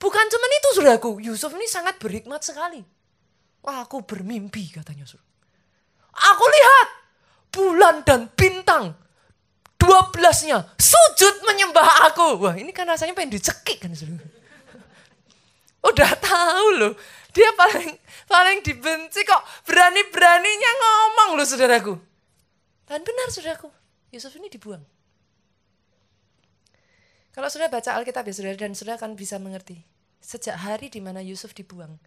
Bukan 0.03 0.25
cuma 0.27 0.45
itu 0.51 0.69
saudaraku, 0.75 1.23
Yusuf 1.23 1.55
ini 1.55 1.63
sangat 1.63 1.95
berhikmat 1.95 2.43
sekali. 2.43 2.83
Aku 3.63 4.03
bermimpi 4.03 4.67
katanya. 4.75 5.07
Aku 6.13 6.45
lihat 6.45 6.87
bulan 7.53 7.95
dan 8.03 8.27
bintang. 8.35 8.95
Dua 9.79 10.07
belasnya 10.11 10.63
sujud 10.79 11.43
menyembah 11.47 12.11
aku. 12.11 12.43
Wah 12.43 12.55
ini 12.55 12.71
kan 12.75 12.87
rasanya 12.87 13.15
pengen 13.15 13.35
dicekik 13.35 13.83
kan. 13.83 13.91
Udah 15.89 16.11
tahu 16.19 16.67
loh. 16.79 16.93
Dia 17.33 17.49
paling 17.57 17.97
paling 18.29 18.61
dibenci 18.61 19.25
kok 19.25 19.41
berani-beraninya 19.65 20.71
ngomong 20.79 21.29
loh 21.39 21.47
saudaraku. 21.47 21.93
Dan 22.85 23.01
benar 23.01 23.27
saudaraku, 23.33 23.73
Yusuf 24.13 24.37
ini 24.37 24.53
dibuang. 24.53 24.85
Kalau 27.33 27.49
sudah 27.49 27.65
baca 27.65 27.97
Alkitab 27.97 28.29
ya 28.29 28.33
saudara 28.37 28.53
dan 28.53 28.77
sudah 28.77 29.01
akan 29.01 29.17
bisa 29.17 29.41
mengerti. 29.41 29.81
Sejak 30.21 30.61
hari 30.61 30.93
di 30.93 31.01
mana 31.01 31.19
Yusuf 31.25 31.57
dibuang, 31.57 31.97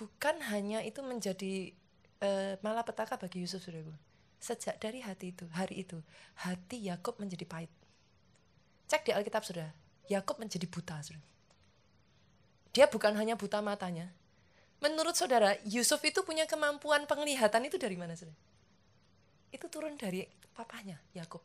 bukan 0.00 0.40
hanya 0.48 0.80
itu 0.80 1.04
menjadi 1.04 1.76
uh, 2.24 2.56
malapetaka 2.64 3.20
bagi 3.20 3.44
Yusuf 3.44 3.60
saudaraku. 3.60 3.92
Sejak 4.40 4.80
dari 4.80 5.04
hati 5.04 5.36
itu, 5.36 5.44
hari 5.52 5.84
itu, 5.84 6.00
hati 6.40 6.80
Yakub 6.88 7.20
menjadi 7.20 7.44
pahit. 7.44 7.68
Cek 8.88 9.04
di 9.04 9.12
Alkitab 9.12 9.44
sudah, 9.44 9.68
Yakub 10.08 10.40
menjadi 10.40 10.64
buta 10.64 10.96
saudara. 11.04 11.20
Dia 12.72 12.88
bukan 12.88 13.12
hanya 13.20 13.36
buta 13.36 13.60
matanya. 13.60 14.08
Menurut 14.80 15.12
saudara, 15.12 15.60
Yusuf 15.68 16.00
itu 16.08 16.24
punya 16.24 16.48
kemampuan 16.48 17.04
penglihatan 17.04 17.68
itu 17.68 17.76
dari 17.76 18.00
mana 18.00 18.16
saudara? 18.16 18.40
Itu 19.52 19.68
turun 19.68 20.00
dari 20.00 20.24
papanya, 20.56 20.96
Yakub. 21.12 21.44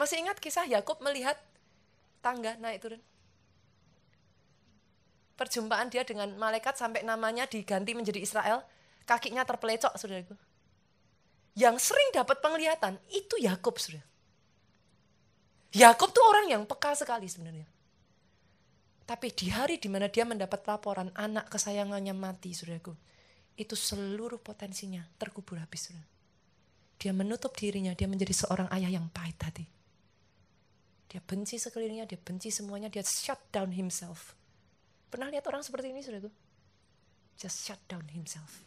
Masih 0.00 0.24
ingat 0.24 0.40
kisah 0.40 0.64
Yakub 0.64 1.04
melihat 1.04 1.36
tangga 2.24 2.56
naik 2.56 2.80
turun? 2.80 3.02
Perjumpaan 5.34 5.88
dia 5.88 6.04
dengan 6.04 6.30
malaikat 6.36 6.76
sampai 6.76 7.02
namanya 7.02 7.48
diganti 7.48 7.96
menjadi 7.96 8.20
Israel, 8.20 8.62
kakinya 9.04 9.42
terpelecok, 9.42 9.96
saudaraku. 9.96 10.36
Yang 11.52 11.92
sering 11.92 12.08
dapat 12.16 12.40
penglihatan 12.40 12.96
itu 13.12 13.36
Yakub, 13.40 13.76
saudara. 13.76 14.04
Yakub 15.72 16.12
tuh 16.12 16.24
orang 16.24 16.52
yang 16.52 16.62
peka 16.68 16.92
sekali 16.92 17.28
sebenarnya. 17.28 17.68
Tapi 19.02 19.28
di 19.34 19.52
hari 19.52 19.76
di 19.76 19.88
mana 19.88 20.08
dia 20.08 20.24
mendapat 20.24 20.64
laporan 20.64 21.12
anak 21.16 21.48
kesayangannya 21.52 22.16
mati, 22.16 22.56
saudaraku, 22.56 22.96
itu 23.56 23.76
seluruh 23.76 24.40
potensinya 24.40 25.04
terkubur 25.20 25.60
habis, 25.60 25.92
saudara. 25.92 26.08
Dia 26.96 27.10
menutup 27.10 27.52
dirinya, 27.58 27.92
dia 27.98 28.06
menjadi 28.06 28.32
seorang 28.46 28.70
ayah 28.72 28.94
yang 28.94 29.10
pahit 29.10 29.36
hati. 29.42 29.66
Dia 31.12 31.20
benci 31.20 31.60
sekelilingnya, 31.60 32.08
dia 32.08 32.16
benci 32.16 32.48
semuanya, 32.48 32.88
dia 32.88 33.04
shut 33.04 33.36
down 33.52 33.74
himself. 33.74 34.32
Pernah 35.12 35.28
lihat 35.28 35.44
orang 35.44 35.60
seperti 35.60 35.92
ini, 35.92 36.00
saudaraku? 36.00 36.32
Just 37.36 37.68
shut 37.68 37.76
down 37.84 38.08
himself. 38.16 38.64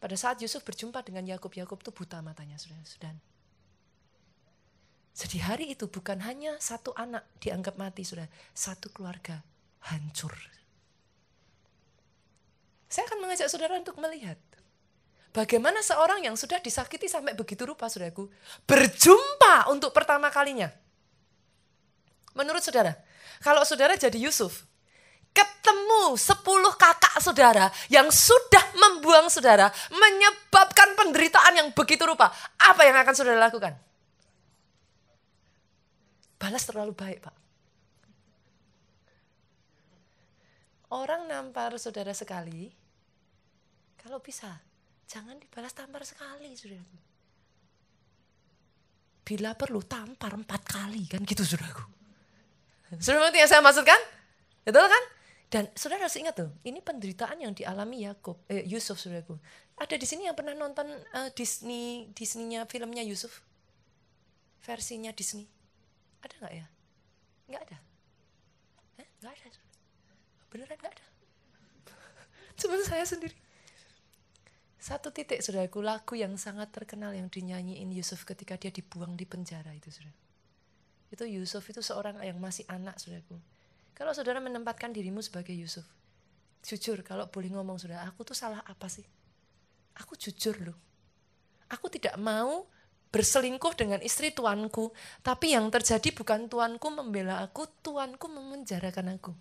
Pada 0.00 0.16
saat 0.16 0.40
Yusuf 0.40 0.64
berjumpa 0.64 1.04
dengan 1.04 1.28
Yakub, 1.28 1.52
Yakub 1.52 1.84
itu 1.84 1.92
buta 1.92 2.24
matanya, 2.24 2.56
saudara. 2.56 2.80
Sudah. 2.88 3.12
Jadi 5.12 5.36
hari 5.44 5.76
itu 5.76 5.84
bukan 5.84 6.24
hanya 6.24 6.56
satu 6.56 6.96
anak 6.96 7.28
dianggap 7.36 7.76
mati, 7.76 8.00
sudah 8.00 8.24
satu 8.56 8.88
keluarga 8.88 9.44
hancur. 9.92 10.32
Saya 12.88 13.04
akan 13.04 13.28
mengajak 13.28 13.52
saudara 13.52 13.76
untuk 13.76 14.00
melihat 14.00 14.40
bagaimana 15.36 15.84
seorang 15.84 16.24
yang 16.24 16.40
sudah 16.40 16.64
disakiti 16.64 17.12
sampai 17.12 17.36
begitu 17.36 17.68
rupa, 17.68 17.92
saudaraku, 17.92 18.32
berjumpa 18.64 19.68
untuk 19.68 19.92
pertama 19.92 20.32
kalinya. 20.32 20.72
Menurut 22.32 22.64
saudara, 22.64 22.96
kalau 23.44 23.60
saudara 23.68 24.00
jadi 24.00 24.16
Yusuf, 24.16 24.69
ketemu 25.40 26.20
sepuluh 26.20 26.76
kakak 26.76 27.16
saudara 27.24 27.72
yang 27.88 28.12
sudah 28.12 28.64
membuang 28.76 29.32
saudara, 29.32 29.72
menyebabkan 29.88 30.92
penderitaan 30.96 31.56
yang 31.56 31.68
begitu 31.72 32.04
rupa, 32.04 32.28
apa 32.60 32.82
yang 32.84 32.96
akan 33.00 33.14
saudara 33.16 33.40
lakukan? 33.40 33.72
Balas 36.40 36.64
terlalu 36.64 36.92
baik, 36.96 37.20
Pak. 37.24 37.36
Orang 40.90 41.30
nampar 41.30 41.78
saudara 41.78 42.10
sekali, 42.10 42.66
kalau 44.00 44.18
bisa, 44.18 44.50
jangan 45.06 45.38
dibalas 45.38 45.70
tampar 45.70 46.02
sekali, 46.02 46.50
saudaraku. 46.56 46.98
Bila 49.22 49.54
perlu 49.54 49.84
tampar 49.86 50.34
empat 50.34 50.62
kali, 50.66 51.06
kan 51.06 51.22
gitu 51.22 51.46
saudaraku. 51.46 51.86
Saudara 52.98 53.28
mengerti 53.28 53.38
yang 53.38 53.50
saya 53.54 53.62
maksudkan? 53.62 54.00
Betul 54.66 54.90
kan? 54.90 55.04
Dan 55.50 55.66
saudara 55.74 56.06
harus 56.06 56.14
ingat 56.14 56.38
tuh, 56.38 56.54
ini 56.62 56.78
penderitaan 56.78 57.42
yang 57.42 57.50
dialami 57.50 58.06
Yakub, 58.06 58.38
eh, 58.46 58.62
Yusuf 58.70 59.02
saudaraku. 59.02 59.34
Ada 59.82 59.98
di 59.98 60.06
sini 60.06 60.30
yang 60.30 60.38
pernah 60.38 60.54
nonton 60.54 60.86
uh, 60.86 61.26
Disney, 61.34 62.06
Disney-nya 62.14 62.70
filmnya 62.70 63.02
Yusuf? 63.02 63.42
Versinya 64.62 65.10
Disney. 65.10 65.50
Ada 66.22 66.34
nggak 66.38 66.54
ya? 66.54 66.66
Nggak 67.50 67.62
ada. 67.66 67.78
Eh, 69.02 69.08
nggak 69.18 69.32
ada. 69.34 69.60
Beneran 70.54 70.78
nggak 70.78 70.94
ada. 70.94 71.06
Cuma 72.62 72.78
saya 72.86 73.02
sendiri. 73.02 73.34
Satu 74.78 75.10
titik 75.10 75.42
saudaraku 75.42 75.82
lagu 75.82 76.14
yang 76.14 76.38
sangat 76.38 76.70
terkenal 76.70 77.10
yang 77.10 77.26
dinyanyiin 77.26 77.90
Yusuf 77.90 78.22
ketika 78.22 78.54
dia 78.54 78.70
dibuang 78.70 79.18
di 79.18 79.26
penjara 79.26 79.74
itu 79.74 79.90
saudara. 79.90 80.14
Itu 81.10 81.26
Yusuf 81.26 81.66
itu 81.66 81.82
seorang 81.82 82.22
yang 82.22 82.38
masih 82.38 82.62
anak 82.70 83.02
saudaraku 83.02 83.34
kalau 83.94 84.12
saudara 84.16 84.40
menempatkan 84.40 84.94
dirimu 84.94 85.20
sebagai 85.20 85.52
Yusuf, 85.52 85.84
jujur 86.64 87.00
kalau 87.04 87.28
boleh 87.28 87.52
ngomong 87.52 87.76
saudara, 87.80 88.04
aku 88.08 88.24
tuh 88.24 88.36
salah 88.36 88.60
apa 88.64 88.86
sih? 88.88 89.04
Aku 90.00 90.16
jujur 90.16 90.56
loh. 90.60 90.78
Aku 91.70 91.86
tidak 91.92 92.18
mau 92.18 92.66
berselingkuh 93.10 93.74
dengan 93.74 93.98
istri 94.02 94.30
tuanku, 94.30 94.94
tapi 95.20 95.54
yang 95.54 95.66
terjadi 95.68 96.14
bukan 96.14 96.46
tuanku 96.46 96.88
membela 96.94 97.42
aku, 97.42 97.66
tuanku 97.82 98.30
memenjarakan 98.30 99.18
aku. 99.18 99.32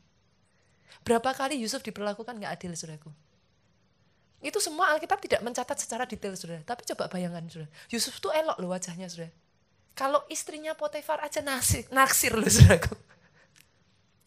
Berapa 1.05 1.31
kali 1.37 1.61
Yusuf 1.61 1.85
diperlakukan 1.85 2.33
nggak 2.37 2.53
adil, 2.59 2.73
saudaraku? 2.73 3.13
Itu 4.39 4.57
semua 4.63 4.95
Alkitab 4.95 5.19
tidak 5.21 5.41
mencatat 5.45 5.77
secara 5.77 6.07
detail, 6.09 6.33
saudara. 6.33 6.65
Tapi 6.65 6.81
coba 6.93 7.11
bayangkan, 7.11 7.45
saudara. 7.45 7.69
Yusuf 7.93 8.17
tuh 8.17 8.33
elok 8.33 8.57
loh 8.57 8.73
wajahnya, 8.73 9.05
saudara. 9.05 9.31
Kalau 9.93 10.23
istrinya 10.31 10.73
Potifar 10.73 11.21
aja 11.21 11.43
naksir, 11.43 11.85
naksir 11.93 12.33
loh, 12.33 12.47
saudaraku. 12.47 12.95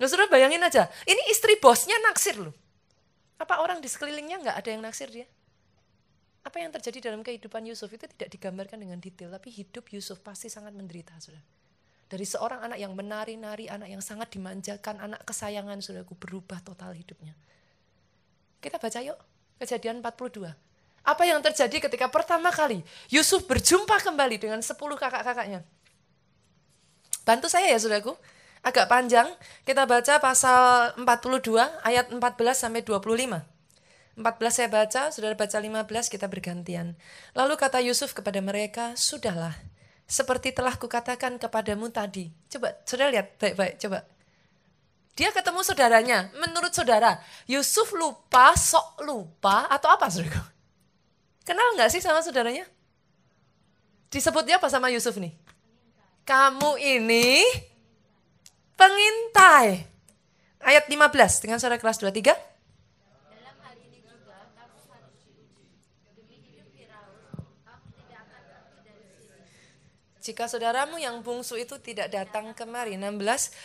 Loh 0.02 0.10
sudah 0.10 0.26
bayangin 0.26 0.58
aja, 0.58 0.90
ini 1.06 1.30
istri 1.30 1.54
bosnya 1.62 1.94
naksir 2.02 2.34
loh. 2.34 2.50
Apa 3.38 3.62
orang 3.62 3.78
di 3.78 3.86
sekelilingnya 3.86 4.42
nggak 4.42 4.56
ada 4.58 4.68
yang 4.74 4.82
naksir 4.82 5.06
dia? 5.14 5.30
Apa 6.42 6.58
yang 6.58 6.74
terjadi 6.74 7.06
dalam 7.06 7.22
kehidupan 7.22 7.62
Yusuf 7.70 7.86
itu 7.94 8.10
tidak 8.10 8.26
digambarkan 8.34 8.82
dengan 8.82 8.98
detail, 8.98 9.30
tapi 9.30 9.54
hidup 9.54 9.86
Yusuf 9.94 10.18
pasti 10.18 10.50
sangat 10.50 10.74
menderita, 10.74 11.14
sudah. 11.22 11.38
Dari 12.10 12.26
seorang 12.26 12.66
anak 12.66 12.82
yang 12.82 12.98
menari-nari, 12.98 13.70
anak 13.70 13.94
yang 13.94 14.02
sangat 14.02 14.34
dimanjakan, 14.34 14.98
anak 14.98 15.22
kesayangan, 15.22 15.78
saudaraku, 15.78 16.18
berubah 16.18 16.58
total 16.66 16.98
hidupnya. 16.98 17.38
Kita 18.58 18.82
baca 18.82 18.98
yuk, 19.06 19.18
kejadian 19.62 20.02
42. 20.02 20.50
Apa 21.06 21.22
yang 21.26 21.38
terjadi 21.46 21.78
ketika 21.78 22.10
pertama 22.10 22.50
kali 22.50 22.82
Yusuf 23.10 23.46
berjumpa 23.46 24.02
kembali 24.02 24.38
dengan 24.42 24.58
10 24.58 24.74
kakak-kakaknya? 24.74 25.62
Bantu 27.22 27.46
saya 27.46 27.70
ya 27.70 27.78
saudaraku 27.78 28.18
agak 28.62 28.86
panjang. 28.86 29.28
Kita 29.66 29.84
baca 29.84 30.22
pasal 30.22 30.94
42 31.02 31.82
ayat 31.82 32.08
14 32.14 32.22
sampai 32.54 32.82
25. 32.86 33.42
14 34.12 34.22
saya 34.52 34.68
baca, 34.68 35.02
saudara 35.08 35.34
baca 35.34 35.56
15, 35.56 36.12
kita 36.12 36.28
bergantian. 36.28 36.94
Lalu 37.32 37.54
kata 37.56 37.80
Yusuf 37.80 38.12
kepada 38.12 38.38
mereka, 38.44 38.92
Sudahlah, 38.92 39.56
seperti 40.04 40.52
telah 40.52 40.76
kukatakan 40.76 41.40
kepadamu 41.40 41.88
tadi. 41.88 42.28
Coba, 42.52 42.76
saudara 42.84 43.08
lihat 43.08 43.40
baik-baik, 43.40 43.80
coba. 43.80 44.04
Dia 45.16 45.32
ketemu 45.32 45.60
saudaranya, 45.64 46.28
menurut 46.40 46.72
saudara, 46.72 47.20
Yusuf 47.48 47.92
lupa, 47.96 48.52
sok 48.56 49.00
lupa, 49.04 49.68
atau 49.72 49.88
apa 49.92 50.08
saudara? 50.12 50.44
Kenal 51.48 51.72
nggak 51.76 51.88
sih 51.88 52.04
sama 52.04 52.20
saudaranya? 52.20 52.68
Disebutnya 54.12 54.60
apa 54.60 54.68
sama 54.68 54.92
Yusuf 54.92 55.16
nih? 55.16 55.32
Kamu 56.28 56.76
ini 56.76 57.40
pengintai. 58.82 59.86
Ayat 60.58 60.90
15 60.90 61.42
dengan 61.42 61.58
suara 61.62 61.78
kelas 61.78 62.02
23. 62.02 62.50
Jika 70.22 70.46
saudaramu 70.46 71.02
yang 71.02 71.18
bungsu 71.18 71.58
itu 71.58 71.82
tidak 71.82 72.14
datang 72.14 72.54
kemari, 72.54 72.94
16, 72.94 73.18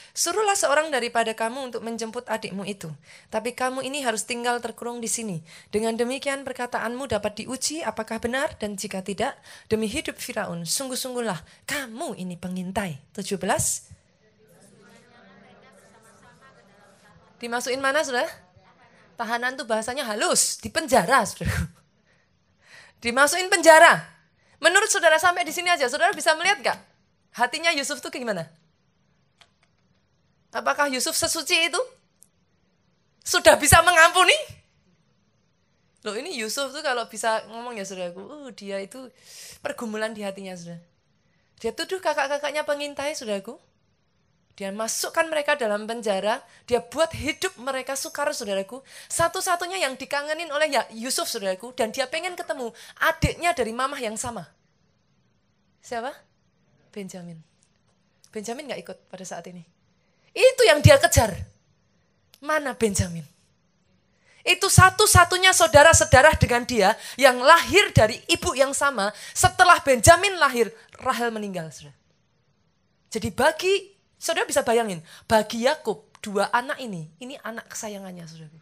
suruhlah 0.09 0.57
seorang 0.57 0.89
daripada 0.89 1.37
kamu 1.37 1.69
untuk 1.69 1.85
menjemput 1.85 2.25
adikmu 2.25 2.65
itu. 2.65 2.89
Tapi 3.29 3.53
kamu 3.53 3.85
ini 3.85 4.01
harus 4.01 4.25
tinggal 4.25 4.57
terkurung 4.57 4.97
di 4.97 5.05
sini. 5.05 5.45
Dengan 5.69 5.93
demikian 5.93 6.41
perkataanmu 6.41 7.05
dapat 7.13 7.45
diuji 7.45 7.85
apakah 7.85 8.17
benar 8.17 8.57
dan 8.57 8.73
jika 8.73 9.05
tidak, 9.05 9.37
demi 9.69 9.85
hidup 9.85 10.17
Firaun, 10.17 10.65
sungguh-sungguhlah 10.65 11.45
kamu 11.69 12.17
ini 12.17 12.33
pengintai. 12.41 13.05
17, 13.13 13.37
Dimasukin 17.37 17.81
mana 17.81 18.01
sudah? 18.01 18.25
Tahanan 19.17 19.57
tuh 19.57 19.65
bahasanya 19.65 20.05
halus, 20.05 20.61
di 20.61 20.69
penjara 20.69 21.25
sudah. 21.25 21.49
Dimasukin 23.03 23.49
penjara. 23.49 24.01
Menurut 24.57 24.89
saudara 24.89 25.21
sampai 25.21 25.45
di 25.45 25.53
sini 25.53 25.69
aja, 25.69 25.85
saudara 25.85 26.13
bisa 26.13 26.33
melihat 26.33 26.57
gak? 26.61 26.79
Hatinya 27.37 27.69
Yusuf 27.73 28.01
tuh 28.01 28.09
gimana? 28.09 28.49
Apakah 30.49 30.89
Yusuf 30.89 31.13
sesuci 31.13 31.69
itu? 31.69 31.81
Sudah 33.21 33.59
bisa 33.61 33.83
mengampuni? 33.85 34.33
Loh 36.01 36.15
ini 36.17 36.33
Yusuf 36.39 36.73
tuh 36.73 36.81
kalau 36.81 37.05
bisa 37.11 37.45
ngomong 37.51 37.77
ya 37.77 37.85
saudaraku, 37.85 38.23
uh, 38.23 38.49
dia 38.55 38.81
itu 38.81 39.11
pergumulan 39.61 40.15
di 40.15 40.23
hatinya 40.23 40.55
sudah. 40.55 40.79
Dia 41.59 41.75
tuduh 41.75 41.99
kakak-kakaknya 42.01 42.63
pengintai 42.63 43.13
saudaraku. 43.13 43.59
Dia 44.57 44.73
masukkan 44.73 45.29
mereka 45.29 45.53
dalam 45.53 45.85
penjara, 45.85 46.41
dia 46.65 46.81
buat 46.81 47.13
hidup 47.13 47.61
mereka 47.61 47.93
sukar, 47.93 48.25
saudaraku. 48.33 48.81
Satu-satunya 49.05 49.85
yang 49.85 49.93
dikangenin 49.93 50.49
oleh 50.49 50.73
ya 50.73 50.81
Yusuf, 50.97 51.29
saudaraku, 51.29 51.77
dan 51.77 51.93
dia 51.93 52.09
pengen 52.09 52.33
ketemu 52.33 52.73
adiknya 52.97 53.53
dari 53.53 53.69
mamah 53.69 54.01
yang 54.01 54.17
sama. 54.17 54.49
Siapa? 55.77 56.09
Benjamin. 56.89 57.37
Benjamin 58.33 58.73
gak 58.73 58.81
ikut 58.81 58.97
pada 59.13 59.21
saat 59.21 59.45
ini. 59.45 59.61
Itu 60.33 60.65
yang 60.65 60.81
dia 60.81 60.97
kejar. 60.97 61.37
Mana 62.41 62.73
Benjamin? 62.73 63.29
Itu 64.41 64.73
satu-satunya 64.73 65.53
saudara-saudara 65.53 66.33
dengan 66.33 66.65
dia 66.65 66.97
yang 67.13 67.37
lahir 67.37 67.93
dari 67.93 68.17
ibu 68.25 68.57
yang 68.57 68.73
sama. 68.73 69.13
Setelah 69.37 69.85
Benjamin 69.85 70.33
lahir, 70.41 70.73
Rahel 70.97 71.29
meninggal. 71.29 71.69
Saudara. 71.69 71.93
Jadi 73.13 73.29
bagi 73.29 73.96
Saudara 74.17 74.49
bisa 74.49 74.65
bayangin, 74.65 75.05
bagi 75.29 75.69
Yakub 75.69 76.09
dua 76.25 76.49
anak 76.49 76.81
ini, 76.81 77.07
ini 77.21 77.37
anak 77.45 77.69
kesayangannya 77.69 78.25
saudara. 78.25 78.59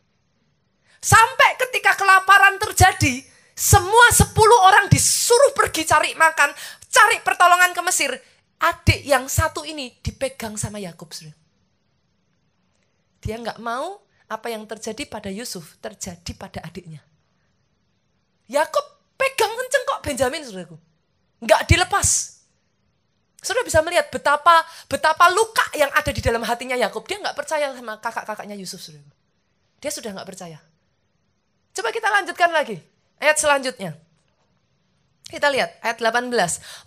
Sampai 1.00 1.56
ketika 1.56 1.96
kelaparan 1.96 2.60
terjadi, 2.60 3.24
semua 3.56 4.12
sepuluh 4.12 4.60
orang 4.68 4.92
disuruh 4.92 5.56
pergi 5.56 5.88
cari 5.88 6.12
makan, 6.20 6.52
cari 6.92 7.24
pertolongan 7.24 7.72
ke 7.72 7.82
Mesir. 7.88 8.12
Adik 8.60 9.04
yang 9.08 9.28
satu 9.32 9.64
ini 9.64 9.96
dipegang 10.04 10.60
sama 10.60 10.80
Yakub. 10.80 11.12
Dia 13.24 13.36
nggak 13.40 13.60
mau 13.64 14.04
apa 14.28 14.48
yang 14.50 14.66
terjadi 14.66 15.06
pada 15.08 15.30
Yusuf 15.32 15.78
terjadi 15.80 16.32
pada 16.36 16.60
adiknya. 16.66 17.00
Yakub 18.52 18.86
pegang 19.16 19.54
kenceng 19.56 19.84
kok 19.88 20.02
Benjamin, 20.04 20.42
saudaraku. 20.44 20.78
Nggak 21.40 21.62
dilepas. 21.70 22.35
Saudara 23.46 23.62
bisa 23.62 23.86
melihat 23.86 24.10
betapa 24.10 24.66
betapa 24.90 25.30
luka 25.30 25.62
yang 25.78 25.94
ada 25.94 26.10
di 26.10 26.18
dalam 26.18 26.42
hatinya 26.42 26.74
Yakub. 26.74 27.06
Dia 27.06 27.22
nggak 27.22 27.38
percaya 27.38 27.70
sama 27.78 28.02
kakak-kakaknya 28.02 28.58
Yusuf. 28.58 28.82
Saudara. 28.82 29.06
Dia 29.78 29.92
sudah 29.94 30.18
nggak 30.18 30.26
percaya. 30.26 30.58
Coba 31.78 31.94
kita 31.94 32.10
lanjutkan 32.10 32.50
lagi. 32.50 32.82
Ayat 33.22 33.38
selanjutnya. 33.38 33.94
Kita 35.26 35.50
lihat 35.54 35.78
ayat 35.82 35.98
18. 36.02 36.34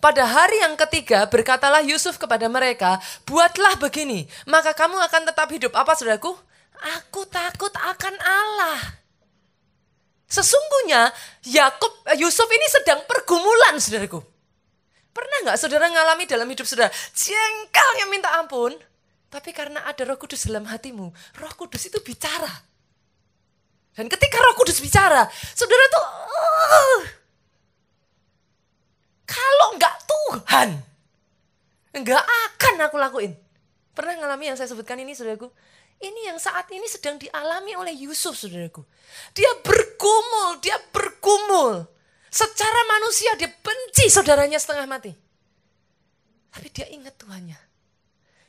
Pada 0.03 0.23
hari 0.23 0.63
yang 0.63 0.75
ketiga 0.75 1.27
berkatalah 1.27 1.83
Yusuf 1.83 2.15
kepada 2.15 2.47
mereka, 2.47 2.99
buatlah 3.27 3.75
begini, 3.79 4.27
maka 4.47 4.75
kamu 4.75 4.95
akan 4.95 5.27
tetap 5.27 5.47
hidup. 5.51 5.71
Apa 5.75 5.95
saudaraku? 5.95 6.35
Aku 6.99 7.27
takut 7.27 7.71
akan 7.75 8.15
Allah. 8.19 8.99
Sesungguhnya 10.31 11.11
Yakub 11.43 11.91
Yusuf 12.15 12.47
ini 12.47 12.67
sedang 12.71 13.03
pergumulan 13.07 13.75
saudaraku. 13.79 14.38
Pernah 15.19 15.51
nggak 15.51 15.59
saudara 15.59 15.91
ngalami 15.91 16.23
dalam 16.23 16.47
hidup 16.47 16.63
saudara 16.63 16.87
jengkel 17.11 17.89
yang 17.99 18.07
minta 18.07 18.31
ampun, 18.39 18.71
tapi 19.27 19.51
karena 19.51 19.83
ada 19.83 20.07
Roh 20.07 20.15
Kudus 20.15 20.47
dalam 20.47 20.63
hatimu, 20.63 21.11
Roh 21.43 21.53
Kudus 21.59 21.91
itu 21.91 21.99
bicara. 21.99 22.47
Dan 23.99 24.07
ketika 24.07 24.39
Roh 24.39 24.55
Kudus 24.55 24.79
bicara, 24.79 25.27
saudara 25.51 25.83
tuh 25.91 26.05
uh, 26.07 27.01
kalau 29.27 29.75
nggak 29.75 29.95
Tuhan, 30.07 30.69
nggak 31.99 32.23
akan 32.23 32.73
aku 32.87 32.95
lakuin. 32.95 33.35
Pernah 33.91 34.23
ngalami 34.23 34.55
yang 34.55 34.55
saya 34.55 34.71
sebutkan 34.71 35.03
ini 35.03 35.11
saudaraku? 35.11 35.51
Ini 35.99 36.31
yang 36.31 36.39
saat 36.39 36.71
ini 36.71 36.87
sedang 36.87 37.19
dialami 37.19 37.75
oleh 37.75 37.91
Yusuf 37.91 38.39
saudaraku. 38.39 38.87
Dia 39.35 39.51
bergumul, 39.67 40.63
dia 40.63 40.79
bergumul. 40.95 41.98
Secara 42.29 42.81
manusia 42.97 43.33
dia 43.35 43.49
benci 43.49 44.05
saudaranya 44.09 44.61
setengah 44.61 44.85
mati. 44.85 45.11
Tapi 46.49 46.67
dia 46.73 46.85
ingat 46.89 47.17
Tuhannya. 47.17 47.57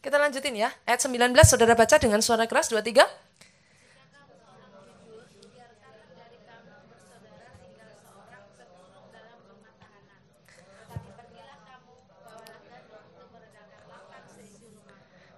Kita 0.00 0.16
lanjutin 0.16 0.56
ya. 0.56 0.72
Ayat 0.88 1.04
19 1.04 1.36
saudara 1.44 1.76
baca 1.76 1.96
dengan 2.00 2.24
suara 2.24 2.48
keras 2.48 2.72
23. 2.72 3.04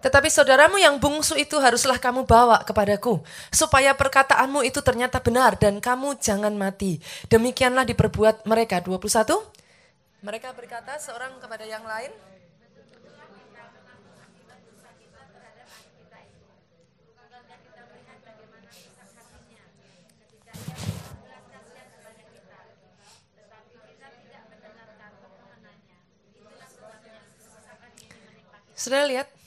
Tetapi 0.02 0.26
saudaramu 0.26 0.82
yang 0.82 0.98
bungsu 0.98 1.38
itu 1.38 1.54
haruslah 1.62 2.02
kamu 2.02 2.26
bawa 2.26 2.66
kepadaku, 2.66 3.22
supaya 3.54 3.94
perkataanmu 3.94 4.66
itu 4.66 4.82
ternyata 4.82 5.22
benar 5.22 5.54
dan 5.54 5.78
kamu 5.78 6.18
jangan 6.18 6.50
mati. 6.58 6.98
Demikianlah 7.30 7.86
diperbuat 7.86 8.42
mereka. 8.42 8.82
21. 8.82 9.30
Mereka 10.26 10.50
berkata 10.58 10.98
seorang 10.98 11.38
kepada 11.38 11.62
yang 11.62 11.86
lain, 11.86 12.10
Sudah 28.82 29.06
lihat? 29.06 29.41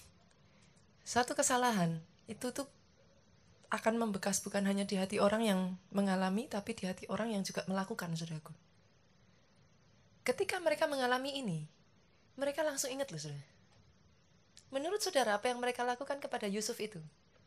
Satu 1.15 1.31
kesalahan 1.31 2.03
itu 2.27 2.51
tuh 2.51 2.67
akan 3.71 3.95
membekas 3.95 4.43
bukan 4.43 4.67
hanya 4.67 4.83
di 4.83 4.99
hati 4.99 5.15
orang 5.15 5.47
yang 5.47 5.59
mengalami, 5.95 6.43
tapi 6.51 6.75
di 6.75 6.91
hati 6.91 7.07
orang 7.07 7.31
yang 7.31 7.39
juga 7.39 7.63
melakukan, 7.71 8.11
saudaraku. 8.19 8.51
Ketika 10.27 10.59
mereka 10.59 10.91
mengalami 10.91 11.39
ini, 11.39 11.71
mereka 12.35 12.67
langsung 12.67 12.91
ingat 12.91 13.15
loh, 13.15 13.21
saudara. 13.23 13.47
Menurut 14.75 14.99
saudara, 14.99 15.39
apa 15.39 15.47
yang 15.47 15.63
mereka 15.63 15.87
lakukan 15.87 16.19
kepada 16.19 16.51
Yusuf 16.51 16.75
itu, 16.83 16.99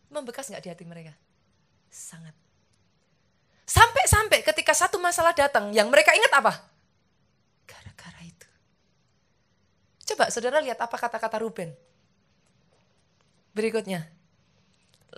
membekas 0.08 0.48
nggak 0.48 0.64
di 0.64 0.72
hati 0.72 0.84
mereka? 0.88 1.12
Sangat. 1.92 2.32
Sampai-sampai 3.68 4.48
ketika 4.48 4.72
satu 4.72 4.96
masalah 4.96 5.36
datang, 5.36 5.76
yang 5.76 5.92
mereka 5.92 6.16
ingat 6.16 6.32
apa? 6.40 6.56
Gara-gara 7.68 8.20
itu. 8.24 8.48
Coba 10.08 10.32
saudara 10.32 10.56
lihat 10.64 10.80
apa 10.80 10.96
kata-kata 10.96 11.36
Ruben 11.44 11.76
Berikutnya. 13.58 14.06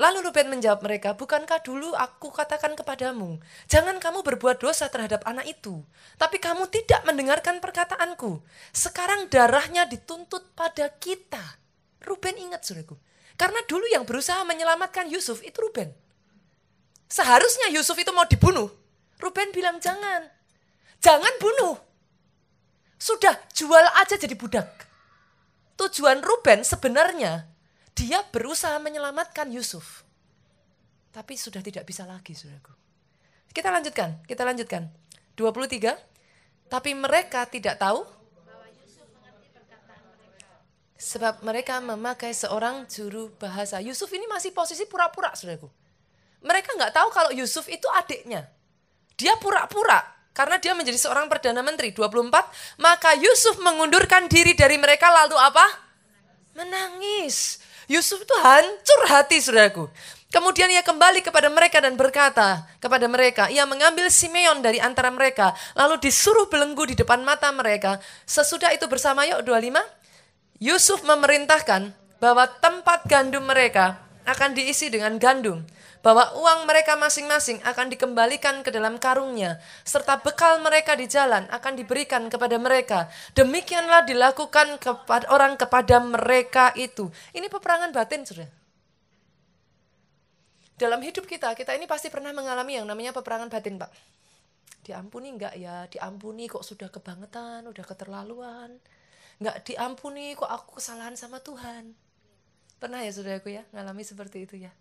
Lalu 0.01 0.25
Ruben 0.25 0.49
menjawab 0.49 0.81
mereka, 0.81 1.13
bukankah 1.13 1.61
dulu 1.61 1.93
aku 1.93 2.33
katakan 2.33 2.73
kepadamu, 2.73 3.37
jangan 3.69 4.01
kamu 4.01 4.25
berbuat 4.25 4.65
dosa 4.65 4.89
terhadap 4.89 5.21
anak 5.29 5.45
itu. 5.45 5.85
Tapi 6.17 6.41
kamu 6.41 6.73
tidak 6.73 7.05
mendengarkan 7.05 7.61
perkataanku. 7.61 8.41
Sekarang 8.73 9.29
darahnya 9.29 9.85
dituntut 9.85 10.57
pada 10.57 10.89
kita. 10.89 11.61
Ruben 12.01 12.41
ingat 12.41 12.65
suriku. 12.65 12.97
Karena 13.37 13.61
dulu 13.69 13.85
yang 13.93 14.09
berusaha 14.09 14.41
menyelamatkan 14.49 15.13
Yusuf 15.13 15.45
itu 15.45 15.61
Ruben. 15.61 15.93
Seharusnya 17.13 17.69
Yusuf 17.69 18.01
itu 18.01 18.09
mau 18.17 18.25
dibunuh. 18.25 18.73
Ruben 19.21 19.53
bilang 19.53 19.85
jangan. 19.85 20.25
Jangan 21.05 21.35
bunuh. 21.37 21.77
Sudah 22.97 23.37
jual 23.53 23.85
aja 24.01 24.17
jadi 24.17 24.33
budak. 24.33 24.89
Tujuan 25.77 26.25
Ruben 26.25 26.65
sebenarnya 26.65 27.51
dia 27.95 28.23
berusaha 28.31 28.77
menyelamatkan 28.81 29.51
Yusuf. 29.53 30.05
Tapi 31.11 31.35
sudah 31.35 31.59
tidak 31.61 31.85
bisa 31.85 32.07
lagi, 32.07 32.39
saudaraku. 32.39 32.71
Kita 33.51 33.69
lanjutkan, 33.71 34.23
kita 34.31 34.47
lanjutkan. 34.47 34.87
23. 35.35 35.99
Tapi 36.71 36.91
mereka 36.95 37.51
tidak 37.51 37.83
tahu 37.83 38.07
sebab 41.01 41.41
mereka 41.41 41.81
memakai 41.81 42.31
seorang 42.37 42.85
juru 42.87 43.33
bahasa. 43.41 43.81
Yusuf 43.81 44.13
ini 44.13 44.29
masih 44.29 44.53
posisi 44.53 44.85
pura-pura, 44.85 45.33
saudaraku. 45.33 45.67
Mereka 46.45 46.77
nggak 46.77 46.93
tahu 46.93 47.09
kalau 47.09 47.31
Yusuf 47.33 47.67
itu 47.73 47.89
adiknya. 47.89 48.45
Dia 49.17 49.37
pura-pura 49.41 50.01
karena 50.37 50.57
dia 50.61 50.77
menjadi 50.77 50.97
seorang 51.01 51.29
perdana 51.29 51.65
menteri. 51.65 51.93
24. 51.93 52.81
Maka 52.81 53.17
Yusuf 53.17 53.57
mengundurkan 53.61 54.29
diri 54.29 54.53
dari 54.53 54.77
mereka 54.77 55.09
lalu 55.09 55.37
apa? 55.37 55.67
Menangis. 56.57 57.61
Yusuf 57.91 58.23
itu 58.23 58.37
hancur 58.39 59.01
hati 59.11 59.43
saudaraku. 59.43 59.91
Kemudian 60.31 60.71
ia 60.71 60.87
kembali 60.87 61.27
kepada 61.27 61.51
mereka 61.51 61.83
dan 61.83 61.99
berkata 61.99 62.63
kepada 62.79 63.11
mereka, 63.11 63.51
ia 63.51 63.67
mengambil 63.67 64.07
Simeon 64.07 64.63
dari 64.63 64.79
antara 64.79 65.11
mereka, 65.11 65.59
lalu 65.75 65.99
disuruh 65.99 66.47
belenggu 66.47 66.87
di 66.87 66.95
depan 66.95 67.19
mata 67.27 67.51
mereka. 67.51 67.99
Sesudah 68.23 68.71
itu 68.71 68.87
bersama 68.87 69.27
yuk 69.27 69.43
25, 69.43 69.83
Yusuf 70.63 71.03
memerintahkan 71.03 71.91
bahwa 72.23 72.47
tempat 72.63 73.11
gandum 73.11 73.43
mereka 73.43 73.99
akan 74.23 74.55
diisi 74.55 74.87
dengan 74.87 75.19
gandum 75.19 75.67
bahwa 76.01 76.33
uang 76.37 76.65
mereka 76.65 76.97
masing-masing 76.97 77.61
akan 77.61 77.93
dikembalikan 77.93 78.65
ke 78.65 78.73
dalam 78.73 78.97
karungnya, 78.97 79.61
serta 79.85 80.21
bekal 80.21 80.61
mereka 80.65 80.97
di 80.97 81.05
jalan 81.05 81.45
akan 81.53 81.73
diberikan 81.77 82.25
kepada 82.33 82.57
mereka. 82.57 83.13
Demikianlah 83.37 84.09
dilakukan 84.09 84.81
kepada 84.81 85.29
orang 85.29 85.61
kepada 85.61 86.01
mereka 86.01 86.73
itu. 86.77 87.13
Ini 87.37 87.53
peperangan 87.53 87.93
batin, 87.93 88.25
sudah. 88.25 88.49
Dalam 90.81 91.05
hidup 91.05 91.29
kita, 91.29 91.53
kita 91.53 91.77
ini 91.77 91.85
pasti 91.85 92.09
pernah 92.09 92.33
mengalami 92.33 92.81
yang 92.81 92.89
namanya 92.89 93.13
peperangan 93.13 93.53
batin, 93.53 93.77
Pak. 93.77 93.93
Diampuni 94.81 95.29
enggak 95.37 95.53
ya? 95.61 95.85
Diampuni 95.93 96.49
kok 96.49 96.65
sudah 96.65 96.89
kebangetan, 96.89 97.69
udah 97.69 97.85
keterlaluan. 97.85 98.81
Enggak 99.37 99.57
diampuni 99.69 100.33
kok 100.33 100.49
aku 100.49 100.81
kesalahan 100.81 101.13
sama 101.21 101.45
Tuhan. 101.45 101.93
Pernah 102.81 103.05
ya 103.05 103.13
saudaraku 103.13 103.53
ya, 103.53 103.69
ngalami 103.77 104.01
seperti 104.01 104.49
itu 104.49 104.57
ya. 104.57 104.73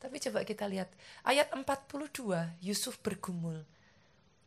Tapi 0.00 0.16
coba 0.16 0.40
kita 0.48 0.64
lihat 0.64 0.88
ayat 1.22 1.52
42 1.52 2.64
Yusuf 2.64 2.96
bergumul. 3.04 3.60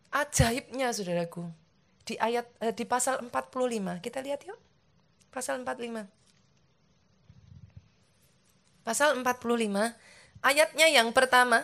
Ajaibnya 0.09 0.89
saudaraku. 0.89 1.45
Di 2.03 2.17
ayat 2.17 2.49
eh, 2.59 2.73
di 2.73 2.83
pasal 2.83 3.21
45 3.21 4.01
kita 4.01 4.19
lihat 4.19 4.41
yuk. 4.49 4.57
Pasal 5.29 5.61
45. 5.61 6.09
Pasal 8.83 9.15
45 9.15 9.23
ayatnya 10.43 10.87
yang 10.91 11.13
pertama 11.15 11.63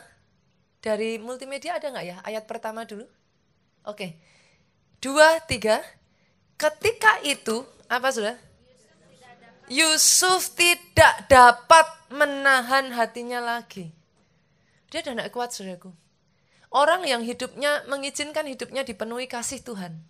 dari 0.80 1.20
multimedia 1.20 1.76
ada 1.76 1.92
nggak 1.92 2.06
ya? 2.06 2.18
Ayat 2.24 2.48
pertama 2.48 2.88
dulu. 2.88 3.04
Oke. 3.84 4.16
Dua, 5.04 5.40
tiga. 5.48 5.80
Ketika 6.60 7.24
itu, 7.24 7.64
apa 7.88 8.12
sudah? 8.12 8.36
Yusuf 9.70 10.58
tidak 10.58 11.30
dapat 11.30 11.86
menahan 12.10 12.90
hatinya 12.90 13.38
lagi. 13.38 13.94
Dia 14.90 15.06
udah 15.06 15.14
tidak 15.14 15.30
kuat, 15.30 15.54
saudaraku. 15.54 15.94
Orang 16.74 17.06
yang 17.06 17.22
hidupnya 17.22 17.86
mengizinkan 17.86 18.50
hidupnya 18.50 18.82
dipenuhi 18.82 19.30
kasih 19.30 19.62
Tuhan. 19.62 20.02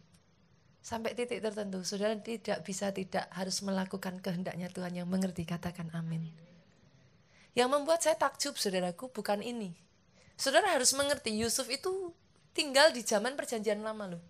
Sampai 0.79 1.11
titik 1.11 1.43
tertentu, 1.43 1.83
saudara 1.83 2.15
tidak 2.15 2.63
bisa 2.63 2.95
tidak 2.95 3.27
harus 3.35 3.59
melakukan 3.59 4.23
kehendaknya 4.23 4.71
Tuhan 4.71 4.95
yang 4.95 5.11
mengerti, 5.11 5.43
katakan 5.43 5.91
amin. 5.91 6.31
Yang 7.51 7.69
membuat 7.75 7.99
saya 7.99 8.15
takjub, 8.15 8.55
saudaraku, 8.55 9.11
bukan 9.11 9.43
ini. 9.43 9.75
Saudara 10.39 10.71
harus 10.71 10.95
mengerti, 10.95 11.35
Yusuf 11.35 11.67
itu 11.67 12.15
tinggal 12.55 12.95
di 12.95 13.03
zaman 13.03 13.35
perjanjian 13.35 13.83
lama 13.83 14.15
loh. 14.15 14.23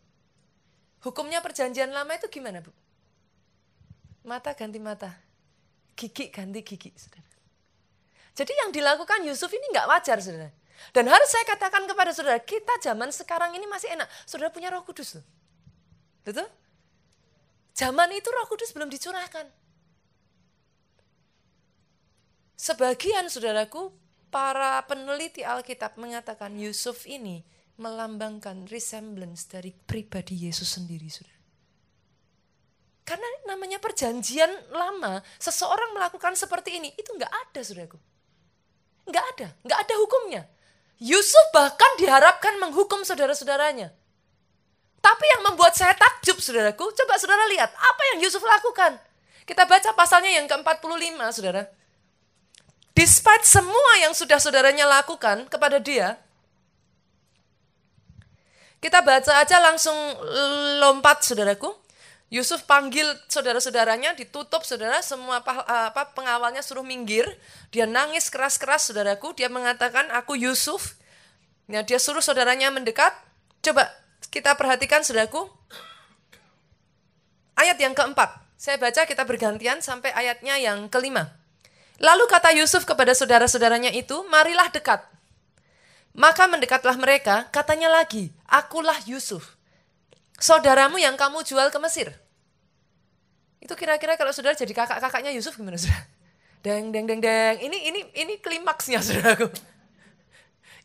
Hukumnya 1.06 1.46
perjanjian 1.46 1.94
lama 1.94 2.18
itu 2.18 2.26
gimana, 2.34 2.66
Bu? 2.66 2.74
Mata 4.30 4.54
ganti 4.54 4.78
mata. 4.78 5.10
Gigi 5.98 6.30
ganti 6.30 6.62
gigi, 6.62 6.94
saudara. 6.94 7.26
Jadi 8.38 8.54
yang 8.54 8.70
dilakukan 8.70 9.26
Yusuf 9.26 9.50
ini 9.50 9.74
nggak 9.74 9.90
wajar, 9.90 10.22
saudara. 10.22 10.54
Dan 10.94 11.10
harus 11.10 11.28
saya 11.34 11.44
katakan 11.50 11.90
kepada 11.90 12.14
saudara, 12.14 12.38
kita 12.38 12.78
zaman 12.78 13.10
sekarang 13.10 13.58
ini 13.58 13.66
masih 13.66 13.90
enak. 13.98 14.06
Saudara 14.30 14.54
punya 14.54 14.70
roh 14.70 14.86
kudus. 14.86 15.18
Loh. 15.18 15.26
Betul? 16.22 16.46
Zaman 17.74 18.14
itu 18.14 18.30
roh 18.30 18.46
kudus 18.46 18.70
belum 18.70 18.88
dicurahkan. 18.94 19.50
Sebagian 22.54 23.34
saudaraku, 23.34 23.90
para 24.30 24.78
peneliti 24.86 25.42
Alkitab 25.42 25.98
mengatakan 25.98 26.54
Yusuf 26.54 27.10
ini 27.10 27.42
melambangkan 27.82 28.70
resemblance 28.70 29.50
dari 29.50 29.74
pribadi 29.74 30.38
Yesus 30.48 30.78
sendiri, 30.78 31.10
saudara. 31.10 31.39
Karena 33.10 33.26
namanya 33.50 33.82
perjanjian 33.82 34.70
lama, 34.70 35.26
seseorang 35.42 35.98
melakukan 35.98 36.38
seperti 36.38 36.78
ini, 36.78 36.94
itu 36.94 37.10
nggak 37.10 37.34
ada, 37.50 37.60
saudaraku. 37.66 37.98
Nggak 39.10 39.26
ada, 39.34 39.48
nggak 39.66 39.80
ada 39.82 39.96
hukumnya. 39.98 40.46
Yusuf 41.02 41.42
bahkan 41.50 41.90
diharapkan 41.98 42.62
menghukum 42.62 43.02
saudara-saudaranya. 43.02 43.90
Tapi 45.02 45.26
yang 45.26 45.42
membuat 45.42 45.74
saya 45.74 45.98
takjub, 45.98 46.38
saudaraku, 46.38 46.94
coba 46.94 47.18
saudara 47.18 47.50
lihat, 47.50 47.74
apa 47.74 48.02
yang 48.14 48.30
Yusuf 48.30 48.46
lakukan. 48.46 49.02
Kita 49.42 49.66
baca 49.66 49.90
pasalnya 49.98 50.30
yang 50.30 50.46
ke-45, 50.46 51.18
saudara. 51.34 51.66
Despite 52.94 53.42
semua 53.42 54.06
yang 54.06 54.14
sudah 54.14 54.38
saudaranya 54.38 54.86
lakukan 54.86 55.50
kepada 55.50 55.82
dia, 55.82 56.14
kita 58.78 59.02
baca 59.02 59.42
aja 59.42 59.58
langsung 59.58 59.98
lompat 60.78 61.26
saudaraku. 61.26 61.89
Yusuf 62.30 62.70
panggil 62.70 63.10
saudara-saudaranya, 63.26 64.14
ditutup 64.14 64.62
saudara, 64.62 65.02
semua 65.02 65.42
apa, 65.42 66.14
pengawalnya 66.14 66.62
suruh 66.62 66.86
minggir. 66.86 67.26
Dia 67.74 67.90
nangis 67.90 68.30
keras-keras 68.30 68.94
saudaraku, 68.94 69.34
dia 69.34 69.50
mengatakan 69.50 70.06
aku 70.14 70.38
Yusuf. 70.38 70.94
Nah, 71.66 71.82
dia 71.82 71.98
suruh 71.98 72.22
saudaranya 72.22 72.70
mendekat. 72.70 73.14
Coba 73.66 73.90
kita 74.30 74.54
perhatikan 74.54 75.02
saudaraku. 75.02 75.50
Ayat 77.58 77.82
yang 77.82 77.98
keempat. 77.98 78.46
Saya 78.62 78.78
baca 78.78 79.10
kita 79.10 79.26
bergantian 79.26 79.82
sampai 79.82 80.14
ayatnya 80.14 80.62
yang 80.62 80.86
kelima. 80.86 81.34
Lalu 82.00 82.30
kata 82.30 82.54
Yusuf 82.56 82.86
kepada 82.86 83.12
saudara-saudaranya 83.18 83.90
itu, 83.92 84.22
marilah 84.30 84.70
dekat. 84.70 85.02
Maka 86.14 86.46
mendekatlah 86.46 86.96
mereka, 86.96 87.50
katanya 87.52 87.90
lagi, 87.90 88.32
akulah 88.48 88.98
Yusuf. 89.10 89.59
Saudaramu 90.40 90.96
yang 90.98 91.20
kamu 91.20 91.44
jual 91.44 91.68
ke 91.70 91.80
Mesir. 91.84 92.16
Itu 93.60 93.76
kira-kira 93.76 94.16
kalau 94.16 94.32
saudara 94.32 94.56
jadi 94.56 94.72
kakak-kakaknya 94.72 95.36
Yusuf 95.36 95.60
gimana 95.60 95.76
saudara? 95.76 96.08
Deng, 96.64 96.92
deng, 96.92 97.08
deng, 97.08 97.20
deng. 97.20 97.56
Ini, 97.60 97.78
ini, 97.92 98.00
ini 98.16 98.34
klimaksnya 98.40 99.04
saudaraku. 99.04 99.52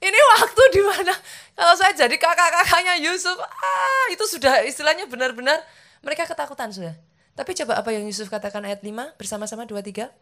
Ini 0.03 0.19
waktu 0.37 0.63
di 0.75 0.83
mana 0.85 1.15
kalau 1.55 1.75
saya 1.79 1.95
jadi 1.95 2.13
kakak-kakaknya 2.19 2.99
Yusuf, 3.01 3.39
ah 3.41 4.07
itu 4.11 4.27
sudah 4.27 4.67
istilahnya 4.67 5.07
benar-benar 5.09 5.63
mereka 6.05 6.29
ketakutan 6.29 6.69
sudah. 6.75 6.93
Tapi 7.35 7.51
coba 7.57 7.81
apa 7.81 7.91
yang 7.91 8.05
Yusuf 8.07 8.31
katakan 8.31 8.63
ayat 8.63 8.85
5 8.85 9.17
bersama-sama 9.19 9.67
2 9.67 9.81
3. 9.81 10.13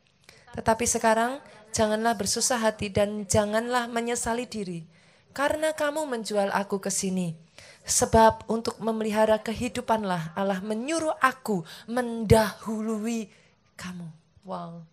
Tetapi 0.61 0.85
sekarang 0.85 1.41
janganlah 1.72 2.16
bersusah 2.16 2.61
hati 2.61 2.93
dan 2.93 3.24
janganlah 3.26 3.89
menyesali 3.89 4.45
diri. 4.45 4.85
Karena 5.33 5.72
kamu 5.72 6.05
menjual 6.05 6.53
aku 6.53 6.80
ke 6.80 6.93
sini. 6.93 7.37
Sebab 7.83 8.47
untuk 8.47 8.78
memelihara 8.78 9.43
kehidupanlah 9.43 10.39
Allah 10.39 10.62
menyuruh 10.62 11.18
aku 11.18 11.66
mendahului 11.91 13.26
kamu. 13.74 14.09
Wow. 14.47 14.87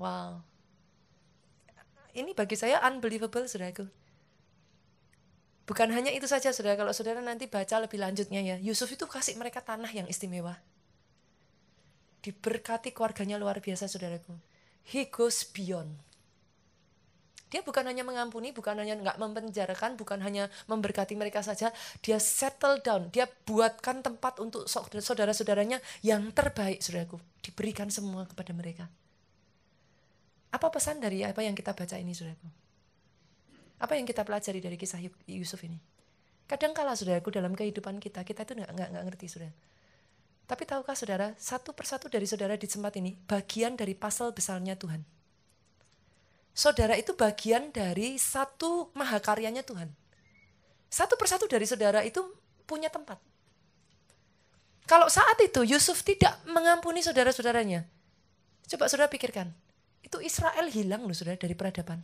Wow. 0.00 0.40
Ini 2.14 2.32
bagi 2.32 2.56
saya 2.56 2.80
unbelievable, 2.88 3.44
saudaraku. 3.44 3.84
Bukan 5.64 5.88
hanya 5.92 6.12
itu 6.12 6.24
saja, 6.24 6.52
saudara. 6.52 6.80
Kalau 6.80 6.92
saudara 6.96 7.20
nanti 7.20 7.48
baca 7.48 7.76
lebih 7.80 8.00
lanjutnya 8.00 8.40
ya. 8.40 8.56
Yusuf 8.60 8.88
itu 8.92 9.04
kasih 9.04 9.36
mereka 9.36 9.60
tanah 9.60 9.90
yang 9.92 10.08
istimewa. 10.08 10.56
Diberkati 12.24 12.92
keluarganya 12.96 13.36
luar 13.36 13.60
biasa, 13.60 13.84
saudaraku 13.84 14.32
he 14.84 15.08
goes 15.08 15.44
beyond. 15.44 15.96
Dia 17.54 17.62
bukan 17.62 17.86
hanya 17.86 18.02
mengampuni, 18.02 18.50
bukan 18.50 18.74
hanya 18.82 18.98
nggak 18.98 19.14
mempenjarakan, 19.14 19.94
bukan 19.94 20.18
hanya 20.26 20.50
memberkati 20.66 21.14
mereka 21.14 21.38
saja. 21.38 21.70
Dia 22.02 22.18
settle 22.18 22.82
down, 22.82 23.14
dia 23.14 23.30
buatkan 23.46 24.02
tempat 24.02 24.42
untuk 24.42 24.66
saudara-saudaranya 24.66 25.78
yang 26.02 26.34
terbaik, 26.34 26.82
saudaraku. 26.82 27.22
Diberikan 27.38 27.94
semua 27.94 28.26
kepada 28.26 28.50
mereka. 28.50 28.90
Apa 30.50 30.66
pesan 30.74 30.98
dari 30.98 31.22
apa 31.22 31.46
yang 31.46 31.54
kita 31.54 31.70
baca 31.78 31.94
ini, 31.94 32.10
saudaraku? 32.10 32.50
Apa 33.78 33.94
yang 33.94 34.06
kita 34.10 34.26
pelajari 34.26 34.58
dari 34.58 34.74
kisah 34.74 34.98
Yusuf 35.30 35.62
ini? 35.62 35.78
Kadang 36.50 36.74
kala 36.74 36.98
saudaraku 36.98 37.30
dalam 37.30 37.54
kehidupan 37.54 38.02
kita, 38.02 38.26
kita 38.26 38.42
itu 38.42 38.58
nggak 38.58 38.74
nggak 38.74 39.04
ngerti, 39.06 39.30
saudara 39.30 39.54
tapi 40.44 40.68
tahukah 40.68 40.92
saudara, 40.92 41.32
satu 41.40 41.72
persatu 41.72 42.12
dari 42.12 42.28
saudara 42.28 42.52
di 42.60 42.68
tempat 42.68 42.92
ini 43.00 43.16
bagian 43.16 43.80
dari 43.80 43.96
pasal 43.96 44.36
besarnya 44.36 44.76
Tuhan. 44.76 45.13
Saudara 46.54 46.94
itu 46.94 47.12
bagian 47.18 47.74
dari 47.74 48.14
satu 48.14 48.94
mahakaryanya 48.94 49.66
Tuhan. 49.66 49.90
Satu 50.86 51.18
persatu 51.18 51.50
dari 51.50 51.66
saudara 51.66 52.06
itu 52.06 52.22
punya 52.64 52.86
tempat. 52.86 53.18
Kalau 54.86 55.10
saat 55.10 55.34
itu 55.42 55.66
Yusuf 55.66 56.06
tidak 56.06 56.38
mengampuni 56.46 57.02
saudara-saudaranya, 57.02 57.82
coba 58.70 58.86
saudara 58.86 59.10
pikirkan, 59.10 59.50
itu 60.06 60.22
Israel 60.22 60.70
hilang 60.70 61.02
loh 61.02 61.16
saudara 61.16 61.34
dari 61.34 61.58
peradaban. 61.58 61.98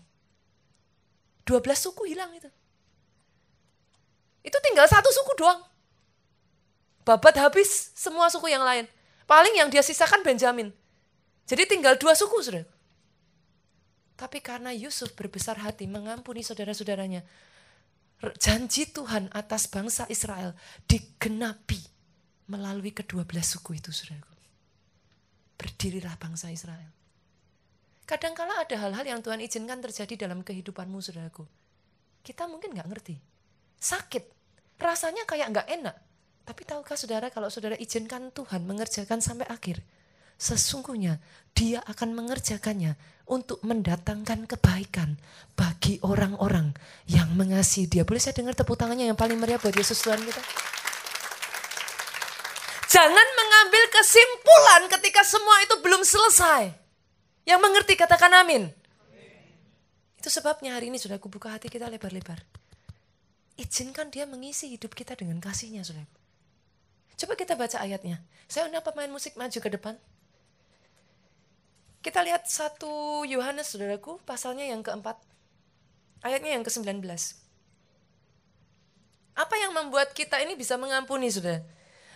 12 1.46 1.62
suku 1.78 2.11
hilang 2.11 2.34
itu. 2.34 2.51
Itu 4.42 4.59
tinggal 4.64 4.90
satu 4.90 5.12
suku 5.14 5.32
doang 5.38 5.70
babat 7.11 7.34
habis 7.42 7.90
semua 7.98 8.30
suku 8.30 8.46
yang 8.53 8.62
lain. 8.62 8.86
Paling 9.26 9.59
yang 9.59 9.66
dia 9.66 9.82
sisakan 9.82 10.22
Benjamin. 10.22 10.70
Jadi 11.46 11.66
tinggal 11.66 11.98
dua 11.98 12.14
suku, 12.14 12.38
sudah. 12.42 12.62
Tapi 14.21 14.45
karena 14.45 14.68
Yusuf 14.68 15.16
berbesar 15.16 15.57
hati 15.64 15.89
mengampuni 15.89 16.45
saudara-saudaranya, 16.45 17.25
janji 18.37 18.85
Tuhan 18.93 19.33
atas 19.33 19.64
bangsa 19.73 20.05
Israel 20.12 20.53
digenapi 20.85 21.81
melalui 22.53 22.93
kedua 22.93 23.25
belas 23.25 23.49
suku 23.49 23.81
itu, 23.81 23.89
saudaraku. 23.89 24.37
Berdirilah 25.57 26.21
bangsa 26.21 26.53
Israel. 26.53 26.93
Kadangkala 28.05 28.61
ada 28.61 28.77
hal-hal 28.77 29.07
yang 29.09 29.25
Tuhan 29.25 29.41
izinkan 29.41 29.81
terjadi 29.81 30.29
dalam 30.29 30.45
kehidupanmu, 30.45 31.01
saudaraku. 31.01 31.49
Kita 32.21 32.45
mungkin 32.45 32.77
nggak 32.77 32.89
ngerti. 32.93 33.16
Sakit, 33.81 34.25
rasanya 34.77 35.25
kayak 35.25 35.49
nggak 35.49 35.68
enak. 35.81 35.97
Tapi 36.45 36.68
tahukah 36.68 37.01
saudara 37.01 37.33
kalau 37.33 37.49
saudara 37.49 37.79
izinkan 37.81 38.29
Tuhan 38.37 38.68
mengerjakan 38.68 39.25
sampai 39.25 39.49
akhir, 39.49 39.81
sesungguhnya 40.37 41.21
dia 41.57 41.81
akan 41.89 42.16
mengerjakannya 42.16 42.97
untuk 43.31 43.62
mendatangkan 43.62 44.51
kebaikan 44.51 45.14
bagi 45.55 46.03
orang-orang 46.03 46.74
yang 47.07 47.31
mengasihi 47.39 47.87
dia. 47.87 48.03
Boleh 48.03 48.18
saya 48.18 48.35
dengar 48.35 48.59
tepuk 48.59 48.74
tangannya 48.74 49.07
yang 49.07 49.18
paling 49.18 49.39
meriah 49.39 49.62
buat 49.62 49.70
Yesus 49.70 50.03
Tuhan 50.03 50.18
kita? 50.18 50.43
Jangan 52.91 53.28
mengambil 53.39 53.87
kesimpulan 53.95 54.83
ketika 54.99 55.22
semua 55.22 55.62
itu 55.62 55.78
belum 55.78 56.03
selesai. 56.03 56.74
Yang 57.47 57.61
mengerti 57.62 57.95
katakan 57.95 58.35
amin. 58.35 58.66
Itu 60.18 60.28
sebabnya 60.28 60.74
hari 60.74 60.91
ini 60.91 60.99
sudah 60.99 61.22
kubuka 61.22 61.55
hati 61.55 61.70
kita 61.70 61.87
lebar-lebar. 61.87 62.43
Izinkan 63.55 64.11
dia 64.11 64.26
mengisi 64.26 64.74
hidup 64.74 64.93
kita 64.99 65.14
dengan 65.14 65.39
kasihnya, 65.39 65.87
saudara. 65.87 66.11
Coba 67.14 67.37
kita 67.39 67.55
baca 67.55 67.78
ayatnya. 67.78 68.18
Saya 68.51 68.66
undang 68.66 68.83
pemain 68.83 69.09
musik 69.12 69.39
maju 69.39 69.55
ke 69.55 69.70
depan. 69.70 69.95
Kita 72.01 72.24
lihat 72.24 72.48
satu 72.48 73.22
Yohanes, 73.28 73.76
saudaraku, 73.76 74.16
pasalnya 74.24 74.64
yang 74.64 74.80
keempat. 74.80 75.20
Ayatnya 76.24 76.57
yang 76.57 76.64
ke-19. 76.64 77.05
Apa 79.36 79.55
yang 79.57 79.72
membuat 79.76 80.12
kita 80.16 80.40
ini 80.40 80.57
bisa 80.57 80.80
mengampuni, 80.80 81.28
saudara? 81.28 81.61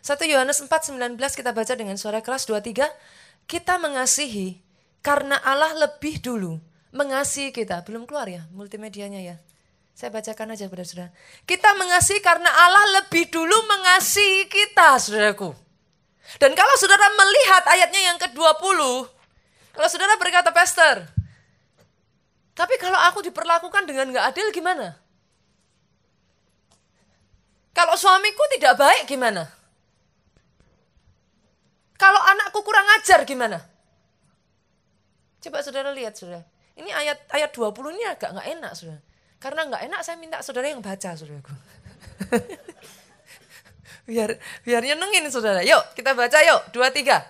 1 0.05 0.29
Yohanes 0.29 0.61
4:19 0.61 1.17
kita 1.33 1.57
baca 1.57 1.73
dengan 1.73 1.97
suara 1.97 2.21
keras 2.21 2.45
23. 2.45 2.93
Kita 3.49 3.81
mengasihi 3.81 4.61
karena 5.01 5.41
Allah 5.41 5.73
lebih 5.89 6.21
dulu 6.21 6.61
mengasihi 6.93 7.57
kita. 7.57 7.81
Belum 7.89 8.05
keluar 8.05 8.29
ya 8.29 8.45
multimedianya 8.53 9.25
ya. 9.25 9.37
Saya 9.97 10.13
bacakan 10.13 10.53
aja 10.53 10.69
kepada 10.69 10.85
saudara. 10.85 11.11
Kita 11.49 11.73
mengasihi 11.81 12.21
karena 12.21 12.53
Allah 12.53 13.01
lebih 13.01 13.33
dulu 13.33 13.57
mengasihi 13.65 14.45
kita, 14.51 15.01
saudaraku. 15.01 15.57
Dan 16.37 16.53
kalau 16.53 16.75
saudara 16.77 17.09
melihat 17.15 17.63
ayatnya 17.69 18.03
yang 18.13 18.19
ke-20, 18.19 18.81
kalau 19.75 19.89
saudara 19.91 20.15
berkata, 20.17 20.55
Pastor, 20.55 21.05
tapi 22.55 22.79
kalau 22.79 22.97
aku 23.11 23.27
diperlakukan 23.27 23.91
dengan 23.91 24.15
gak 24.15 24.31
adil 24.31 24.55
gimana? 24.55 24.95
Kalau 27.75 27.99
suamiku 27.99 28.47
tidak 28.55 28.79
baik 28.79 29.11
gimana? 29.11 29.51
Kalau 31.99 32.23
anakku 32.23 32.63
kurang 32.63 32.87
ajar 33.03 33.27
gimana? 33.27 33.59
Coba 35.43 35.59
saudara 35.59 35.91
lihat 35.91 36.15
saudara. 36.15 36.47
Ini 36.79 36.95
ayat 36.95 37.19
ayat 37.35 37.51
20 37.51 37.99
ini 37.99 38.07
agak 38.07 38.31
nggak 38.31 38.49
enak 38.55 38.73
saudara. 38.79 39.03
Karena 39.43 39.67
nggak 39.67 39.83
enak 39.91 40.01
saya 40.07 40.17
minta 40.23 40.39
saudara 40.39 40.71
yang 40.71 40.79
baca 40.79 41.19
saudaraku. 41.19 41.51
biar 44.09 44.39
biar 44.63 44.83
nyenengin 44.87 45.27
saudara. 45.35 45.67
Yuk 45.67 45.83
kita 45.99 46.15
baca 46.15 46.39
yuk. 46.47 46.71
Dua 46.71 46.95
tiga. 46.95 47.27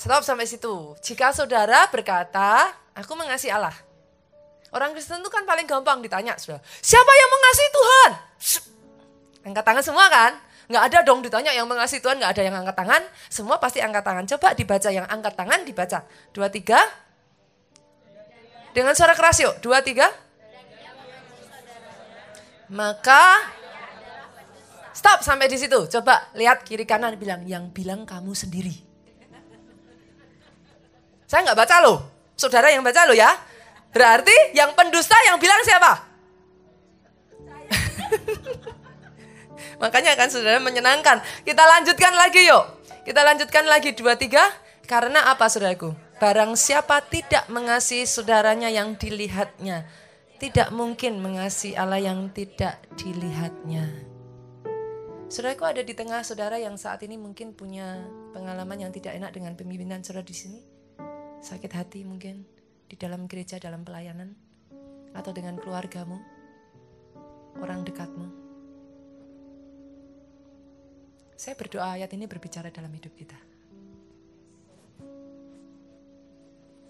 Stop 0.00 0.24
sampai 0.24 0.48
situ. 0.48 0.96
Jika 1.04 1.28
saudara 1.36 1.84
berkata, 1.92 2.72
aku 2.96 3.12
mengasihi 3.12 3.52
Allah. 3.52 3.76
Orang 4.72 4.96
Kristen 4.96 5.20
itu 5.20 5.28
kan 5.28 5.44
paling 5.44 5.68
gampang 5.68 6.00
ditanya, 6.00 6.40
saudara. 6.40 6.64
Siapa 6.80 7.12
yang 7.12 7.30
mengasihi 7.36 7.68
Tuhan? 7.68 8.10
Angkat 9.52 9.64
tangan 9.68 9.84
semua 9.84 10.08
kan? 10.08 10.32
Nggak 10.72 10.84
ada 10.88 10.98
dong 11.04 11.20
ditanya 11.20 11.52
yang 11.52 11.68
mengasihi 11.68 12.00
Tuhan, 12.00 12.16
nggak 12.16 12.32
ada 12.32 12.42
yang 12.48 12.56
angkat 12.64 12.80
tangan. 12.80 13.02
Semua 13.28 13.60
pasti 13.60 13.84
angkat 13.84 14.00
tangan. 14.00 14.24
Coba 14.24 14.48
dibaca 14.56 14.88
yang 14.88 15.04
angkat 15.04 15.34
tangan, 15.36 15.60
dibaca. 15.68 15.98
Dua, 16.32 16.48
tiga. 16.48 16.80
Dengan 18.72 18.96
suara 18.96 19.12
keras 19.12 19.36
yuk. 19.44 19.60
Dua, 19.60 19.84
tiga. 19.84 20.08
Maka 22.72 23.52
stop 24.96 25.20
sampai 25.20 25.50
di 25.50 25.60
situ. 25.60 25.76
Coba 25.92 26.32
lihat 26.32 26.64
kiri 26.64 26.88
kanan 26.88 27.20
bilang 27.20 27.44
yang 27.44 27.68
bilang 27.68 28.08
kamu 28.08 28.32
sendiri. 28.32 28.89
Saya 31.30 31.46
nggak 31.46 31.58
baca 31.62 31.76
loh. 31.78 31.98
Saudara 32.34 32.74
yang 32.74 32.82
baca 32.82 33.06
loh 33.06 33.14
ya. 33.14 33.30
Berarti 33.94 34.34
yang 34.50 34.74
pendusta 34.74 35.14
yang 35.30 35.38
bilang 35.38 35.62
siapa? 35.62 36.10
Makanya 39.82 40.18
kan 40.18 40.26
saudara 40.26 40.58
menyenangkan. 40.58 41.22
Kita 41.46 41.62
lanjutkan 41.62 42.18
lagi 42.18 42.50
yuk. 42.50 42.82
Kita 43.06 43.22
lanjutkan 43.22 43.62
lagi 43.70 43.94
dua 43.94 44.18
tiga. 44.18 44.42
Karena 44.90 45.30
apa 45.30 45.46
saudaraku? 45.46 45.94
Barang 46.18 46.58
siapa 46.58 46.98
tidak 47.06 47.46
mengasihi 47.46 48.04
saudaranya 48.04 48.68
yang 48.68 48.98
dilihatnya, 48.98 49.88
tidak 50.36 50.68
mungkin 50.68 51.22
mengasihi 51.22 51.78
Allah 51.78 51.96
yang 51.96 52.28
tidak 52.34 52.82
dilihatnya. 52.98 53.86
Saudaraku 55.30 55.62
ada 55.62 55.82
di 55.86 55.94
tengah 55.94 56.26
saudara 56.26 56.58
yang 56.58 56.74
saat 56.74 57.06
ini 57.06 57.16
mungkin 57.16 57.54
punya 57.54 58.02
pengalaman 58.34 58.82
yang 58.82 58.92
tidak 58.92 59.14
enak 59.14 59.30
dengan 59.32 59.54
pemimpinan 59.54 60.02
saudara 60.02 60.26
di 60.26 60.34
sini. 60.34 60.69
Sakit 61.40 61.72
hati 61.72 62.04
mungkin 62.04 62.44
di 62.84 63.00
dalam 63.00 63.24
gereja, 63.24 63.56
dalam 63.56 63.80
pelayanan, 63.80 64.36
atau 65.16 65.32
dengan 65.32 65.56
keluargamu, 65.56 66.20
orang 67.58 67.82
dekatmu. 67.82 68.28
Saya 71.40 71.56
berdoa 71.56 71.96
ayat 71.96 72.12
ini 72.12 72.28
berbicara 72.28 72.68
dalam 72.68 72.92
hidup 72.92 73.16
kita. 73.16 73.38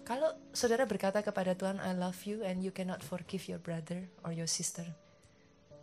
Kalau 0.03 0.35
saudara 0.51 0.83
berkata 0.83 1.23
kepada 1.23 1.55
Tuhan, 1.55 1.79
I 1.79 1.95
love 1.95 2.19
you 2.27 2.43
and 2.43 2.59
you 2.59 2.75
cannot 2.75 2.99
forgive 2.99 3.47
your 3.47 3.63
brother 3.63 4.11
or 4.27 4.35
your 4.35 4.51
sister. 4.51 4.83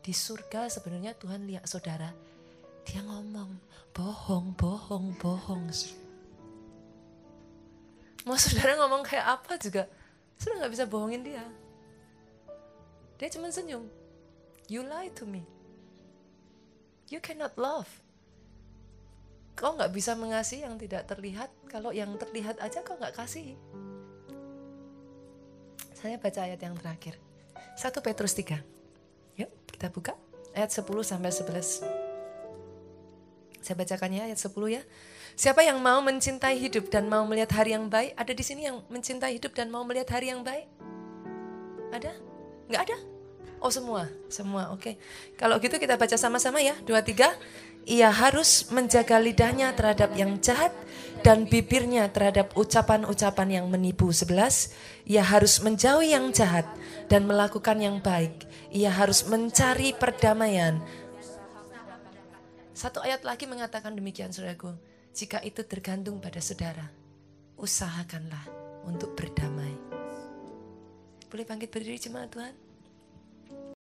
Di 0.05 0.13
surga 0.13 0.69
sebenarnya 0.69 1.17
Tuhan 1.17 1.49
lihat 1.49 1.65
saudara, 1.65 2.13
dia 2.85 3.01
ngomong, 3.01 3.57
bohong, 3.97 4.53
bohong, 4.53 5.17
bohong. 5.17 5.73
Mau 8.29 8.37
saudara 8.37 8.77
ngomong 8.77 9.01
kayak 9.09 9.41
apa 9.41 9.57
juga, 9.57 9.89
saudara 10.37 10.69
nggak 10.69 10.73
bisa 10.77 10.85
bohongin 10.85 11.25
dia. 11.25 11.41
Dia 13.17 13.29
cuma 13.33 13.49
senyum. 13.49 13.89
You 14.69 14.85
lie 14.85 15.09
to 15.17 15.25
me. 15.25 15.49
You 17.09 17.25
cannot 17.25 17.57
love. 17.57 17.89
Kau 19.57 19.73
nggak 19.73 19.97
bisa 19.97 20.13
mengasihi 20.13 20.69
yang 20.69 20.77
tidak 20.77 21.09
terlihat. 21.09 21.49
Kalau 21.73 21.89
yang 21.89 22.13
terlihat 22.21 22.61
aja 22.61 22.85
kau 22.85 23.01
nggak 23.01 23.17
kasih. 23.17 23.57
Saya 25.97 26.21
baca 26.21 26.45
ayat 26.45 26.61
yang 26.61 26.77
terakhir. 26.77 27.17
1 27.81 27.91
Petrus 28.05 28.37
3. 28.37 28.61
Yuk, 29.41 29.51
kita 29.73 29.89
buka 29.89 30.13
ayat 30.53 30.69
10 30.69 30.85
sampai 31.01 31.33
11. 31.33 31.98
Saya 33.63 33.75
bacakannya 33.79 34.31
ayat 34.31 34.39
10 34.39 34.55
ya. 34.71 34.83
Siapa 35.39 35.63
yang 35.63 35.79
mau 35.79 36.03
mencintai 36.03 36.59
hidup 36.59 36.91
dan 36.91 37.07
mau 37.07 37.23
melihat 37.23 37.63
hari 37.63 37.79
yang 37.79 37.87
baik? 37.87 38.11
Ada 38.19 38.33
di 38.35 38.43
sini 38.43 38.67
yang 38.67 38.83
mencintai 38.91 39.39
hidup 39.39 39.55
dan 39.55 39.71
mau 39.71 39.87
melihat 39.87 40.19
hari 40.19 40.35
yang 40.35 40.43
baik? 40.43 40.67
Ada? 41.95 42.13
Enggak 42.67 42.83
ada? 42.91 42.99
Oh 43.59 43.71
semua, 43.75 44.07
semua. 44.31 44.71
Oke. 44.71 44.83
Okay. 44.83 44.95
Kalau 45.35 45.59
gitu 45.59 45.79
kita 45.83 45.99
baca 45.99 46.15
sama-sama 46.15 46.63
ya. 46.63 46.79
Dua 46.87 47.03
tiga. 47.03 47.35
Ia 47.89 48.13
harus 48.13 48.69
menjaga 48.69 49.17
lidahnya 49.17 49.73
terhadap 49.73 50.13
yang 50.13 50.37
jahat 50.45 50.77
dan 51.25 51.49
bibirnya 51.49 52.13
terhadap 52.13 52.53
ucapan-ucapan 52.55 53.63
yang 53.63 53.67
menipu. 53.67 54.15
Sebelas. 54.15 54.75
Ia 55.09 55.25
harus 55.25 55.59
menjauhi 55.59 56.15
yang 56.15 56.31
jahat 56.31 56.69
dan 57.11 57.27
melakukan 57.27 57.81
yang 57.81 57.99
baik. 57.99 58.47
Ia 58.71 58.93
harus 58.93 59.27
mencari 59.27 59.97
perdamaian. 59.97 60.79
Satu 62.79 63.03
ayat 63.03 63.27
lagi 63.27 63.51
mengatakan 63.51 63.99
demikian 63.99 64.31
saudaraku. 64.31 64.71
Jika 65.11 65.43
itu 65.43 65.67
tergantung 65.67 66.23
pada 66.23 66.39
saudara, 66.39 66.87
usahakanlah 67.59 68.47
untuk 68.87 69.19
berdamai. 69.19 69.75
Boleh 71.27 71.43
bangkit 71.43 71.75
berdiri 71.75 71.99
jemaat 71.99 72.31
Tuhan? 72.31 72.68